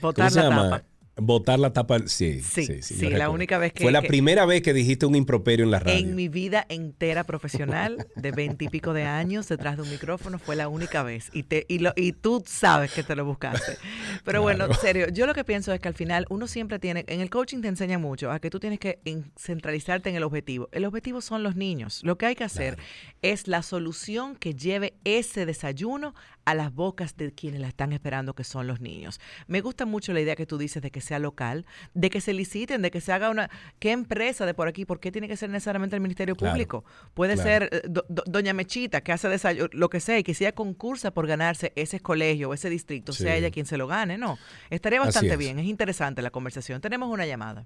[0.00, 0.70] ¿cómo se la llama?
[0.70, 0.84] tapa.
[1.18, 4.60] Botar la tapa, sí, Sí, sí, la única vez que- Fue la que- primera vez
[4.60, 5.96] que dijiste un improperio en la radio.
[5.98, 10.68] En mi vida entera profesional, de veintipico de años, detrás de un micrófono, fue la
[10.68, 11.30] única vez.
[11.32, 13.78] Y, te, y, lo, y tú sabes que te lo buscaste.
[14.24, 17.22] Pero bueno, serio, yo lo que pienso es que al final uno siempre tiene, en
[17.22, 20.68] el coaching te enseña mucho a que tú tienes que en- centralizarte en el objetivo.
[20.72, 22.00] El objetivo son los niños.
[22.04, 22.76] Lo que hay que hacer
[23.22, 26.14] es la solución que lleve ese desayuno
[26.44, 29.18] a las bocas de quienes la están esperando, que son los niños.
[29.48, 31.64] Me gusta mucho la idea que tú dices de que sea local,
[31.94, 33.48] de que se liciten, de que se haga una...
[33.78, 34.84] ¿Qué empresa de por aquí?
[34.84, 36.84] ¿Por qué tiene que ser necesariamente el Ministerio Claro, Público?
[37.14, 37.48] Puede claro.
[37.48, 40.44] ser eh, do- do- Doña Mechita, que hace desayuno, lo que sea, y que si
[40.44, 44.18] ella concursa por ganarse ese colegio o ese distrito, sea ella quien se lo gane,
[44.18, 44.38] ¿no?
[44.68, 45.38] Estaría bastante es.
[45.38, 46.80] bien, es interesante la conversación.
[46.82, 47.64] Tenemos una llamada.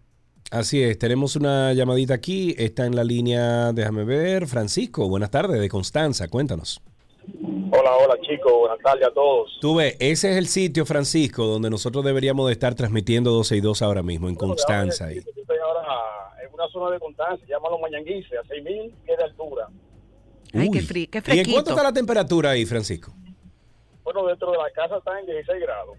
[0.50, 5.60] Así es, tenemos una llamadita aquí, está en la línea, déjame ver, Francisco, buenas tardes,
[5.60, 6.82] de Constanza, cuéntanos.
[7.72, 9.58] Hola, hola chicos, buenas tardes a todos.
[9.60, 13.60] Tú ves, ese es el sitio, Francisco, donde nosotros deberíamos de estar transmitiendo 12 y
[13.60, 15.06] 2 ahora mismo, en Constanza.
[15.06, 15.16] ahí.
[15.16, 15.86] Yo estoy ahora
[16.44, 19.68] en una zona de Constanza, se llama Los Mañanguises, a 6.000 pies de altura.
[20.52, 20.84] Ay, qué, Uy.
[20.86, 23.12] fri- qué ¿Y en cuánto está la temperatura ahí, Francisco?
[24.02, 25.96] Bueno, dentro de la casa está en 16 grados.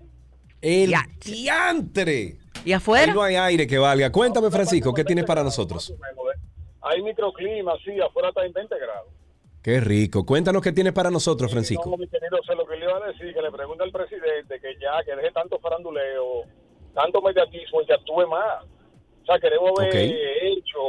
[0.61, 0.93] El
[1.23, 2.37] diantre.
[2.65, 3.05] ¿Y afuera?
[3.11, 4.11] Ahí no hay aire que valga.
[4.11, 5.93] Cuéntame, Francisco, ¿qué tienes para nosotros?
[6.81, 9.07] Hay microclima, sí, afuera está en 20 grados.
[9.63, 10.25] Qué rico.
[10.25, 11.89] Cuéntanos qué tienes para nosotros, Francisco.
[11.89, 14.59] No, mi querido, sé lo que le iba a decir, que le pregunte al presidente
[14.59, 16.43] que ya, que deje tanto faranduleo,
[16.95, 18.65] tanto mediatismo y que actúe más.
[19.21, 19.95] O sea, queremos ver Ok.
[20.41, 20.79] hecho,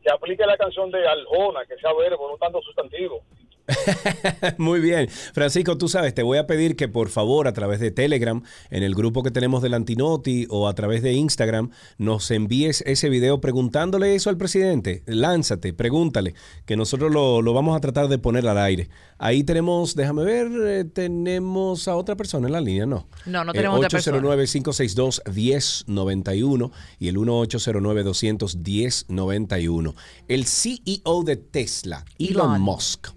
[0.00, 3.20] que aplique la canción de Aljona, que sea verbo, no tanto sustantivo.
[4.58, 5.08] Muy bien.
[5.32, 8.82] Francisco, tú sabes, te voy a pedir que por favor a través de Telegram, en
[8.82, 13.40] el grupo que tenemos del Antinoti o a través de Instagram, nos envíes ese video
[13.40, 15.02] preguntándole eso al presidente.
[15.06, 16.34] Lánzate, pregúntale,
[16.64, 18.88] que nosotros lo, lo vamos a tratar de poner al aire.
[19.18, 23.08] Ahí tenemos, déjame ver, eh, tenemos a otra persona en la línea, ¿no?
[23.26, 24.18] No, no Eh, tenemos otra persona.
[24.18, 29.94] 809-562-1091 y el 1809-210-91.
[30.28, 32.60] El CEO de Tesla, Elon, Elon.
[32.60, 33.08] Musk,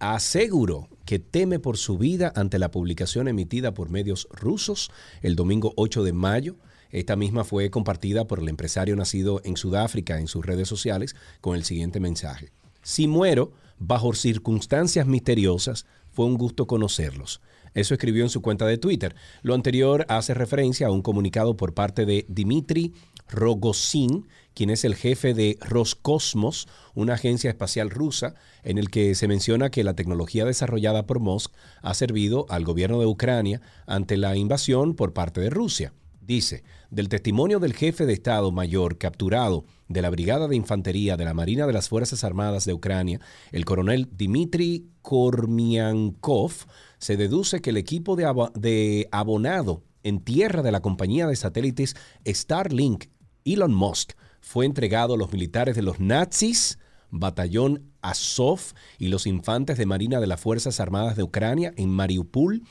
[0.00, 4.90] aseguró que teme por su vida ante la publicación emitida por medios rusos
[5.22, 6.56] el domingo 8 de mayo.
[6.90, 11.54] Esta misma fue compartida por el empresario nacido en Sudáfrica en sus redes sociales con
[11.54, 12.50] el siguiente mensaje.
[12.82, 17.40] Si muero bajo circunstancias misteriosas, fue un gusto conocerlos.
[17.74, 19.14] Eso escribió en su cuenta de Twitter.
[19.42, 22.94] Lo anterior hace referencia a un comunicado por parte de Dmitry
[23.28, 29.28] Rogozin, quien es el jefe de Roscosmos, una agencia espacial rusa, en el que se
[29.28, 31.52] menciona que la tecnología desarrollada por Musk
[31.82, 35.92] ha servido al gobierno de Ucrania ante la invasión por parte de Rusia.
[36.20, 41.24] Dice, del testimonio del jefe de Estado Mayor capturado de la Brigada de Infantería de
[41.24, 43.20] la Marina de las Fuerzas Armadas de Ucrania,
[43.50, 46.52] el coronel Dmitry Kormiankov,
[46.98, 51.34] se deduce que el equipo de, abo- de abonado en tierra de la compañía de
[51.34, 53.06] satélites Starlink,
[53.44, 56.78] Elon Musk, fue entregado a los militares de los nazis,
[57.10, 58.60] Batallón Azov
[58.98, 62.62] y los infantes de Marina de las Fuerzas Armadas de Ucrania en Mariupol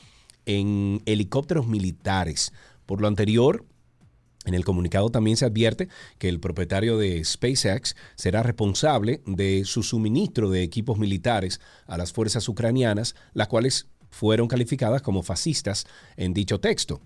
[0.46, 2.52] en helicópteros militares.
[2.86, 3.64] Por lo anterior,
[4.46, 5.88] en el comunicado también se advierte
[6.18, 12.12] que el propietario de SpaceX será responsable de su suministro de equipos militares a las
[12.12, 15.86] fuerzas ucranianas, las cuales fueron calificadas como fascistas
[16.16, 17.00] en dicho texto.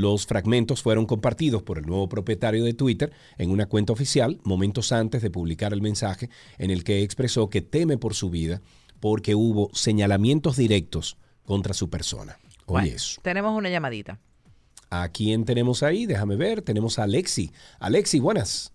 [0.00, 4.90] Los fragmentos fueron compartidos por el nuevo propietario de Twitter en una cuenta oficial momentos
[4.90, 8.60] antes de publicar el mensaje en el que expresó que teme por su vida
[8.98, 12.38] porque hubo señalamientos directos contra su persona.
[12.66, 13.20] Oye Bueno, eso.
[13.22, 14.18] Tenemos una llamadita.
[14.90, 16.06] ¿A quién tenemos ahí?
[16.06, 16.60] Déjame ver.
[16.62, 17.52] Tenemos a Alexi.
[17.78, 18.72] Alexi, buenas.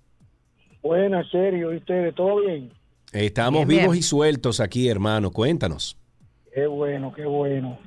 [0.81, 2.15] Buenas, serio, ¿y ustedes?
[2.15, 2.71] ¿Todo bien?
[3.11, 3.99] Estamos Bien, vivos bien.
[3.99, 5.31] y sueltos aquí, hermano.
[5.31, 5.97] Cuéntanos.
[6.53, 7.77] Qué bueno, qué bueno.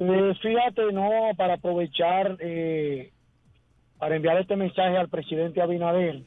[0.00, 3.10] Eh, fíjate, no, para aprovechar, eh,
[3.98, 6.22] para enviar este mensaje al presidente Abinader,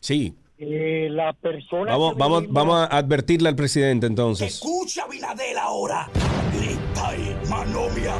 [0.00, 0.34] Sí.
[0.58, 4.54] eh, la persona Vamos, vamos, vivimos- vamos a advertirle al presidente entonces.
[4.54, 6.08] Escucha, Binadel, ahora.
[6.54, 8.14] Grita ahí, manomia.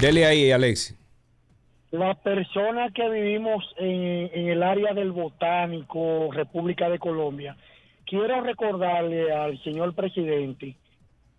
[0.00, 0.94] Dele ahí, Alexi.
[1.90, 7.56] La persona que vivimos en, en el área del Botánico, República de Colombia,
[8.06, 10.74] quiero recordarle al señor presidente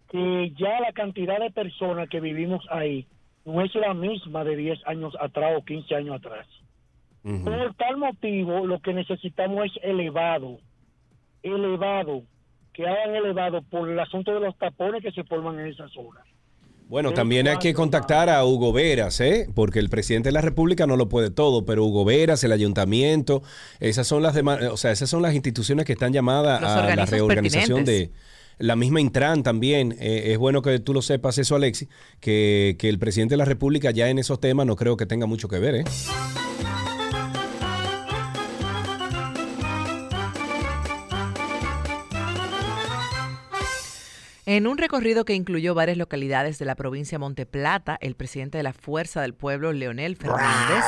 [0.10, 3.07] que ya la cantidad de personas que vivimos ahí
[3.45, 6.48] no es la misma de 10 años atrás o 15 años atrás.
[7.22, 10.60] Por tal motivo, lo que necesitamos es elevado,
[11.44, 12.23] elevado,
[12.73, 16.22] que hagan elevado por el asunto de los tapones que se forman en esa zona.
[16.88, 19.48] Bueno, también hay que contactar a Hugo Veras, ¿eh?
[19.53, 23.44] porque el presidente de la República no lo puede todo, pero Hugo Veras, el ayuntamiento,
[23.80, 26.95] esas son las demás, o sea, esas son las instituciones que están llamadas Los a
[26.95, 28.10] la reorganización de
[28.60, 29.95] la misma Intran también.
[29.99, 31.88] Eh, es bueno que tú lo sepas eso, Alexi,
[32.19, 35.26] que, que el presidente de la República ya en esos temas no creo que tenga
[35.26, 35.84] mucho que ver, ¿eh?
[44.45, 48.64] En un recorrido que incluyó varias localidades de la provincia de Monteplata, el presidente de
[48.64, 50.84] la Fuerza del Pueblo, Leonel Fernández,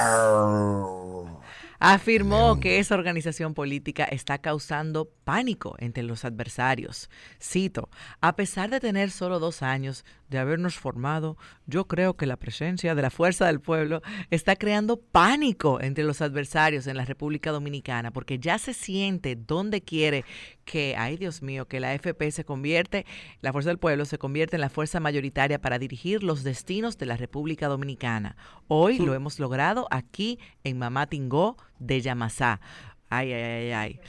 [1.82, 7.10] afirmó que esa organización política está causando pánico entre los adversarios.
[7.42, 7.90] Cito,
[8.22, 11.38] a pesar de tener solo dos años de habernos formado,
[11.68, 16.22] yo creo que la presencia de la Fuerza del Pueblo está creando pánico entre los
[16.22, 20.24] adversarios en la República Dominicana, porque ya se siente donde quiere
[20.64, 23.06] que, ay Dios mío, que la FP se convierte,
[23.42, 27.08] la Fuerza del Pueblo se convierte en la fuerza mayoritaria para dirigir los destinos de
[27.08, 28.38] la República Dominicana.
[28.70, 32.62] Hoy lo hemos logrado aquí en Mamá Tingó de Yamasá.
[33.10, 34.00] Ay, ay, ay, ay.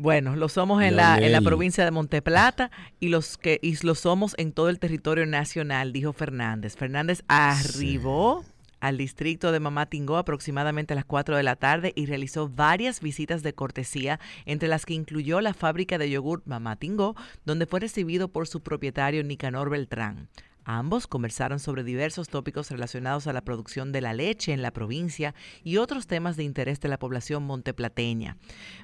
[0.00, 2.70] Bueno, lo somos en la, en la provincia de Monteplata
[3.00, 6.74] y los que y lo somos en todo el territorio nacional, dijo Fernández.
[6.74, 8.42] Fernández arribó
[8.80, 13.42] al distrito de Mamatingó aproximadamente a las 4 de la tarde y realizó varias visitas
[13.42, 17.14] de cortesía, entre las que incluyó la fábrica de yogur Mamatingó,
[17.44, 20.28] donde fue recibido por su propietario Nicanor Beltrán.
[20.64, 25.34] Ambos conversaron sobre diversos tópicos relacionados a la producción de la leche en la provincia
[25.64, 28.36] y otros temas de interés de la población monteplateña.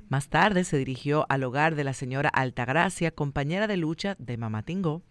[0.08, 5.02] Más tarde se dirigió al hogar de la señora Altagracia, compañera de lucha de Mamatingó,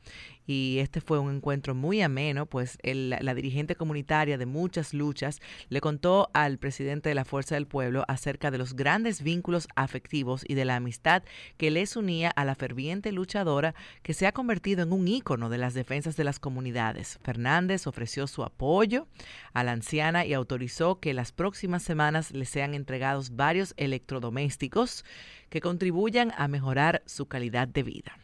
[0.47, 5.39] y este fue un encuentro muy ameno, pues el- la dirigente comunitaria de muchas luchas
[5.69, 10.43] le contó al presidente de la Fuerza del Pueblo acerca de los grandes vínculos afectivos
[10.47, 11.23] y de la amistad
[11.57, 15.57] que les unía a la ferviente luchadora que se ha convertido en un ícono de
[15.57, 17.19] las defensas de las comunidades.
[17.23, 19.07] Fernández ofreció su apoyo
[19.53, 25.05] a la anciana y autorizó que las próximas semanas le sean entregados varios electrodomésticos
[25.49, 28.17] que contribuyan a mejorar su calidad de vida.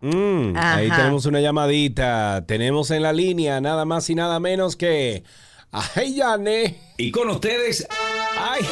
[0.00, 2.44] Mm, ahí tenemos una llamadita.
[2.46, 5.24] Tenemos en la línea nada más y nada menos que.
[5.70, 6.78] ¡Ay, Yané!
[6.96, 7.86] Y con ustedes.
[8.38, 8.62] ¡Ay!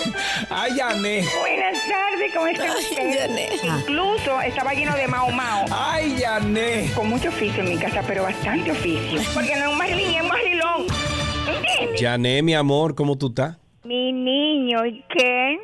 [0.48, 1.24] ¡Ay, Yané!
[1.40, 3.30] Buenas tardes, ¿cómo está usted?
[3.62, 5.66] Incluso estaba lleno de mao mao.
[5.70, 6.90] ¡Ay, Yané!
[6.94, 9.20] Con mucho oficio en mi casa, pero bastante oficio.
[9.34, 11.96] Porque no es un marilín, es un.
[11.98, 13.56] Yané, mi amor, ¿cómo tú estás?
[13.86, 15.58] Mi niño, ¿y qué?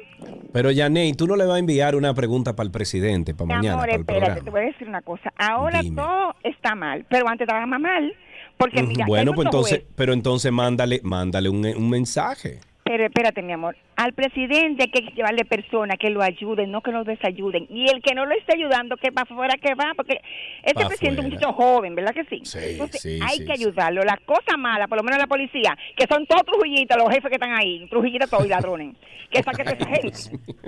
[0.53, 3.47] Pero Yané, ¿y tú no le vas a enviar una pregunta para el presidente, para
[3.49, 4.44] Mi mañana, amor, para el espérate, programa?
[4.44, 5.32] te voy a decir una cosa.
[5.36, 8.12] Ahora todo está mal, pero antes estaba mal.
[8.59, 12.61] Porque mira, bueno, pues entonces, pero entonces mándale, mándale un, un mensaje.
[12.93, 13.74] Pero espérate, mi amor.
[13.97, 17.66] Al presidente hay que llevarle personas que lo ayuden, no que lo desayuden.
[17.70, 20.20] Y el que no lo esté ayudando, que para afuera que va, porque
[20.62, 22.43] este Pa' presidente es un muchacho joven, ¿verdad que sí?
[22.44, 24.02] Sí, Entonces sí, hay sí, que ayudarlo.
[24.02, 27.36] La cosa mala, por lo menos la policía, que son todos trujillitas, los jefes que
[27.36, 28.94] están ahí, trujillitas todos y ladrones,
[29.31, 30.19] que saquen esa gente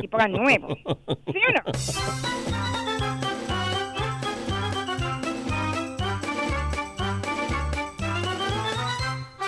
[0.03, 0.79] y pongan nuevos.
[1.31, 2.75] ¿Sí o no?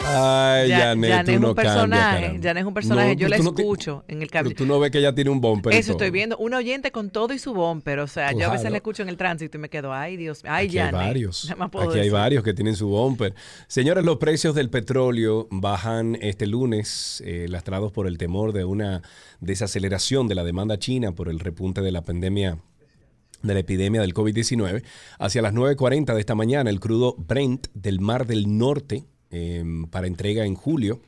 [0.09, 2.43] Ay, Yané tú es no un personaje, cambias.
[2.43, 4.55] Yané es un personaje, No, yo pero la te- escucho en el Pero cable.
[4.55, 7.33] tú no ves que ella tiene un bumper Eso estoy viendo, un oyente con todo
[7.35, 9.69] y su bumper, o sea, yo a veces la escucho en el tránsito y me
[9.69, 11.51] quedo, ay Dios, ay Aquí hay varios.
[11.51, 13.35] Aquí hay varios que tienen su bumper.
[13.69, 19.03] Señores, los precios del petróleo bajan este lunes, eh, lastrados por el temor de una
[19.41, 22.59] desaceleración de la demanda china por el repunte de la pandemia
[23.43, 24.83] de la epidemia del COVID-19.
[25.19, 30.07] Hacia las 9.40 de esta mañana, el crudo Brent del Mar del Norte, eh, para
[30.07, 31.01] entrega en julio,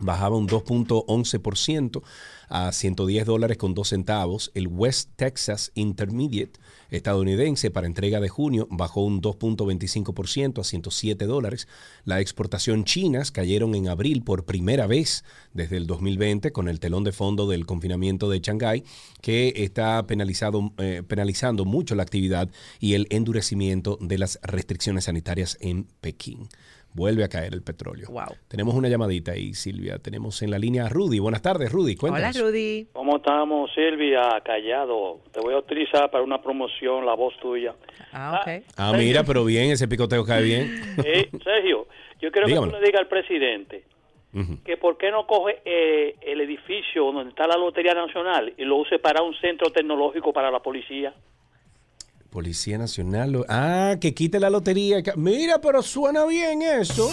[0.00, 2.02] bajaba un 2.11%
[2.48, 4.50] a 110 dólares con 2 centavos.
[4.54, 6.58] El West Texas Intermediate
[6.90, 11.68] estadounidense para entrega de junio bajó un 2.25% a 107 dólares.
[12.04, 17.04] La exportación chinas cayeron en abril por primera vez desde el 2020 con el telón
[17.04, 18.84] de fondo del confinamiento de Shanghái
[19.20, 22.50] que está eh, penalizando mucho la actividad
[22.80, 26.48] y el endurecimiento de las restricciones sanitarias en Pekín
[26.94, 28.08] vuelve a caer el petróleo.
[28.10, 28.36] Wow.
[28.48, 29.98] Tenemos una llamadita ahí, Silvia.
[29.98, 31.18] Tenemos en la línea a Rudy.
[31.18, 31.96] Buenas tardes, Rudy.
[31.96, 32.36] Cuéntanos.
[32.36, 32.88] Hola, Rudy.
[32.92, 34.22] ¿Cómo estamos, Silvia?
[34.44, 35.20] Callado.
[35.32, 37.74] Te voy a utilizar para una promoción la voz tuya.
[38.12, 38.64] Ah, ok.
[38.76, 40.80] Ah, mira, pero bien, ese picoteo cae bien.
[41.04, 41.86] Eh, Sergio,
[42.20, 42.72] yo quiero Dígamelo.
[42.72, 43.84] que tú le digas al presidente
[44.64, 48.76] que por qué no coge eh, el edificio donde está la Lotería Nacional y lo
[48.76, 51.12] use para un centro tecnológico para la policía.
[52.30, 53.44] Policía Nacional.
[53.48, 55.02] Ah, que quite la lotería.
[55.16, 57.10] Mira, pero suena bien eso.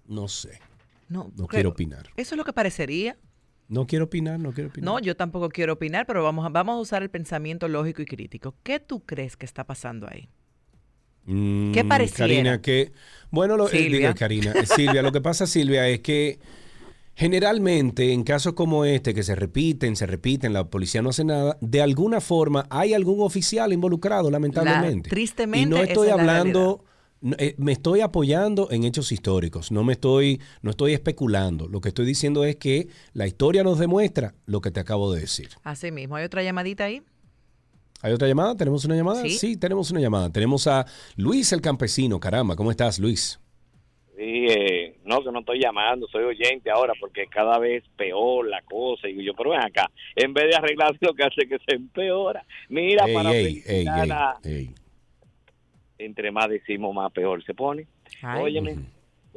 [0.06, 0.58] No sé.
[1.08, 2.08] No, No quiero opinar.
[2.16, 3.16] Eso es lo que parecería.
[3.68, 4.84] No quiero opinar, no quiero opinar.
[4.84, 8.06] No, yo tampoco quiero opinar, pero vamos a, vamos a usar el pensamiento lógico y
[8.06, 8.56] crítico.
[8.64, 10.28] ¿Qué tú crees que está pasando ahí?
[11.26, 12.26] Mm, ¿Qué pareciera?
[12.26, 12.92] Karina, que...
[13.30, 14.14] Bueno, lo, eh, Silvia.
[14.14, 14.52] Karina.
[14.52, 16.40] Eh, Silvia, lo que pasa, Silvia, es que
[17.14, 21.58] generalmente en casos como este, que se repiten, se repiten, la policía no hace nada,
[21.60, 25.10] de alguna forma hay algún oficial involucrado, lamentablemente.
[25.10, 26.84] tristemente, Y no esa estoy es la hablando...
[27.38, 31.68] eh, me estoy apoyando en hechos históricos, no me estoy, no estoy especulando.
[31.68, 35.20] Lo que estoy diciendo es que la historia nos demuestra lo que te acabo de
[35.20, 35.50] decir.
[35.62, 36.16] Así mismo.
[36.16, 37.02] ¿Hay otra llamadita ahí?
[38.02, 38.54] ¿Hay otra llamada?
[38.54, 39.22] ¿Tenemos una llamada?
[39.28, 39.56] Sí.
[39.58, 40.30] tenemos una llamada.
[40.30, 42.18] Tenemos a Luis el Campesino.
[42.18, 43.38] Caramba, ¿cómo estás, Luis?
[44.16, 48.62] Sí, eh, no, que no estoy llamando, soy oyente ahora porque cada vez peor la
[48.62, 49.08] cosa.
[49.08, 52.44] Y yo, pero ven acá, en vez de arreglarse lo que hace que se empeora.
[52.68, 54.70] Mira, Ey, para ey, felicitar ey,
[55.98, 57.86] entre más decimos, más peor se pone.
[58.22, 58.42] Ay.
[58.42, 58.76] Óyeme,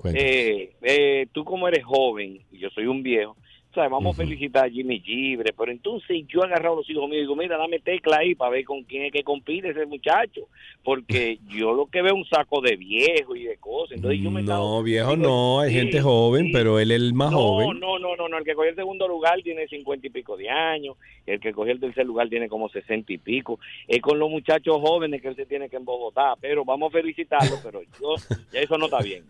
[0.06, 3.36] eh, eh, tú como eres joven y yo soy un viejo,
[3.74, 3.90] ¿sabes?
[3.90, 7.18] Vamos a felicitar a Jimmy Gibre, pero entonces yo he agarrado a los hijos míos
[7.18, 10.48] y digo, mira, dame tecla ahí para ver con quién es que compite ese muchacho,
[10.84, 14.32] porque yo lo que veo es un saco de viejo y de cosas, entonces yo
[14.32, 15.60] me No, viejo, digo, no.
[15.60, 16.52] Hay sí, gente joven, sí.
[16.54, 17.80] pero él es el más no, joven.
[17.80, 20.50] No, no, no, no, el que cogió el segundo lugar tiene cincuenta y pico de
[20.50, 20.96] años,
[21.26, 23.60] el que cogió el tercer lugar tiene como sesenta y pico.
[23.88, 27.58] Es con los muchachos jóvenes que él se tiene que embogotar, pero vamos a felicitarlo,
[27.64, 28.16] pero yo,
[28.52, 29.24] ya eso no está bien.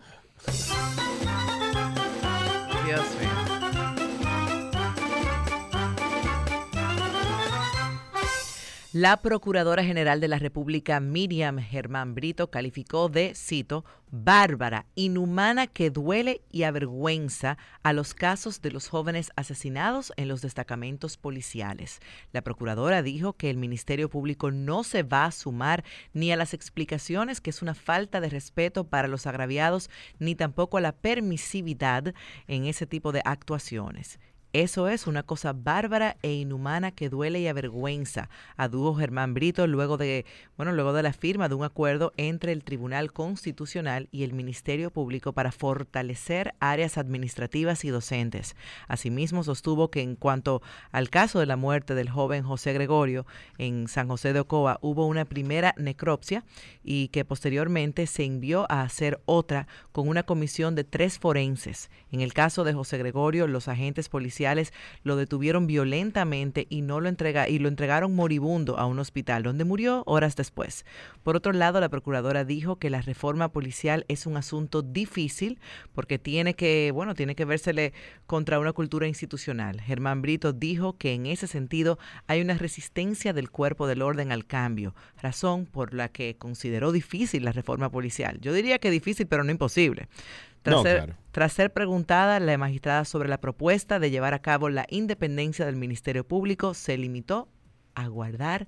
[2.86, 3.33] Dios mío.
[8.94, 15.90] La Procuradora General de la República, Miriam Germán Brito, calificó de, cito, bárbara, inhumana que
[15.90, 22.02] duele y avergüenza a los casos de los jóvenes asesinados en los destacamentos policiales.
[22.34, 25.84] La Procuradora dijo que el Ministerio Público no se va a sumar
[26.14, 29.90] ni a las explicaciones que es una falta de respeto para los agraviados,
[30.20, 32.14] ni tampoco a la permisividad
[32.46, 34.20] en ese tipo de actuaciones.
[34.54, 39.98] Eso es una cosa bárbara e inhumana que duele y avergüenza, adujo Germán Brito luego
[39.98, 40.28] de,
[40.58, 44.92] bueno, luego de la firma de un acuerdo entre el Tribunal Constitucional y el Ministerio
[44.92, 48.56] Público para fortalecer áreas administrativas y docentes.
[48.88, 50.62] Asimismo, sostuvo que en cuanto
[50.92, 53.26] al caso de la muerte del joven José Gregorio
[53.58, 56.46] en San José de Ocoa, hubo una primera necropsia
[56.84, 61.90] y que posteriormente se envió a hacer otra con una comisión de tres forenses.
[62.12, 64.43] En el caso de José Gregorio, los agentes policiales
[65.04, 69.64] lo detuvieron violentamente y no lo entrega y lo entregaron moribundo a un hospital donde
[69.64, 70.86] murió horas después.
[71.24, 75.60] Por otro lado, la procuradora dijo que la reforma policial es un asunto difícil
[75.94, 77.94] porque tiene que, bueno, tiene que vérsele
[78.26, 79.82] contra una cultura institucional.
[79.82, 81.98] Germán Brito dijo que en ese sentido
[82.28, 87.46] hay una resistencia del cuerpo del orden al cambio, razón por la que consideró difícil
[87.46, 88.40] la reforma policial.
[88.42, 90.08] Yo diría que difícil, pero no imposible.
[90.64, 91.14] Tras, No, ser, claro.
[91.32, 95.76] tras ser preguntada la magistrada sobre la propuesta de llevar a cabo la independencia del
[95.76, 97.48] Ministerio Público, se limitó
[97.96, 98.68] a guardar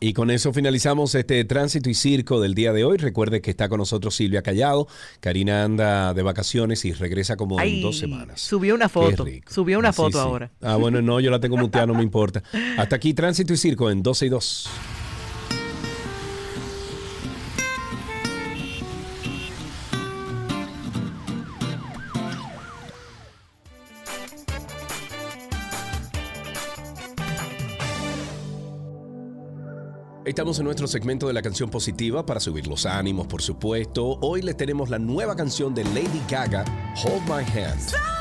[0.00, 2.98] Y con eso finalizamos este tránsito y circo del día de hoy.
[2.98, 4.86] Recuerde que está con nosotros Silvia Callado.
[5.18, 8.40] Karina anda de vacaciones y regresa como Ay, en dos semanas.
[8.40, 9.26] Subió una foto.
[9.48, 10.24] Subió una Ah, sí, foto sí.
[10.24, 10.52] ahora.
[10.62, 12.44] Ah, bueno, no, yo la tengo muteada, no me importa.
[12.76, 14.70] Hasta aquí tránsito y circo en 12 y 2.
[30.28, 34.18] Estamos en nuestro segmento de la canción positiva para subir los ánimos, por supuesto.
[34.20, 36.66] Hoy les tenemos la nueva canción de Lady Gaga,
[37.02, 38.17] Hold My Hand.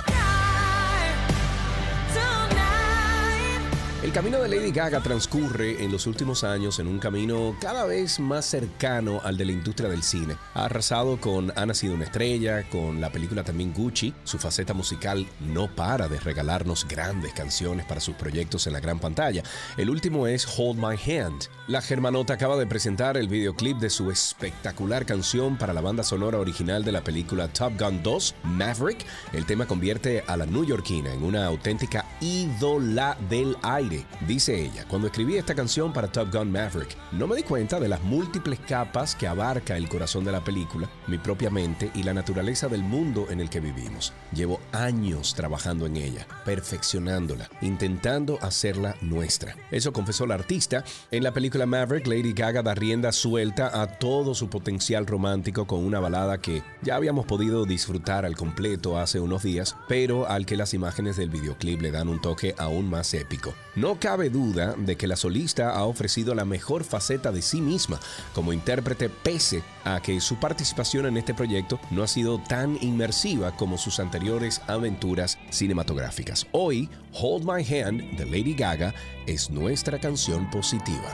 [4.08, 8.22] El camino de Lady Gaga transcurre en los últimos años en un camino cada vez
[8.22, 10.38] más cercano al de la industria del cine.
[10.54, 14.14] Ha arrasado con Ha nacido una estrella, con la película también Gucci.
[14.24, 18.98] Su faceta musical no para de regalarnos grandes canciones para sus proyectos en la gran
[18.98, 19.44] pantalla.
[19.76, 21.50] El último es Hold My Hand.
[21.68, 26.40] La germanota acaba de presentar el videoclip de su espectacular canción para la banda sonora
[26.40, 29.06] original de la película Top Gun 2, Maverick.
[29.34, 33.97] El tema convierte a la newyorkina en una auténtica ídola del aire.
[34.28, 37.88] Dice ella, cuando escribí esta canción para Top Gun Maverick, no me di cuenta de
[37.88, 42.14] las múltiples capas que abarca el corazón de la película, mi propia mente y la
[42.14, 44.14] naturaleza del mundo en el que vivimos.
[44.34, 49.56] Llevo años trabajando en ella, perfeccionándola, intentando hacerla nuestra.
[49.72, 50.84] Eso confesó la artista.
[51.12, 55.84] En la película Maverick, Lady Gaga da rienda suelta a todo su potencial romántico con
[55.84, 60.58] una balada que ya habíamos podido disfrutar al completo hace unos días, pero al que
[60.58, 63.54] las imágenes del videoclip le dan un toque aún más épico.
[63.78, 68.00] No cabe duda de que la solista ha ofrecido la mejor faceta de sí misma
[68.34, 73.56] como intérprete pese a que su participación en este proyecto no ha sido tan inmersiva
[73.56, 76.48] como sus anteriores aventuras cinematográficas.
[76.54, 78.96] Hoy, Hold My Hand de Lady Gaga
[79.28, 81.14] es nuestra canción positiva.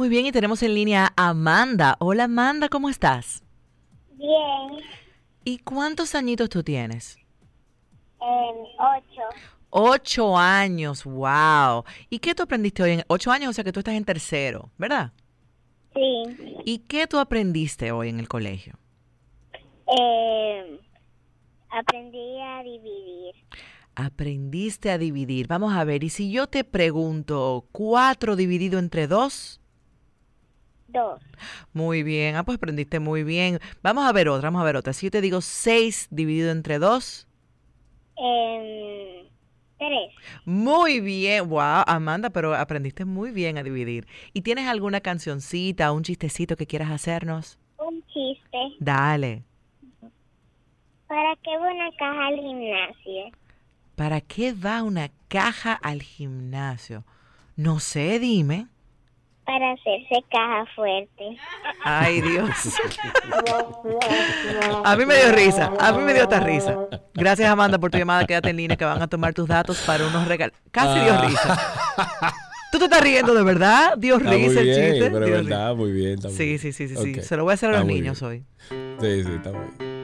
[0.00, 1.96] Muy bien, y tenemos en línea a Amanda.
[1.98, 3.44] Hola Amanda, ¿cómo estás?
[4.12, 4.82] Bien,
[5.44, 7.18] ¿Y cuántos añitos tú tienes?
[8.18, 9.22] en ocho.
[9.68, 11.84] Ocho años, wow.
[12.08, 12.92] ¿Y qué tú aprendiste hoy?
[12.92, 15.12] En ocho años, o sea que tú estás en tercero, ¿verdad?
[15.92, 16.22] Sí.
[16.64, 18.78] ¿Y qué tú aprendiste hoy en el colegio?
[19.98, 20.80] Eh,
[21.68, 23.34] aprendí a dividir.
[23.96, 25.46] Aprendiste a dividir.
[25.46, 29.59] Vamos a ver, y si yo te pregunto, ¿cuatro dividido entre dos?
[30.92, 31.22] Dos.
[31.72, 33.58] Muy bien, ah, pues aprendiste muy bien.
[33.82, 34.92] Vamos a ver otra, vamos a ver otra.
[34.92, 37.26] Si yo te digo seis dividido entre dos,
[38.16, 39.26] Em,
[39.78, 40.12] tres.
[40.44, 41.48] muy bien.
[41.48, 44.06] Wow, Amanda, pero aprendiste muy bien a dividir.
[44.32, 47.58] ¿Y tienes alguna cancioncita, un chistecito que quieras hacernos?
[47.78, 48.58] Un chiste.
[48.78, 49.44] Dale.
[51.06, 53.30] ¿Para qué va una caja al gimnasio?
[53.96, 57.04] ¿Para qué va una caja al gimnasio?
[57.56, 58.68] No sé, dime.
[59.50, 61.36] Para hacerse caja fuerte.
[61.82, 62.48] Ay, Dios.
[64.84, 66.76] A mí me dio risa, a mí me dio esta risa.
[67.14, 68.24] Gracias, Amanda, por tu llamada.
[68.26, 70.54] Quédate en línea que van a tomar tus datos para unos regalos.
[70.70, 71.26] Casi dio Ah.
[71.26, 71.58] risa.
[72.70, 73.94] ¿Tú te estás riendo de verdad?
[73.98, 75.10] Dio Está muy risa el bien, chiste.
[75.10, 76.14] pero Dio es verdad, muy bien.
[76.14, 77.14] está muy Sí, sí, sí, sí, sí.
[77.22, 78.30] Se lo voy a hacer a los niños bien.
[78.30, 78.44] hoy.
[79.00, 79.99] Sí, sí, está muy bien.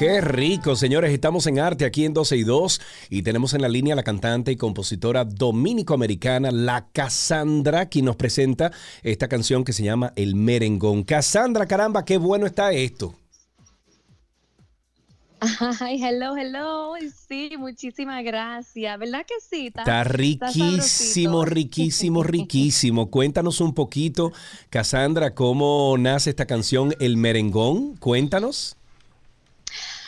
[0.00, 1.12] Qué rico, señores.
[1.12, 4.50] Estamos en arte aquí en 12 y 2 y tenemos en la línea la cantante
[4.50, 8.72] y compositora dominico-americana, la Cassandra, quien nos presenta
[9.02, 11.02] esta canción que se llama El Merengón.
[11.02, 13.14] Cassandra, caramba, qué bueno está esto.
[15.80, 16.94] Ay, hello, hello.
[17.28, 18.98] Sí, muchísimas gracias.
[18.98, 19.66] ¿Verdad que sí?
[19.66, 23.10] Está riquísimo, riquísimo, riquísimo.
[23.10, 24.32] Cuéntanos un poquito,
[24.70, 27.98] Cassandra, cómo nace esta canción El Merengón.
[27.98, 28.78] Cuéntanos.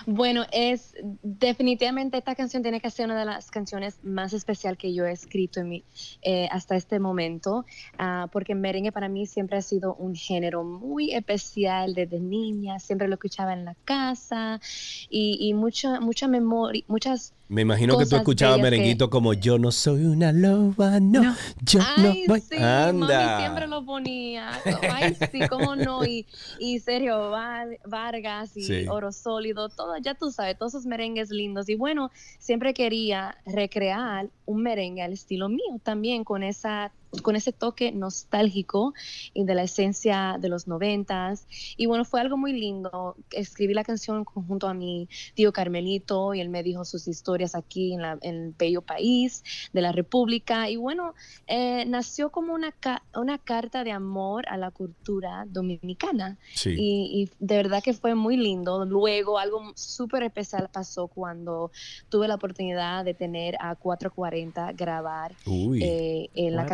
[0.06, 4.92] Bueno, es definitivamente esta canción tiene que ser una de las canciones más especial que
[4.92, 5.84] yo he escrito en mi,
[6.22, 7.64] eh, hasta este momento,
[7.98, 13.08] ah, porque merengue para mí siempre ha sido un género muy especial desde niña, siempre
[13.08, 14.60] lo escuchaba en la casa
[15.08, 19.34] y, y mucha, mucha memoria, muchas Me imagino que tú escuchabas bellas que- merenguito como
[19.34, 22.40] Yo no soy una loba, no, yo no Ay, voy.
[22.40, 23.26] sí, Anda.
[23.26, 24.50] mami siempre lo ponía.
[24.90, 26.04] Ay, sí, cómo no.
[26.04, 26.26] Y,
[26.58, 28.86] y Sergio Var- Vargas y Sí.
[28.88, 31.68] Oro Sólido, todo, ya tú sabes, todos esos merengues lindos.
[31.68, 37.52] Y bueno, siempre quería recrear un merengue al estilo mío también, con esa con ese
[37.52, 38.94] toque nostálgico
[39.34, 41.46] y de la esencia de los noventas.
[41.76, 43.16] Y bueno, fue algo muy lindo.
[43.30, 47.92] Escribí la canción junto a mi tío Carmelito y él me dijo sus historias aquí
[47.92, 49.44] en, la, en el bello país
[49.74, 50.70] de la República.
[50.70, 51.14] Y bueno,
[51.46, 56.38] eh, nació como una, ca- una carta de amor a la cultura dominicana.
[56.54, 56.70] Sí.
[56.78, 58.84] Y, y de verdad que fue muy lindo.
[58.86, 61.70] Luego algo súper especial pasó cuando
[62.08, 65.34] tuve la oportunidad de tener a 440 grabar
[65.82, 66.68] eh, eh, la Guapa.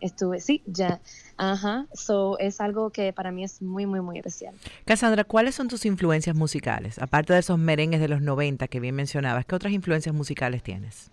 [0.00, 1.00] Estuve, sí, ya.
[1.36, 1.86] Ajá.
[1.94, 4.54] So es algo que para mí es muy, muy, muy especial.
[4.84, 6.98] Cassandra, ¿cuáles son tus influencias musicales?
[6.98, 11.10] Aparte de esos merengues de los 90 que bien mencionabas, ¿qué otras influencias musicales tienes?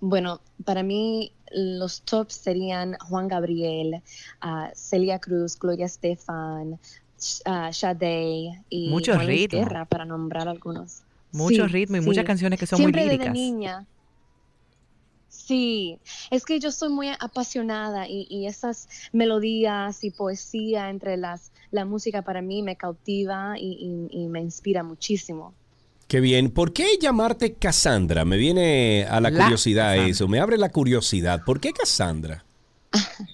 [0.00, 4.02] Bueno, para mí los tops serían Juan Gabriel,
[4.40, 6.78] ah, Celia Cruz, Gloria Estefan,
[7.46, 9.60] ah, Sade y Mucho Juan ritmo.
[9.60, 11.02] Guerra, para nombrar algunos.
[11.32, 12.06] Mucho Sí, ritmo y sí.
[12.06, 13.32] muchas canciones que son Siempre muy desde líricas.
[13.34, 13.86] niña.
[15.36, 15.98] Sí,
[16.30, 21.84] es que yo soy muy apasionada y, y esas melodías y poesía entre las la
[21.84, 25.54] música para mí me cautiva y, y- y me inspira muchísimo.
[26.08, 26.50] Qué bien.
[26.50, 28.24] ¿Por qué llamarte Cassandra?
[28.24, 30.10] Me viene a la, La curiosidad Cassandra.
[30.10, 30.28] eso.
[30.28, 31.42] Me abre la curiosidad.
[31.44, 32.44] ¿Por qué Cassandra?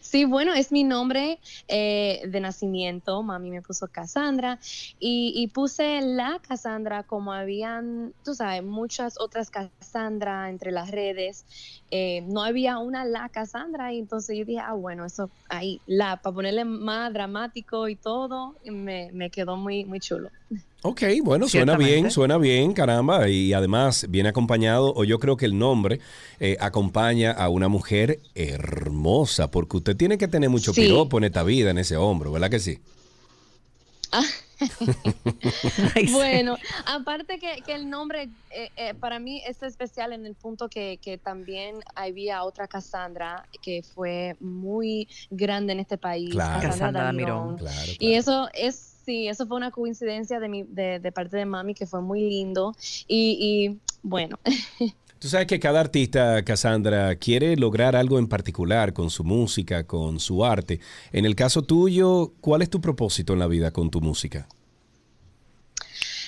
[0.00, 1.38] Sí, bueno, es mi nombre
[1.68, 3.22] eh, de nacimiento.
[3.22, 4.58] Mami me puso Cassandra
[4.98, 11.44] y, y puse la Cassandra como habían, tú sabes, muchas otras Cassandra entre las redes.
[11.90, 16.16] Eh, no había una la Cassandra y entonces yo dije, ah, bueno, eso ahí, la,
[16.22, 20.30] para ponerle más dramático y todo, y me, me quedó muy, muy chulo.
[20.84, 23.28] Ok, bueno, suena bien, suena bien, caramba.
[23.28, 26.00] Y además viene acompañado, o yo creo que el nombre
[26.40, 30.82] eh, acompaña a una mujer hermosa, porque usted tiene que tener mucho Sí.
[30.82, 32.78] piropo en esta vida, en ese hombro, ¿verdad que sí?
[36.12, 36.56] Bueno,
[36.86, 40.98] aparte que, que el nombre eh, eh, para mí es especial en el punto que,
[41.02, 46.68] que también había otra Cassandra que fue muy grande en este país, Claro.
[46.68, 47.56] Cassandra Damirón.
[47.56, 51.44] Claro, Y eso es, sí, eso fue una coincidencia de, mi, de, de parte de
[51.46, 52.74] mami que fue muy lindo.
[53.08, 54.38] Y, y bueno,
[55.22, 60.18] Tú sabes que cada artista, Cassandra, quiere lograr algo en particular con su música, con
[60.18, 60.80] su arte.
[61.12, 64.48] En el caso tuyo, ¿cuál es tu propósito en la vida con tu música?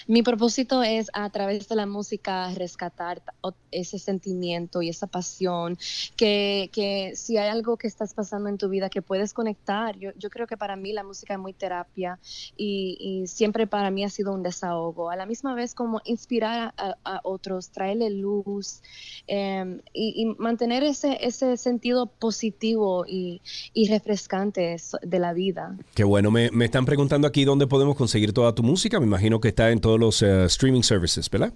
[0.06, 3.22] Mi propósito es a través de la música rescatar
[3.70, 5.78] ese sentimiento y esa pasión,
[6.16, 10.10] que, que si hay algo que estás pasando en tu vida que puedes conectar, yo,
[10.18, 12.18] yo creo que para mí la música es muy terapia
[12.56, 16.74] y, y siempre para mí ha sido un desahogo, a la misma vez como inspirar
[16.76, 18.82] a, a otros, traerle luz
[19.26, 23.40] eh, y, y mantener ese, ese sentido positivo y,
[23.72, 25.76] y refrescante de la vida.
[25.94, 29.00] Qué bueno, me, me están preguntando aquí dónde podemos conseguir toda tu música.
[29.00, 31.54] Me imagino que está en todos å låse streaming services-spillet.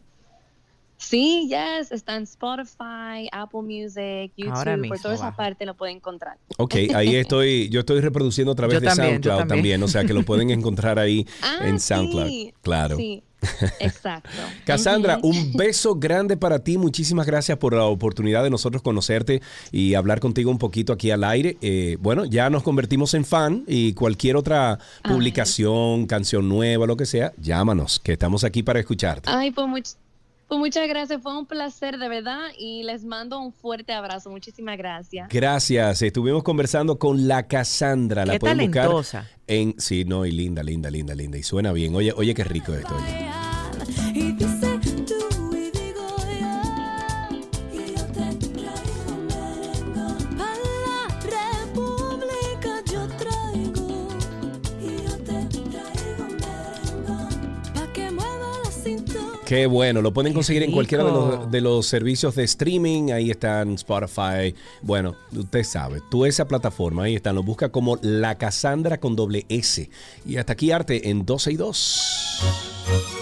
[0.99, 5.75] Sí, yes, está en Spotify, Apple Music, Ahora YouTube, mismo, por toda esa parte lo
[5.75, 6.37] pueden encontrar.
[6.59, 9.49] Ok, ahí estoy, yo estoy reproduciendo a través Yo de también, SoundCloud también.
[9.57, 9.83] también.
[9.85, 12.27] o sea que lo pueden encontrar ahí Ah, en SoundCloud.
[12.27, 12.97] sí, claro.
[12.97, 13.23] Sí,
[13.79, 14.29] exacto.
[14.65, 16.77] Cassandra, un beso grande para ti.
[16.79, 21.23] Muchísimas gracias por la oportunidad de nosotros conocerte y hablar contigo un poquito aquí al
[21.23, 21.57] aire.
[21.63, 27.07] Eh, bueno, ya nos convertimos en fan y cualquier otra publicación, canción nueva, lo que
[27.07, 29.31] sea, llámanos, que estamos aquí para escucharte.
[29.33, 29.95] Ay, pues, much-
[30.49, 34.31] pues muchas gracias, fue un placer de verdad y les mando un fuerte abrazo.
[34.31, 35.29] Muchísimas gracias.
[35.29, 36.01] Gracias.
[36.03, 38.25] Estuvimos conversando con la Cassandra.
[38.25, 39.29] La Qué pueden buscar talentosa.
[39.47, 41.37] en sí, no, y linda, linda, linda, linda.
[41.37, 41.95] Y suena bien.
[41.95, 42.95] Oye, oye, qué rico esto.
[42.97, 44.49] oye.
[59.49, 63.13] Qué bueno, lo pueden conseguir en cualquiera de los, de los servicios de streaming.
[63.13, 64.55] Ahí están Spotify.
[64.83, 67.35] Bueno, usted sabe, tú esa plataforma, ahí están.
[67.35, 69.89] Lo busca como La Cassandra con doble S.
[70.27, 73.18] Y hasta aquí arte en 12 y 2.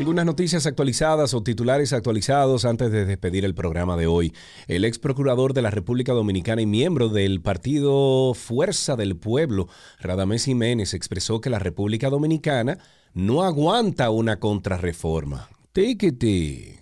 [0.00, 4.32] Algunas noticias actualizadas o titulares actualizados antes de despedir el programa de hoy.
[4.66, 9.68] El ex procurador de la República Dominicana y miembro del partido Fuerza del Pueblo,
[9.98, 12.78] Radamés Jiménez, expresó que la República Dominicana
[13.12, 15.50] no aguanta una contrarreforma.
[15.72, 16.79] Tiquiti.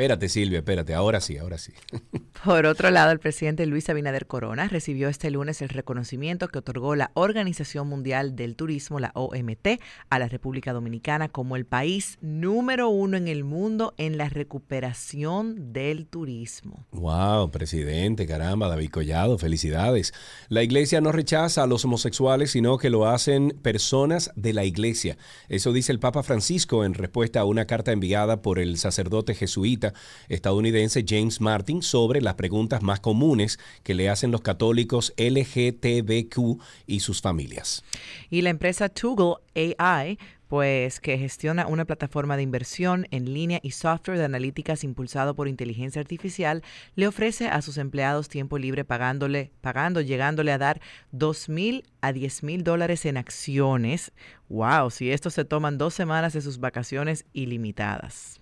[0.00, 0.94] Espérate, Silvia, espérate.
[0.94, 1.74] Ahora sí, ahora sí.
[2.42, 6.96] Por otro lado, el presidente Luis Abinader Corona recibió este lunes el reconocimiento que otorgó
[6.96, 9.78] la Organización Mundial del Turismo, la OMT,
[10.08, 15.74] a la República Dominicana como el país número uno en el mundo en la recuperación
[15.74, 16.86] del turismo.
[16.92, 20.14] Wow, presidente, caramba, David Collado, felicidades.
[20.48, 25.18] La iglesia no rechaza a los homosexuales, sino que lo hacen personas de la iglesia.
[25.50, 29.89] Eso dice el Papa Francisco en respuesta a una carta enviada por el sacerdote jesuita
[30.28, 37.00] estadounidense James Martin sobre las preguntas más comunes que le hacen los católicos LGTBQ y
[37.00, 37.82] sus familias.
[38.30, 39.36] Y la empresa Toogle
[39.78, 40.18] AI,
[40.50, 45.46] pues que gestiona una plataforma de inversión en línea y software de analíticas impulsado por
[45.46, 46.64] inteligencia artificial,
[46.96, 50.80] le ofrece a sus empleados tiempo libre pagándole, pagando, llegándole a dar
[51.12, 54.12] dos mil a 10 mil dólares en acciones.
[54.48, 58.39] Wow, si estos se toman dos semanas de sus vacaciones ilimitadas.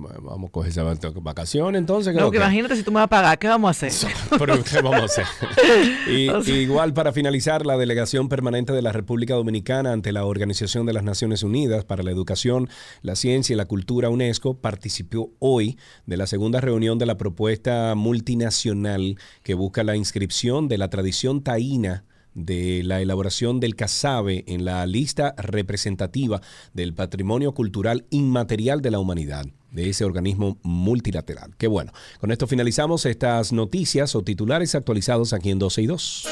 [0.00, 2.14] Vamos a coger esa vacación entonces.
[2.14, 4.12] ¿qué No, que imagínate si tú me vas a pagar, ¿qué vamos a hacer?
[4.38, 5.24] Pero, ¿qué vamos a hacer?
[6.10, 10.24] Y, O sea- igual para finalizar, la delegación permanente de la República Dominicana ante la
[10.24, 12.68] Organización de las Naciones Unidas para la Educación,
[13.02, 17.94] la Ciencia y la Cultura UNESCO participó hoy de la segunda reunión de la propuesta
[17.94, 22.04] multinacional que busca la inscripción de la tradición taína
[22.34, 26.40] de la elaboración del casabe en la lista representativa
[26.72, 31.54] del patrimonio cultural inmaterial de la humanidad de ese organismo multilateral.
[31.56, 31.92] Qué bueno.
[32.20, 36.26] Con esto finalizamos estas noticias o titulares actualizados aquí en 12 y 2.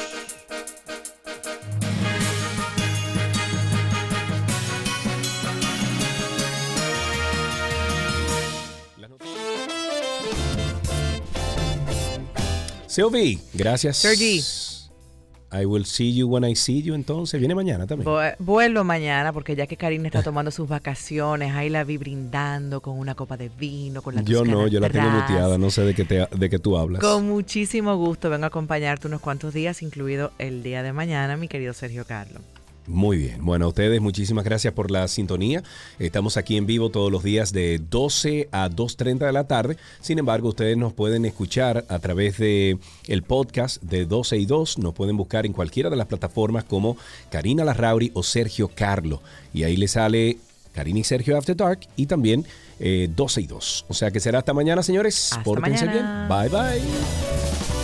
[12.99, 13.99] Sylvie, gracias.
[13.99, 14.43] Sergi.
[15.51, 16.95] I will see you when I see you.
[16.95, 18.07] Entonces, viene mañana también.
[18.11, 22.81] Vu- Vuelvo mañana porque ya que Karina está tomando sus vacaciones, ahí la vi brindando
[22.83, 25.83] con una copa de vino, con la Yo no, yo la tengo muteada, no sé
[25.83, 27.01] de qué, te, de qué tú hablas.
[27.01, 31.49] Con muchísimo gusto vengo a acompañarte unos cuantos días, incluido el día de mañana, mi
[31.49, 32.43] querido Sergio Carlos.
[32.89, 33.45] Muy bien.
[33.45, 35.63] Bueno, a ustedes muchísimas gracias por la sintonía.
[35.99, 39.77] Estamos aquí en vivo todos los días de 12 a 2.30 de la tarde.
[40.01, 44.79] Sin embargo, ustedes nos pueden escuchar a través de el podcast de 12 y 2.
[44.79, 46.97] Nos pueden buscar en cualquiera de las plataformas como
[47.31, 49.21] Karina Larrauri o Sergio Carlo.
[49.53, 50.39] Y ahí les sale
[50.73, 52.47] Karina y Sergio After Dark y también
[52.81, 53.85] eh, 12 y 2.
[53.89, 55.33] O sea que será hasta mañana, señores.
[55.33, 56.27] Hasta Pórtense mañana.
[56.27, 56.51] bien.
[56.51, 57.78] Bye, bye.